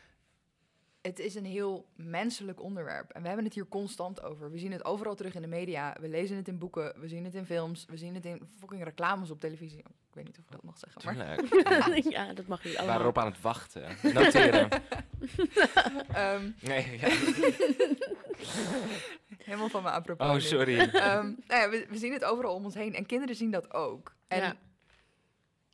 het 1.01 1.19
is 1.19 1.35
een 1.35 1.45
heel 1.45 1.85
menselijk 1.95 2.61
onderwerp. 2.61 3.11
En 3.11 3.21
we 3.21 3.27
hebben 3.27 3.45
het 3.45 3.53
hier 3.53 3.67
constant 3.67 4.23
over. 4.23 4.51
We 4.51 4.57
zien 4.57 4.71
het 4.71 4.85
overal 4.85 5.15
terug 5.15 5.35
in 5.35 5.41
de 5.41 5.47
media. 5.47 5.95
We 5.99 6.07
lezen 6.09 6.35
het 6.37 6.47
in 6.47 6.57
boeken. 6.57 6.93
We 6.99 7.07
zien 7.07 7.23
het 7.23 7.35
in 7.35 7.45
films. 7.45 7.85
We 7.89 7.97
zien 7.97 8.13
het 8.15 8.25
in 8.25 8.41
fucking 8.59 8.83
reclames 8.83 9.31
op 9.31 9.39
televisie. 9.39 9.79
Ik 9.79 10.13
weet 10.13 10.25
niet 10.25 10.37
of 10.39 10.45
ik 10.45 10.51
dat 10.51 10.63
mag 10.63 10.77
zeggen. 10.77 11.17
Maar, 11.17 11.37
Tuurlijk. 11.37 12.03
ja, 12.17 12.33
dat 12.33 12.47
mag 12.47 12.63
je 12.63 12.69
We 12.69 12.77
allemaal. 12.77 12.85
waren 12.97 13.01
erop 13.01 13.17
aan 13.23 13.31
het 13.31 13.41
wachten. 13.41 13.83
Noteren. 14.13 14.69
Ehm, 16.13 16.49
Nee, 16.61 16.99
ja. 16.99 17.07
helemaal 19.45 19.69
van 19.69 19.83
me 19.83 19.89
apropos. 19.89 20.27
Oh, 20.27 20.39
sorry. 20.39 20.79
Ehm, 20.79 21.25
nou 21.47 21.61
ja, 21.61 21.69
we, 21.69 21.85
we 21.89 21.97
zien 21.97 22.13
het 22.13 22.23
overal 22.23 22.55
om 22.55 22.63
ons 22.65 22.75
heen. 22.75 22.95
En 22.95 23.05
kinderen 23.05 23.35
zien 23.35 23.51
dat 23.51 23.73
ook. 23.73 24.15
En 24.27 24.41
Ja. 24.41 24.55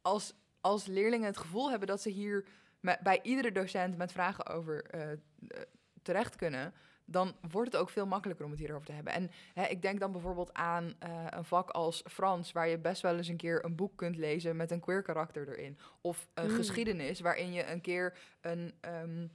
als, 0.01 0.33
als 0.61 0.85
leerlingen 0.85 1.25
het 1.27 1.37
gevoel 1.37 1.69
hebben 1.69 1.87
dat 1.87 2.01
ze 2.01 2.09
hier 2.09 2.45
met, 2.79 2.99
bij 2.99 3.19
iedere 3.23 3.51
docent 3.51 3.97
met 3.97 4.11
vragen 4.11 4.45
over 4.47 4.83
eh, 4.85 5.11
eh, 5.11 5.17
terecht 6.01 6.35
kunnen, 6.35 6.73
dan 7.05 7.35
wordt 7.51 7.71
het 7.71 7.81
ook 7.81 7.89
veel 7.89 8.05
makkelijker 8.05 8.45
om 8.45 8.51
het 8.51 8.59
hierover 8.59 8.85
te 8.85 8.91
hebben. 8.91 9.13
En 9.13 9.31
hè, 9.53 9.65
ik 9.65 9.81
denk 9.81 9.99
dan 9.99 10.11
bijvoorbeeld 10.11 10.53
aan 10.53 10.95
eh, 10.99 11.25
een 11.29 11.45
vak 11.45 11.69
als 11.69 12.03
Frans, 12.09 12.51
waar 12.51 12.67
je 12.67 12.77
best 12.77 13.01
wel 13.01 13.17
eens 13.17 13.27
een 13.27 13.37
keer 13.37 13.65
een 13.65 13.75
boek 13.75 13.97
kunt 13.97 14.15
lezen 14.17 14.55
met 14.55 14.71
een 14.71 14.79
queer 14.79 15.01
karakter 15.01 15.47
erin. 15.49 15.77
Of 16.01 16.27
een 16.33 16.49
Mm. 16.49 16.55
geschiedenis, 16.55 17.19
waarin 17.19 17.53
je 17.53 17.65
een 17.71 17.81
keer 17.81 18.17
een. 18.41 18.73
ehm, 18.81 19.27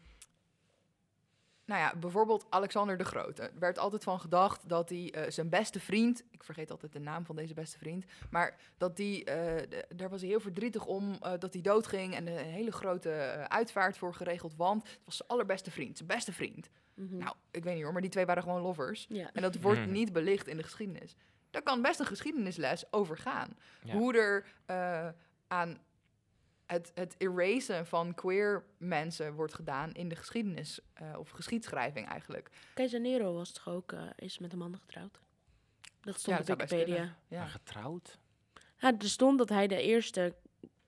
nou 1.67 1.81
ja, 1.81 1.95
bijvoorbeeld 1.97 2.47
Alexander 2.51 2.97
de 2.97 3.05
Grote. 3.05 3.43
Er 3.43 3.59
werd 3.59 3.79
altijd 3.79 4.03
van 4.05 4.21
gedacht 4.21 4.69
dat 4.69 4.89
hij 4.89 5.13
eh, 5.13 5.31
zijn 5.31 5.49
beste 5.49 5.81
vriend... 5.81 6.25
Ik 6.31 6.45
vergeet 6.45 6.71
altijd 6.71 6.93
de 6.93 6.99
naam 7.01 7.25
van 7.27 7.37
deze 7.37 7.55
beste 7.55 7.79
vriend. 7.79 8.05
Maar 8.31 8.57
dat 8.77 8.97
die, 8.97 9.25
eh, 9.25 9.69
de- 9.69 9.87
daar 9.97 10.09
was 10.11 10.21
hij 10.21 10.31
heel 10.31 10.41
verdrietig 10.41 10.87
om 10.87 11.15
eh, 11.21 11.33
dat 11.39 11.53
hij 11.53 11.63
doodging... 11.63 12.15
en 12.15 12.27
een 12.27 12.37
hele 12.37 12.73
grote 12.73 13.11
uitvaart 13.49 13.99
voor 13.99 14.15
geregeld. 14.15 14.57
Want 14.57 14.83
het 14.89 14.99
was 15.05 15.17
zijn 15.17 15.29
allerbeste 15.29 15.71
vriend, 15.71 15.97
zijn 15.97 16.09
beste 16.09 16.33
vriend. 16.33 16.69
Mhm. 16.95 17.17
Nou, 17.17 17.35
ik 17.51 17.65
weet 17.65 17.75
niet 17.75 17.83
hoor, 17.83 17.93
maar 17.93 18.03
die 18.03 18.11
twee 18.11 18.27
waren 18.27 18.43
gewoon 18.43 18.61
lovers. 18.63 19.07
ja. 19.09 19.31
En 19.33 19.43
dat 19.43 19.61
wordt 19.61 19.81
Mhm. 19.81 19.91
niet 19.91 20.13
belicht 20.13 20.47
in 20.47 20.57
de 20.57 20.63
geschiedenis. 20.63 21.17
Daar 21.51 21.63
kan 21.63 21.83
best 21.83 22.01
een 22.01 22.07
geschiedenisles 22.07 22.93
over 22.93 23.19
gaan. 23.19 23.57
Ja. 23.85 23.93
Hoe 23.95 24.15
er 24.19 24.45
eh, 24.67 25.09
aan 25.49 25.79
het, 26.67 26.93
het 26.95 27.15
erasen 27.19 27.87
van 27.87 28.15
queer 28.15 28.65
mensen 28.77 29.35
wordt 29.35 29.55
gedaan 29.55 29.93
in 29.93 30.09
de 30.09 30.17
geschiedenis... 30.17 30.81
eh, 30.95 31.19
of 31.19 31.31
geschiedschrijving 31.31 32.09
eigenlijk. 32.09 32.51
Keizer 32.75 33.01
Nero 33.01 33.35
was 33.35 33.53
toch 33.53 33.69
ook, 33.69 33.93
eh, 33.93 34.01
is 34.17 34.39
met 34.39 34.53
een 34.53 34.59
man 34.59 34.77
getrouwd? 34.79 35.21
Dat 36.01 36.19
stond 36.21 36.47
Ja, 36.47 36.53
op 36.53 36.61
Wikipedia. 36.61 37.17
Ja. 37.29 37.39
Maar 37.39 37.49
getrouwd? 37.49 38.19
Ja, 38.79 38.93
er 38.99 39.09
stond 39.09 39.39
dat 39.39 39.49
hij 39.49 39.67
de 39.67 39.83
eerste 39.83 40.35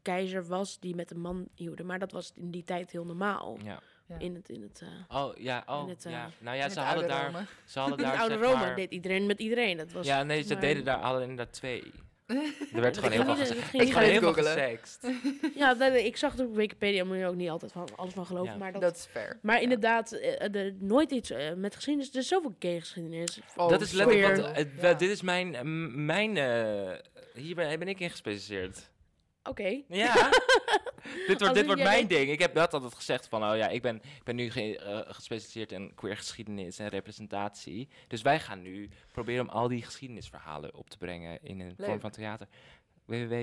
keizer 0.03 0.47
was 0.47 0.79
die 0.81 0.95
met 0.95 1.11
een 1.11 1.21
man 1.21 1.49
huwde. 1.55 1.85
Maar 1.85 1.99
dat 1.99 2.13
was 2.13 2.33
in 2.35 2.51
die 2.51 2.65
tijd 2.65 2.91
heel 2.91 3.05
normaal. 3.07 3.59
Ja. 3.63 3.81
Ja. 4.09 4.19
In 4.19 4.35
het, 4.35 4.49
in 4.49 4.63
het, 4.63 4.83
eh, 5.09 5.17
Oh, 5.23 5.37
ja. 5.37 5.63
Oh, 5.67 5.83
In 5.83 5.89
het, 5.89 6.03
ja. 6.03 6.31
Nou 6.39 6.57
ja, 6.57 6.69
ze 6.69 6.81
hadden 6.81 7.03
oude 7.03 7.15
daar... 7.15 7.33
Rome. 7.33 7.47
Ze 7.65 7.79
hadden 7.79 7.99
in 7.99 8.05
daar, 8.05 8.13
het 8.13 8.21
oude 8.21 8.35
zeg 8.39 8.45
Rome 8.45 8.65
maar- 8.65 8.77
deed 8.77 8.91
iedereen 8.91 9.27
met 9.27 9.39
iedereen. 9.41 9.77
Dat 9.77 9.93
was, 9.93 10.07
Ja, 10.07 10.23
nee, 10.23 10.43
ze 10.43 10.53
maar- 10.53 10.63
deden 10.63 10.85
daar, 10.85 11.01
hadden 11.01 11.23
inderdaad 11.23 11.53
twee. 11.53 11.93
Er 12.27 12.81
werd 12.81 12.97
gewoon 12.99 13.13
heel 13.13 13.25
veel 13.25 13.37
gezegd. 13.37 13.75
Ik 13.75 13.93
ga 13.93 14.01
heel 14.01 14.33
veel. 14.33 14.49
Ja, 15.55 15.83
ik 15.95 16.17
zag 16.17 16.33
het 16.33 16.41
op 16.41 16.55
Wikipedia, 16.55 17.05
moet 17.05 17.17
je 17.17 17.27
ook 17.27 17.35
niet 17.35 17.51
altijd 17.51 17.73
van 17.73 17.89
alles 17.97 18.15
van 18.15 18.27
geloven. 18.27 18.53
Ja. 18.53 18.59
Maar, 18.59 18.73
dat, 18.73 18.81
Dat 18.81 18.97
is 18.97 19.07
fair. 19.11 19.39
maar 19.43 19.57
Ja. 19.57 19.63
inderdaad, 19.63 20.13
eh, 20.13 20.55
er, 20.55 20.75
nooit 20.79 21.11
iets 21.11 21.31
eh, 21.31 21.53
met 21.55 21.75
geschiedenis. 21.75 22.11
Er 22.11 22.19
is 22.19 22.29
zoveel 22.29 22.57
gay 22.59 22.81
geschiedenis. 22.81 23.41
Oh, 23.57 23.69
dat 23.69 23.81
is 23.81 23.93
letterlijk 23.93 24.37
wat... 24.37 24.67
Ja. 24.81 24.95
Dit 24.95 25.11
is 25.11 25.23
mijn... 25.23 25.57
mijn 26.05 26.37
eh, 26.37 26.93
hier 27.35 27.55
ben, 27.55 27.79
ben 27.79 27.89
ik 27.89 28.01
in 28.01 28.11
gespecialiseerd. 28.11 28.91
Oké. 29.49 29.83
Ja. 29.89 30.15
dit 31.27 31.39
wordt, 31.41 31.55
dit 31.55 31.67
wordt 31.67 31.83
mijn 31.83 31.99
weet- 32.01 32.09
ding. 32.09 32.31
Ik 32.31 32.39
heb 32.39 32.55
dat 32.55 32.75
altijd 32.75 32.95
gezegd 32.95 33.29
van, 33.29 33.45
oh 33.51 33.57
ja, 33.57 33.69
ik 33.69 33.83
ben, 33.83 33.97
ik 33.97 34.25
ben 34.25 34.37
nu 34.37 34.51
ge- 34.51 34.79
eh, 34.79 35.15
gespecialiseerd 35.15 35.73
in 35.73 35.95
queer 35.95 36.17
geschiedenis 36.17 36.79
en 36.79 36.89
representatie. 36.89 37.89
Dus 38.09 38.23
wij 38.23 38.41
gaan 38.41 38.63
nu 38.63 38.91
proberen 39.13 39.49
om 39.49 39.51
al 39.51 39.69
die 39.69 39.83
geschiedenisverhalen 39.83 40.75
op 40.75 40.91
te 40.91 40.97
brengen 40.99 41.43
in 41.43 41.61
een 41.61 41.75
vorm 41.79 42.01
van 42.01 42.11
theater. 42.11 42.47
www. 43.05 43.35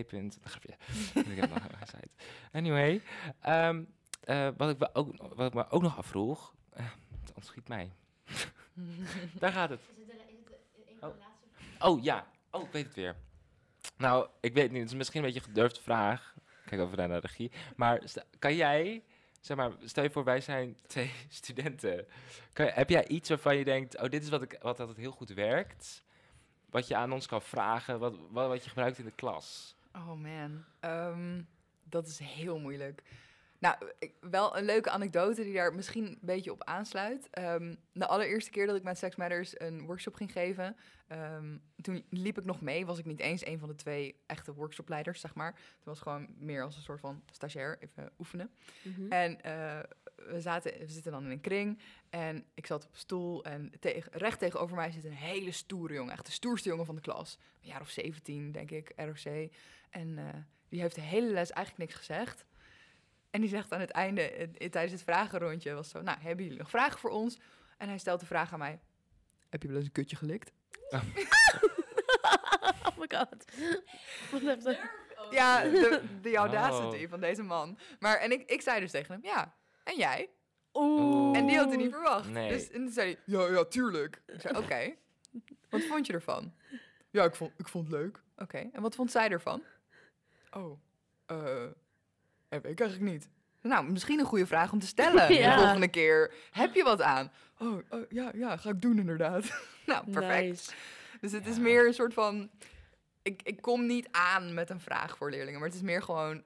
Grapje. 0.44 0.74
ik 1.32 1.36
heb 1.40 1.50
nog 1.50 1.64
een 1.64 1.88
site. 1.88 2.10
Anyway, 2.52 3.02
ehm, 3.40 3.84
eh, 4.24 4.48
wat, 4.58 4.70
ik 4.70 4.78
me 4.80 4.90
ook, 4.94 5.34
wat 5.36 5.48
ik 5.48 5.54
me 5.54 5.70
ook 5.70 5.82
nog 5.82 5.98
afvroeg, 5.98 6.54
eh, 6.74 6.86
het 7.22 7.32
ontschiet 7.34 7.68
mij. 7.68 7.92
Daar 9.40 9.52
gaat 9.52 9.70
het. 9.70 9.80
Is 9.80 10.06
het, 10.08 10.16
is 10.16 10.78
het 10.78 10.90
een 10.90 10.98
van 11.00 11.10
Oh. 11.10 11.16
laatste? 11.20 11.86
Oh 11.88 12.04
ja, 12.04 12.28
oh 12.52 12.64
ik 12.64 12.72
weet 12.72 12.86
het 12.86 12.96
weer. 12.96 13.16
Nou, 13.98 14.28
ik 14.40 14.54
weet 14.54 14.72
niet, 14.72 14.82
het 14.82 14.90
is 14.90 14.98
misschien 14.98 15.20
een 15.20 15.26
beetje 15.26 15.40
een 15.40 15.54
gedurfde 15.54 15.82
vraag. 15.82 16.34
Kijk 16.66 16.82
over 16.82 16.98
naar 16.98 17.08
de 17.08 17.28
regie. 17.28 17.52
Maar 17.76 18.02
kan 18.40 18.56
jij, 18.56 19.04
zeg 19.42 19.58
maar, 19.58 19.72
stel 19.84 20.04
je 20.04 20.10
voor 20.10 20.24
wij 20.24 20.42
zijn 20.42 20.78
twee 20.88 21.12
studenten. 21.30 22.08
Kan 22.54 22.66
heb 22.66 22.90
jij 22.90 23.08
iets 23.08 23.30
waarvan 23.30 23.58
je 23.58 23.64
denkt, 23.64 23.98
oh 24.02 24.10
dit 24.10 24.24
is 24.24 24.30
wat, 24.30 24.42
ik, 24.42 24.58
wat 24.62 24.80
altijd 24.80 24.98
heel 24.98 25.12
goed 25.12 25.30
werkt? 25.30 26.04
Wat 26.70 26.88
je 26.88 26.96
aan 26.96 27.12
ons 27.12 27.28
kan 27.28 27.42
vragen, 27.42 28.00
wat, 28.00 28.16
wat, 28.30 28.48
wat 28.48 28.64
je 28.64 28.70
gebruikt 28.70 28.98
in 28.98 29.06
de 29.06 29.12
klas? 29.12 29.76
Oh 29.96 30.14
man, 30.14 30.64
Ehm, 30.80 31.42
dat 31.84 32.08
is 32.08 32.20
heel 32.20 32.60
moeilijk. 32.60 33.04
Nou, 33.64 33.76
wel 34.20 34.58
een 34.58 34.66
leuke 34.66 34.90
anekdote 34.90 35.44
die 35.44 35.54
daar 35.54 35.74
misschien 35.74 36.06
een 36.06 36.18
beetje 36.22 36.52
op 36.52 36.64
aansluit. 36.64 37.28
Ehm, 37.30 37.76
de 37.94 38.08
allereerste 38.08 38.52
keer 38.52 38.68
dat 38.68 38.76
ik 38.76 38.84
met 38.84 38.98
Sex 38.98 39.16
Matters 39.16 39.60
een 39.60 39.86
workshop 39.86 40.16
ging 40.16 40.32
geven, 40.32 40.76
ehm, 41.08 41.58
toen 41.82 42.06
liep 42.10 42.38
ik 42.38 42.46
nog 42.46 42.62
mee. 42.62 42.86
Was 42.86 42.98
ik 42.98 43.06
niet 43.06 43.20
eens 43.20 43.46
een 43.46 43.60
van 43.60 43.68
de 43.68 43.76
twee 43.76 44.22
echte 44.26 44.54
workshopleiders, 44.54 45.20
zeg 45.20 45.36
maar. 45.36 45.54
Het 45.54 45.86
was 45.86 46.00
gewoon 46.00 46.28
meer 46.38 46.64
als 46.64 46.76
een 46.76 46.82
soort 46.82 47.00
van 47.00 47.24
stagiair, 47.32 47.78
even 47.80 48.12
oefenen. 48.20 48.52
Mhm. 48.82 49.12
En 49.12 49.42
eh, 49.42 49.80
we, 50.16 50.42
zaten, 50.42 50.80
we 50.80 50.88
zitten 50.88 51.12
dan 51.12 51.24
in 51.24 51.32
een 51.32 51.42
kring 51.42 51.80
en 52.10 52.46
ik 52.54 52.66
zat 52.66 52.86
op 52.86 52.92
een 52.92 53.00
stoel 53.00 53.44
en 53.44 53.72
tegen, 53.80 54.12
recht 54.12 54.40
tegenover 54.40 54.76
mij 54.76 54.92
zit 54.92 55.06
een 55.06 55.12
hele 55.12 55.52
stoere 55.52 55.94
jongen. 55.94 56.14
Echt 56.14 56.26
de 56.26 56.32
stoerste 56.32 56.70
jongen 56.70 56.86
van 56.86 56.96
de 56.96 57.02
klas. 57.02 57.38
Een 57.62 57.70
jaar 57.70 57.82
of 57.82 57.90
17, 57.90 58.52
denk 58.52 58.72
ik, 58.72 58.92
ROC. 58.96 59.50
En 59.90 60.18
eh, 60.18 60.26
die 60.70 60.82
heeft 60.82 60.96
de 60.96 61.02
hele 61.02 61.32
les 61.32 61.52
eigenlijk 61.52 61.90
niks 61.90 62.06
gezegd. 62.06 62.46
En 63.34 63.42
die 63.42 63.50
zegt 63.50 63.72
aan 63.74 63.80
het 63.80 63.90
einde, 63.92 64.22
eh, 64.32 64.70
tijdens 64.70 64.92
het 64.94 65.04
vragenrondje, 65.04 65.74
was 65.74 65.90
zo... 65.90 66.02
Nou, 66.02 66.18
hebben 66.22 66.44
jullie 66.44 66.60
nog 66.60 66.70
vragen 66.70 67.00
voor 67.00 67.10
ons? 67.10 67.40
En 67.78 67.88
hij 67.88 67.98
stelt 67.98 68.20
de 68.20 68.26
vraag 68.26 68.54
aan 68.54 68.60
mij. 68.60 68.80
Heb 69.50 69.62
je 69.62 69.68
wel 69.68 69.78
eens 69.78 69.86
een 69.86 69.92
kutje 69.92 70.16
gelikt? 70.16 70.52
oh 72.88 72.98
my 72.98 73.10
god. 73.16 73.46
Wat. 74.64 74.78
Ja, 75.32 75.64
de, 75.64 76.02
de 76.22 76.36
audacity 76.36 77.04
Oh. 77.04 77.10
van 77.10 77.20
deze 77.20 77.44
man. 77.44 77.78
Maar, 78.00 78.18
en 78.18 78.32
ik, 78.32 78.50
ik 78.50 78.62
zei 78.62 78.80
dus 78.80 78.92
tegen 78.92 79.14
hem, 79.14 79.24
ja, 79.24 79.56
en 79.84 79.96
jij? 79.98 80.30
Oeh. 80.74 81.38
En 81.38 81.46
die 81.46 81.58
had 81.58 81.68
hij 81.68 81.78
niet 81.78 81.92
verwacht. 81.92 82.30
Nee. 82.30 82.50
Dus 82.50 82.70
en 82.70 82.84
toen 82.84 82.92
zei 82.92 83.08
hij, 83.12 83.20
ja, 83.26 83.52
ja, 83.52 83.66
tuurlijk. 83.66 84.22
Ik 84.28 84.42
zei, 84.42 84.58
oké. 84.58 84.96
Wat 85.70 85.82
vond 85.84 86.06
je 86.06 86.14
ervan? 86.14 86.54
Ja, 87.10 87.24
ik 87.24 87.36
vond, 87.36 87.52
ik 87.58 87.68
vond 87.68 87.88
het 87.88 87.96
leuk. 87.98 88.22
Oké, 88.38 88.70
en 88.74 88.82
wat 88.82 88.96
vond 88.96 89.12
zij 89.12 89.30
ervan? 89.30 89.64
Oh, 90.52 90.80
eh, 91.26 91.64
eh, 91.64 91.70
weet 92.62 92.72
ik 92.72 92.80
eigenlijk 92.80 93.12
niet. 93.12 93.30
Nou, 93.62 93.92
misschien 93.92 94.20
een 94.20 94.26
goede 94.26 94.46
vraag 94.48 94.72
om 94.72 94.80
te 94.80 94.88
stellen 94.88 95.34
Ja. 95.34 95.56
de 95.56 95.62
volgende 95.62 95.88
keer. 95.88 96.34
Heb 96.52 96.74
je 96.76 96.84
wat 96.84 97.02
aan? 97.02 97.32
Oh, 97.60 97.78
oh, 97.90 98.02
ja, 98.10 98.32
ja, 98.36 98.58
ga 98.58 98.70
ik 98.70 98.82
doen 98.82 98.98
inderdaad. 99.00 99.44
nou, 99.86 100.12
perfect. 100.12 100.48
Nice. 100.48 100.72
Dus 101.22 101.32
het 101.32 101.48
is 101.48 101.58
meer 101.60 101.88
een 101.88 101.94
soort 101.94 102.14
van... 102.14 102.50
Ik, 103.22 103.42
ik 103.44 103.62
kom 103.62 103.86
niet 103.86 104.08
aan 104.12 104.54
met 104.54 104.70
een 104.70 104.80
vraag 104.82 105.18
voor 105.18 105.30
leerlingen, 105.30 105.60
maar 105.60 105.68
het 105.70 105.78
is 105.78 105.84
meer 105.84 106.02
gewoon... 106.02 106.44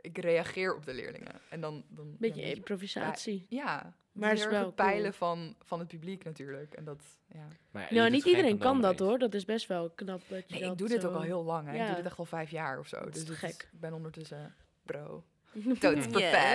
Ik 0.00 0.18
reageer 0.18 0.74
op 0.74 0.84
de 0.84 0.94
leerlingen. 0.94 1.34
En 1.48 1.60
dan... 1.60 1.84
dan 1.88 2.16
Beetje 2.18 2.40
ja, 2.40 2.54
improvisatie. 2.54 3.46
ja, 3.48 3.92
Maar 4.12 4.28
het 4.30 4.38
is 4.38 4.44
wel 4.44 4.54
erg 4.54 4.64
het 4.66 4.74
peilen 4.74 5.14
cool. 5.18 5.34
van, 5.34 5.54
van 5.64 5.78
het 5.78 5.88
publiek 5.88 6.24
natuurlijk. 6.24 6.72
En 6.74 6.84
dat, 6.84 7.02
ja. 7.32 7.46
Maar 7.70 7.82
ja, 7.82 7.88
je 7.90 7.94
Nou, 7.94 8.10
niet 8.10 8.24
iedereen 8.24 8.58
kan 8.58 8.80
dat 8.80 8.98
hoor. 8.98 9.18
Dat 9.18 9.34
is 9.34 9.44
best 9.44 9.66
wel 9.66 9.90
knap 9.90 10.20
dat 10.28 10.44
je 10.46 10.52
Nee, 10.54 10.62
dat 10.62 10.72
ik 10.72 10.78
doe 10.78 10.88
dit 10.88 11.00
zo- 11.00 11.08
ook 11.08 11.14
al 11.14 11.20
heel 11.22 11.44
lang. 11.44 11.66
Hè. 11.68 11.80
Ik 11.80 11.86
doe 11.86 11.96
dit 11.96 12.04
echt 12.04 12.18
al 12.18 12.24
vijf 12.24 12.50
jaar 12.50 12.78
of 12.78 12.86
zo. 12.88 13.00
Dat 13.04 13.16
is 13.16 13.24
dus 13.24 13.38
gek. 13.38 13.50
ik 13.50 13.68
ben 13.80 13.92
ondertussen 13.92 14.54
pro. 14.84 15.24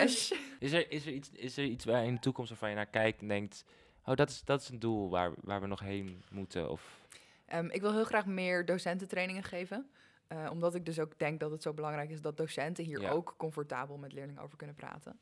Yes. 0.03 0.33
Is 0.59 0.71
er, 0.71 0.91
is, 0.91 1.05
er 1.05 1.13
iets, 1.13 1.29
is 1.29 1.57
er 1.57 1.63
iets 1.63 1.85
waar 1.85 2.05
in 2.05 2.13
de 2.13 2.19
toekomst 2.19 2.49
waarvan 2.49 2.69
je 2.69 2.75
naar 2.75 2.85
kijkt 2.85 3.21
en 3.21 3.27
denkt... 3.27 3.65
Oh, 4.05 4.15
dat 4.15 4.29
is, 4.29 4.41
dat 4.43 4.61
is 4.61 4.69
een 4.69 4.79
doel 4.79 5.09
waar, 5.09 5.31
waar 5.41 5.61
we 5.61 5.67
nog 5.67 5.79
heen 5.79 6.23
moeten. 6.31 6.69
Of... 6.69 7.01
Ehm, 7.45 7.65
ik 7.69 7.81
wil 7.81 7.91
heel 7.93 8.03
graag 8.03 8.25
meer 8.25 8.65
docententrainingen 8.65 9.43
geven. 9.43 9.89
eh, 10.27 10.47
omdat 10.51 10.75
ik 10.75 10.85
dus 10.85 10.99
ook 10.99 11.19
denk 11.19 11.39
dat 11.39 11.51
het 11.51 11.61
zo 11.61 11.73
belangrijk 11.73 12.09
is 12.09 12.21
dat 12.21 12.37
docenten 12.37 12.83
hier 12.85 13.01
Ja. 13.01 13.09
ook 13.09 13.33
comfortabel 13.37 13.97
met 13.97 14.13
leerlingen 14.13 14.41
over 14.41 14.57
kunnen 14.57 14.75
praten. 14.75 15.19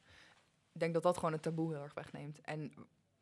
Ik 0.74 0.80
denk 0.80 0.93
dat 0.93 1.03
dat 1.03 1.17
gewoon 1.17 1.32
het 1.32 1.41
taboe 1.41 1.74
heel 1.74 1.84
erg 1.84 1.93
wegneemt. 1.93 2.41
En 2.41 2.74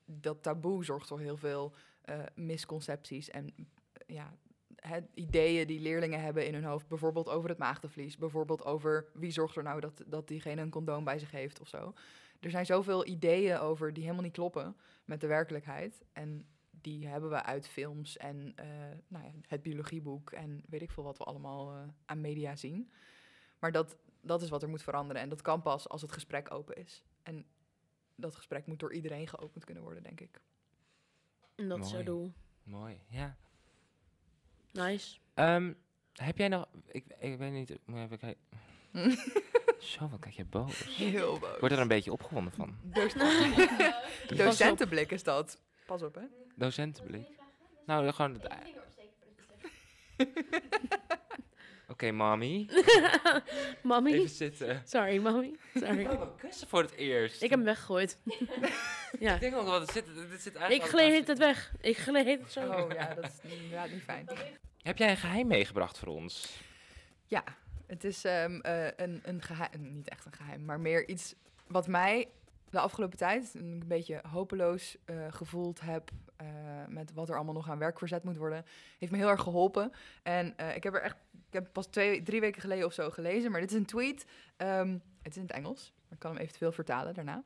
dat 0.05 0.43
taboe 0.43 0.85
zorgt 0.85 1.07
voor 1.07 1.19
heel 1.19 1.37
veel 1.37 1.73
eh, 2.01 2.19
misconcepties 2.35 3.29
en 3.29 3.53
ja, 4.07 4.33
het, 4.79 5.03
ideeën 5.13 5.67
die 5.67 5.79
leerlingen 5.79 6.21
hebben 6.21 6.45
in 6.45 6.53
hun 6.53 6.63
hoofd. 6.63 6.87
Bijvoorbeeld 6.87 7.29
over 7.29 7.49
het 7.49 7.57
maagdenvlies. 7.57 8.17
Bijvoorbeeld 8.17 8.65
over 8.65 9.05
wie 9.13 9.31
zorgt 9.31 9.55
er 9.55 9.63
nou 9.63 9.79
dat, 9.79 10.03
dat 10.07 10.27
diegene 10.27 10.61
een 10.61 10.69
condoom 10.69 11.03
bij 11.03 11.19
zich 11.19 11.31
heeft 11.31 11.59
of 11.59 11.67
zo. 11.67 11.93
Er 12.39 12.49
zijn 12.49 12.65
zoveel 12.65 13.07
ideeën 13.07 13.57
over 13.57 13.93
die 13.93 14.03
helemaal 14.03 14.23
niet 14.23 14.33
kloppen 14.33 14.75
met 15.05 15.21
de 15.21 15.27
werkelijkheid. 15.27 16.03
En 16.13 16.47
die 16.81 17.07
hebben 17.07 17.29
we 17.29 17.43
uit 17.43 17.67
films 17.67 18.17
en 18.17 18.53
eh, 18.55 18.67
nou 19.07 19.25
ja, 19.25 19.31
het 19.47 19.61
biologieboek 19.61 20.31
en 20.31 20.63
weet 20.67 20.81
ik 20.81 20.91
veel 20.91 21.03
wat 21.03 21.17
we 21.17 21.23
allemaal 21.23 21.71
eh, 21.71 21.81
aan 22.05 22.21
media 22.21 22.55
zien. 22.55 22.91
Maar 23.59 23.71
dat, 23.71 23.97
dat 24.21 24.41
is 24.41 24.49
wat 24.49 24.63
er 24.63 24.69
moet 24.69 24.83
veranderen. 24.83 25.21
En 25.21 25.29
dat 25.29 25.41
kan 25.41 25.61
pas 25.61 25.89
als 25.89 26.01
het 26.01 26.11
gesprek 26.11 26.53
open 26.53 26.75
is. 26.75 27.03
En 27.23 27.45
dat 28.15 28.35
gesprek 28.35 28.65
moet 28.65 28.79
door 28.79 28.93
iedereen 28.93 29.27
geopend 29.27 29.63
kunnen 29.65 29.83
worden, 29.83 30.03
denk 30.03 30.21
ik. 30.21 30.41
En 31.55 31.69
dat 31.69 31.85
is 31.85 31.91
Mooi. 31.91 32.03
doel. 32.03 32.33
Mooi, 32.63 32.99
ja. 33.07 33.37
Nice. 34.71 35.17
Ehm, 35.33 35.73
heb 36.13 36.37
jij 36.37 36.47
nog... 36.47 36.65
Ik, 36.91 37.05
ik 37.19 37.37
weet 37.37 37.51
niet... 37.51 37.77
Moet 37.85 37.99
even 37.99 38.17
kijken. 38.17 38.41
Zo, 39.79 40.07
wat 40.09 40.19
kijk 40.19 40.35
je 40.35 40.45
boos. 40.45 40.95
Heel 40.97 41.39
boos. 41.39 41.59
word 41.59 41.71
er 41.71 41.79
een 41.79 41.87
beetje 41.87 42.11
opgewonden 42.11 42.53
van. 42.53 42.75
Doc- 42.93 43.13
Docentenblik 44.37 45.11
is 45.11 45.23
dat. 45.23 45.61
Pas 45.85 46.01
op, 46.03 46.15
hè? 46.15 46.21
Docentenblik. 46.55 47.27
Nou, 47.85 48.11
gewoon... 48.11 48.33
het- 48.33 48.53
Oké, 51.89 52.11
mami. 52.11 52.69
Mami? 53.83 54.13
Even 54.13 54.29
zitten. 54.29 54.81
Sorry, 54.85 55.17
mami. 55.21 55.57
Sorry. 55.73 55.99
Ik 55.99 56.07
wil 56.07 56.19
hem 56.19 56.35
kussen 56.35 56.67
voor 56.67 56.81
het 56.81 56.95
eerst. 56.95 57.41
Ik 57.41 57.49
heb 57.49 57.59
hem 57.59 57.63
weggegooid. 57.63 58.17
ja. 59.19 59.33
Ik 59.33 59.39
denk 59.39 59.55
ook 59.55 59.65
wel, 59.65 59.79
het 59.79 59.91
zit, 59.91 60.05
het 60.07 60.41
zit 60.41 60.55
Ik 60.55 60.61
eigenlijk... 60.61 60.89
gleed 60.89 61.27
het 61.27 61.37
weg. 61.37 61.73
Ik 61.81 61.97
gleed 61.97 62.39
het 62.39 62.51
zo. 62.51 62.71
Oh 62.71 62.91
ja, 62.91 63.13
dat 63.13 63.23
is 63.23 63.51
inderdaad 63.51 63.89
niet 63.89 64.03
fijn. 64.03 64.27
Heb 64.81 64.97
jij 64.97 65.09
een 65.09 65.17
geheim 65.17 65.47
meegebracht 65.47 65.97
voor 65.97 66.07
ons? 66.07 66.61
Ja, 67.25 67.43
het 67.87 68.03
is 68.03 68.23
ehm, 68.23 68.59
eh, 68.59 68.87
een, 68.95 69.19
een 69.23 69.41
geheim, 69.41 69.93
niet 69.93 70.09
echt 70.09 70.25
een 70.25 70.33
geheim, 70.33 70.65
maar 70.65 70.79
meer 70.79 71.07
iets 71.07 71.35
wat 71.67 71.87
mij 71.87 72.27
de 72.69 72.79
afgelopen 72.79 73.17
tijd 73.17 73.53
een 73.53 73.83
beetje 73.87 74.21
hopeloos 74.31 74.97
eh, 75.05 75.15
gevoeld 75.29 75.81
heb 75.81 76.11
eh, 76.35 76.47
met 76.87 77.13
wat 77.13 77.29
er 77.29 77.35
allemaal 77.35 77.53
nog 77.53 77.69
aan 77.69 77.77
werk 77.77 77.97
verzet 77.97 78.23
moet 78.23 78.37
worden, 78.37 78.65
heeft 78.97 79.11
me 79.11 79.17
heel 79.17 79.29
erg 79.29 79.41
geholpen. 79.41 79.91
En 80.23 80.57
eh, 80.57 80.75
ik 80.75 80.83
heb 80.83 80.93
er 80.93 81.01
echt, 81.01 81.17
ik 81.31 81.53
heb 81.53 81.73
pas 81.73 81.87
twee, 81.87 82.23
drie 82.23 82.39
weken 82.39 82.61
geleden 82.61 82.85
of 82.85 82.93
zo 82.93 83.09
gelezen, 83.09 83.51
maar 83.51 83.61
dit 83.61 83.71
is 83.71 83.77
een 83.77 83.85
tweet. 83.85 84.25
Ehm, 84.57 84.97
het 85.21 85.31
is 85.31 85.35
in 85.35 85.41
het 85.41 85.51
Engels, 85.51 85.93
maar 86.03 86.13
ik 86.13 86.19
kan 86.19 86.31
hem 86.31 86.41
eventueel 86.41 86.71
vertalen 86.71 87.13
daarna. 87.13 87.43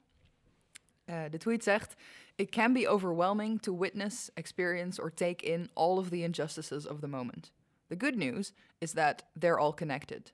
De 1.30 1.38
tweet 1.38 1.64
zegt: 1.64 1.96
It 2.36 2.50
can 2.50 2.74
be 2.74 2.88
overwhelming 2.88 3.62
to 3.62 3.78
witness, 3.78 4.34
experience 4.34 5.02
or 5.02 5.14
take 5.14 5.46
in 5.46 5.70
all 5.74 5.98
of 5.98 6.10
the 6.10 6.18
injustices 6.18 6.88
of 6.88 7.00
the 7.00 7.08
moment. 7.08 7.52
The 7.88 7.96
good 7.98 8.16
news 8.16 8.54
is 8.78 8.92
that 8.92 9.26
they're 9.40 9.58
all 9.58 9.74
connected. 9.74 10.34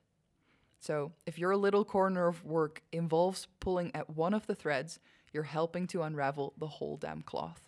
So, 0.82 1.12
if 1.24 1.36
your 1.36 1.56
little 1.56 1.84
corner 1.84 2.26
of 2.28 2.42
work 2.42 2.82
involves 2.88 3.48
pulling 3.58 3.92
at 3.94 4.04
one 4.16 4.36
of 4.36 4.44
the 4.46 4.54
threads, 4.56 4.98
you're 5.30 5.50
helping 5.50 5.88
to 5.88 6.02
unravel 6.02 6.52
the 6.58 6.66
whole 6.78 6.98
damn 6.98 7.24
cloth. 7.24 7.60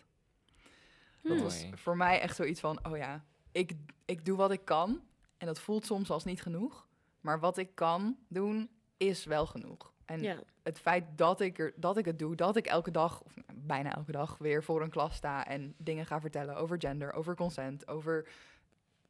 Dat 1.21 1.39
was 1.41 1.61
Mooi. 1.63 1.77
voor 1.77 1.97
mij 1.97 2.19
echt 2.21 2.35
zoiets 2.35 2.59
van: 2.59 2.85
oh 2.85 2.97
ja, 2.97 3.23
ik, 3.51 3.73
ik 4.05 4.25
doe 4.25 4.37
wat 4.37 4.51
ik 4.51 4.65
kan. 4.65 5.01
En 5.37 5.47
dat 5.47 5.59
voelt 5.59 5.85
soms 5.85 6.09
als 6.09 6.23
niet 6.23 6.41
genoeg. 6.41 6.87
Maar 7.21 7.39
wat 7.39 7.57
ik 7.57 7.75
kan 7.75 8.17
doen, 8.27 8.69
is 8.97 9.25
wel 9.25 9.45
genoeg. 9.45 9.91
En 10.05 10.21
Ja. 10.21 10.39
het 10.63 10.79
feit 10.79 11.05
dat 11.15 11.39
ik, 11.41 11.59
er, 11.59 11.73
dat 11.75 11.97
ik 11.97 12.05
het 12.05 12.19
doe, 12.19 12.35
dat 12.35 12.55
ik 12.55 12.65
elke 12.65 12.91
dag, 12.91 13.21
of 13.21 13.35
nou, 13.35 13.59
bijna 13.59 13.95
elke 13.95 14.11
dag, 14.11 14.37
weer 14.37 14.63
voor 14.63 14.81
een 14.81 14.89
klas 14.89 15.15
sta 15.15 15.45
en 15.47 15.73
dingen 15.77 16.05
ga 16.05 16.21
vertellen 16.21 16.55
over 16.55 16.79
gender, 16.79 17.13
over 17.13 17.35
consent, 17.35 17.87
over 17.87 18.27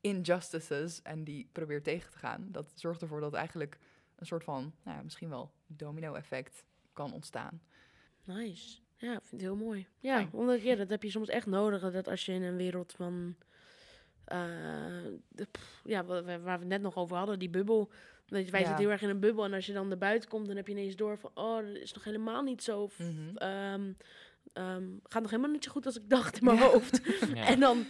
injustices 0.01 1.01
en 1.01 1.23
die 1.23 1.49
probeer 1.51 1.83
tegen 1.83 2.11
te 2.11 2.17
gaan, 2.17 2.47
dat 2.51 2.71
zorgt 2.75 3.01
ervoor 3.01 3.19
dat 3.19 3.33
eigenlijk 3.33 3.77
een 4.15 4.25
soort 4.25 4.43
van, 4.43 4.73
nou 4.83 4.97
ja, 4.97 5.03
misschien 5.03 5.29
wel 5.29 5.51
domino-effect 5.67 6.65
kan 6.93 7.13
ontstaan. 7.13 7.61
Nice. 8.23 8.77
Ja, 8.97 9.11
ik 9.13 9.19
vind 9.21 9.31
het 9.31 9.41
heel 9.41 9.55
mooi. 9.55 9.87
Ja, 9.99 10.15
Fijn. 10.15 10.29
omdat 10.31 10.61
ja, 10.61 10.75
dat 10.75 10.89
heb 10.89 11.03
je 11.03 11.09
soms 11.09 11.29
echt 11.29 11.45
nodig. 11.45 11.91
Dat 11.91 12.07
als 12.07 12.25
je 12.25 12.31
in 12.33 12.43
een 12.43 12.55
wereld 12.55 12.91
van. 12.97 13.35
eh, 14.25 14.41
de, 15.29 15.45
pff, 15.51 15.81
ja, 15.85 16.05
wa- 16.05 16.23
wa- 16.23 16.39
waar 16.39 16.57
we 16.57 16.63
het 16.63 16.67
net 16.73 16.81
nog 16.81 16.95
over 16.95 17.17
hadden, 17.17 17.39
die 17.39 17.49
bubbel. 17.49 17.91
Dat 18.25 18.45
je, 18.45 18.51
wij 18.51 18.59
Ja. 18.59 18.65
zitten 18.65 18.83
heel 18.85 18.93
erg 18.93 19.01
in 19.01 19.09
een 19.09 19.19
bubbel. 19.19 19.43
En 19.45 19.53
als 19.53 19.65
je 19.65 19.73
dan 19.73 19.87
naar 19.87 19.97
buiten 19.97 20.29
komt, 20.29 20.47
dan 20.47 20.55
heb 20.55 20.67
je 20.67 20.73
ineens 20.73 20.95
door 20.95 21.17
van. 21.17 21.31
Oh, 21.33 21.55
dat 21.57 21.75
is 21.75 21.93
nog 21.93 22.03
helemaal 22.03 22.41
niet 22.41 22.63
zo. 22.63 22.87
f- 22.87 22.99
Mhm. 22.99 23.35
ehm, 23.37 23.93
ehm, 24.53 24.83
gaat 25.03 25.21
nog 25.21 25.31
helemaal 25.31 25.51
niet 25.51 25.63
zo 25.63 25.71
goed 25.71 25.85
als 25.85 25.97
ik 25.99 26.09
dacht 26.09 26.37
in 26.37 26.43
mijn 26.45 26.57
Ja. 26.57 26.63
hoofd. 26.69 27.01
Ja. 27.35 27.45
En 27.45 27.59
dan 27.59 27.85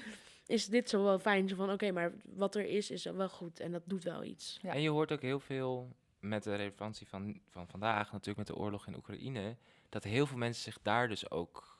is 0.45 0.67
dit 0.67 0.89
zo 0.89 1.03
wel 1.03 1.19
fijn. 1.19 1.47
Zo 1.49 1.55
van, 1.55 1.71
oké, 1.71 1.91
maar 1.91 2.13
wat 2.23 2.55
er 2.55 2.65
is, 2.65 2.91
is 2.91 3.03
wel 3.03 3.29
goed. 3.29 3.59
En 3.59 3.71
dat 3.71 3.81
doet 3.85 4.03
wel 4.03 4.23
iets. 4.23 4.59
Ja. 4.61 4.73
En 4.73 4.81
je 4.81 4.89
hoort 4.89 5.11
ook 5.11 5.21
heel 5.21 5.39
veel 5.39 5.95
met 6.23 6.43
de 6.43 6.55
relevantie 6.55 7.07
van, 7.07 7.39
van 7.49 7.67
vandaag, 7.67 8.11
natuurlijk 8.11 8.37
met 8.37 8.47
de 8.47 8.55
oorlog 8.63 8.87
in 8.87 8.95
Oekraïne, 8.95 9.55
dat 9.89 10.03
heel 10.03 10.25
veel 10.25 10.37
mensen 10.37 10.63
zich 10.63 10.79
daar 10.81 11.07
dus 11.07 11.29
ook. 11.31 11.71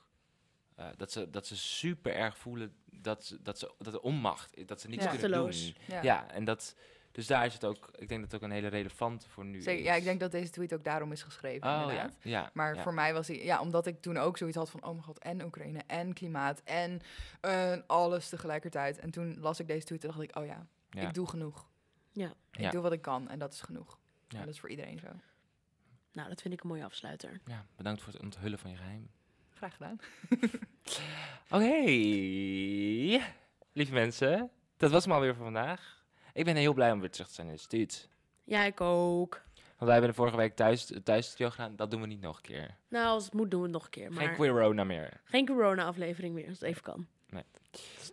eh, 0.74 0.86
dat, 0.96 1.12
ze, 1.12 1.30
dat 1.30 1.46
ze 1.46 1.56
super 1.56 2.14
erg 2.14 2.38
voelen 2.38 2.74
dat, 2.90 3.24
ze, 3.24 3.42
dat, 3.42 3.58
ze, 3.58 3.74
dat 3.78 3.94
er 3.94 4.00
onmacht, 4.00 4.68
dat 4.68 4.80
ze 4.80 4.88
niets 4.88 5.04
Ja. 5.04 5.10
kunnen 5.10 5.30
doen. 5.32 5.74
Ja. 5.86 6.02
Ja. 6.02 6.30
en 6.30 6.44
dat, 6.44 6.74
dus 7.12 7.26
daar 7.26 7.46
is 7.46 7.52
het 7.54 7.64
ook, 7.64 7.88
ik 7.96 8.08
denk 8.08 8.20
dat 8.22 8.32
het 8.32 8.34
ook 8.42 8.48
een 8.48 8.54
hele 8.54 8.68
relevante 8.68 9.28
voor 9.28 9.44
nu 9.44 9.60
Zeker, 9.62 9.80
is. 9.80 9.86
ja, 9.86 9.94
ik 9.94 10.04
denk 10.04 10.20
dat 10.20 10.30
deze 10.32 10.50
tweet 10.50 10.74
ook 10.74 10.84
daarom 10.84 11.12
is 11.12 11.22
geschreven, 11.22 11.68
Oh 11.68 11.74
ja, 11.74 11.80
inderdaad. 11.82 12.16
ja. 12.22 12.50
Maar 12.52 12.74
ja. 12.74 12.82
voor 12.82 12.94
mij 12.94 13.12
was 13.12 13.28
hij, 13.28 13.44
ja, 13.44 13.60
omdat 13.60 13.86
ik 13.86 14.00
toen 14.00 14.16
ook 14.16 14.36
zoiets 14.38 14.56
had 14.56 14.70
van, 14.70 14.82
oh 14.84 14.90
mijn 14.90 15.02
god, 15.02 15.18
en 15.18 15.42
Oekraïne, 15.44 15.82
en 15.86 16.12
klimaat, 16.12 16.60
en 16.64 17.00
eh, 17.40 17.76
alles 17.86 18.28
tegelijkertijd. 18.28 18.98
En 18.98 19.10
toen 19.10 19.38
las 19.40 19.60
ik 19.60 19.66
deze 19.66 19.86
tweet 19.86 20.02
en 20.04 20.08
dacht 20.10 20.20
ik, 20.22 20.36
oh 20.36 20.46
ja, 20.46 20.66
Ja. 20.90 21.00
ik 21.08 21.14
doe 21.14 21.28
genoeg. 21.28 21.68
Ja. 22.12 22.32
Ik 22.52 22.60
Ja. 22.60 22.70
doe 22.70 22.82
wat 22.82 22.92
ik 22.92 23.02
kan 23.02 23.28
en 23.28 23.38
dat 23.38 23.52
is 23.52 23.60
genoeg. 23.60 23.98
Ja. 24.34 24.40
En 24.40 24.46
dat 24.46 24.54
is 24.54 24.60
voor 24.60 24.70
iedereen 24.70 24.98
zo. 24.98 25.08
Nou, 26.12 26.28
dat 26.28 26.40
vind 26.42 26.54
ik 26.54 26.62
een 26.62 26.68
mooie 26.68 26.84
afsluiter. 26.84 27.40
Ja, 27.44 27.66
bedankt 27.76 28.02
voor 28.02 28.12
het 28.12 28.22
onthullen 28.22 28.58
van 28.58 28.70
je 28.70 28.76
geheim. 28.76 29.10
Graag 29.50 29.72
gedaan. 29.72 29.98
Oké, 31.54 31.84
lieve 33.72 33.92
mensen, 33.92 34.50
dat 34.76 34.90
was 34.90 35.04
hem 35.04 35.12
alweer 35.12 35.34
voor 35.34 35.44
vandaag. 35.44 36.04
Ik 36.32 36.44
ben 36.44 36.56
heel 36.56 36.72
blij 36.74 36.92
om 36.92 37.00
weer 37.00 37.10
terug 37.10 37.28
te 37.28 37.34
zijn 37.34 37.46
in 37.46 37.52
de 37.52 37.58
instituut. 37.58 38.08
Ja, 38.44 38.64
ik 38.64 38.80
ook. 38.80 39.42
Want 39.54 39.80
wij 39.80 39.92
hebben 39.92 40.10
de 40.10 40.16
vorige 40.16 40.36
week 40.36 40.56
thuis, 40.56 40.92
thuis 41.04 41.26
studio 41.26 41.50
gedaan. 41.50 41.76
Dat 41.76 41.90
doen 41.90 42.00
we 42.00 42.06
niet 42.06 42.20
nog 42.20 42.36
een 42.36 42.42
keer. 42.42 42.76
Nou, 42.88 43.06
als 43.06 43.24
het 43.24 43.32
moet, 43.34 43.50
doen 43.50 43.60
we 43.60 43.66
het 43.66 43.74
nog 43.74 43.84
een 43.84 43.90
keer. 43.90 44.12
Maar 44.12 44.24
Geen 44.24 44.34
Queerona 44.34 44.84
meer. 44.84 45.20
geen 45.24 45.46
corona-aflevering 45.46 46.34
meer, 46.34 46.48
als 46.48 46.58
het 46.58 46.68
even 46.68 46.82
kan. 46.82 47.06
Nee. 47.28 47.42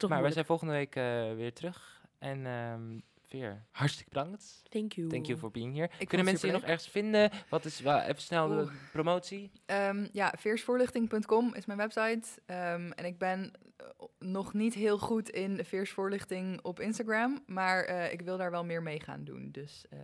Maar 0.07 0.21
wij 0.21 0.31
zijn 0.31 0.45
volgende 0.45 0.73
week 0.73 0.95
eh, 0.95 1.33
weer 1.33 1.53
terug. 1.53 2.01
En 2.19 2.45
ehm 2.45 2.99
Veer, 3.31 3.65
hartstikke 3.71 4.09
bedankt. 4.11 4.61
Thank 4.69 4.93
you. 4.93 5.07
Thank 5.09 5.25
you 5.25 5.37
for 5.37 5.51
being 5.51 5.75
here. 5.75 5.89
Kunnen 6.05 6.25
mensen 6.25 6.47
je 6.47 6.53
nog 6.53 6.63
ergens 6.63 6.87
vinden? 6.87 7.31
Wat 7.49 7.65
is, 7.65 7.79
wel, 7.79 7.99
even 7.99 8.21
snel 8.21 8.47
de 8.47 8.55
Oeh. 8.55 8.71
promotie. 8.91 9.51
Ehm, 9.65 10.07
ja, 10.11 10.33
veersvoorlichting.com 10.37 11.53
is 11.53 11.65
mijn 11.65 11.77
website. 11.77 12.41
Ehm, 12.45 12.91
en 12.91 13.05
ik 13.05 13.17
ben 13.17 13.51
eh, 13.77 13.85
nog 14.19 14.53
niet 14.53 14.73
heel 14.73 14.97
goed 14.97 15.29
in 15.29 15.65
veersvoorlichting 15.65 16.61
op 16.61 16.79
Instagram. 16.79 17.43
Maar 17.45 17.83
eh, 17.83 18.11
ik 18.11 18.21
wil 18.21 18.37
daar 18.37 18.51
wel 18.51 18.65
meer 18.65 18.83
mee 18.83 18.99
gaan 18.99 19.23
doen. 19.23 19.49
Dus 19.51 19.85
eh, 19.89 19.99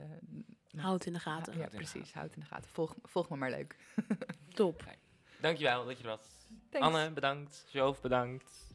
Houd 0.76 0.94
het 0.94 1.06
in 1.06 1.14
de 1.14 1.20
gaten. 1.20 1.58
ja, 1.58 1.68
precies. 1.68 2.14
Houd 2.14 2.34
in 2.34 2.40
de 2.40 2.46
gaten. 2.46 2.70
Volg, 2.72 2.96
volg 3.04 3.30
me 3.30 3.36
maar 3.36 3.50
leuk. 3.52 3.76
Top. 4.54 4.84
Dankjewel 5.42 5.86
dat 5.86 5.98
je 5.98 6.04
er 6.04 6.10
was. 6.10 6.28
Thanks. 6.70 6.88
Anne, 6.88 7.12
bedankt. 7.12 7.66
Joof, 7.70 8.02
bedankt. 8.02 8.66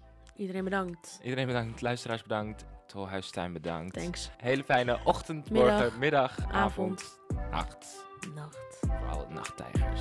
Iedereen 0.42 0.64
bedankt. 0.64 1.18
Iedereen 1.22 1.46
bedankt. 1.46 1.80
Luisteraars 1.80 2.22
bedankt. 2.22 2.64
Tolhuistuin 2.86 3.52
bedankt. 3.52 3.94
Thanks. 3.94 4.30
Hele 4.36 4.64
fijne 4.64 4.98
ochtend, 5.04 5.50
Middag, 5.50 5.80
morgen, 5.80 5.98
middag, 5.98 6.38
avond, 6.50 6.52
avond. 6.52 7.18
nacht. 7.50 8.04
Nacht. 8.34 8.78
Voor 8.80 9.08
alle 9.08 9.26
nachttijgers. 9.28 10.00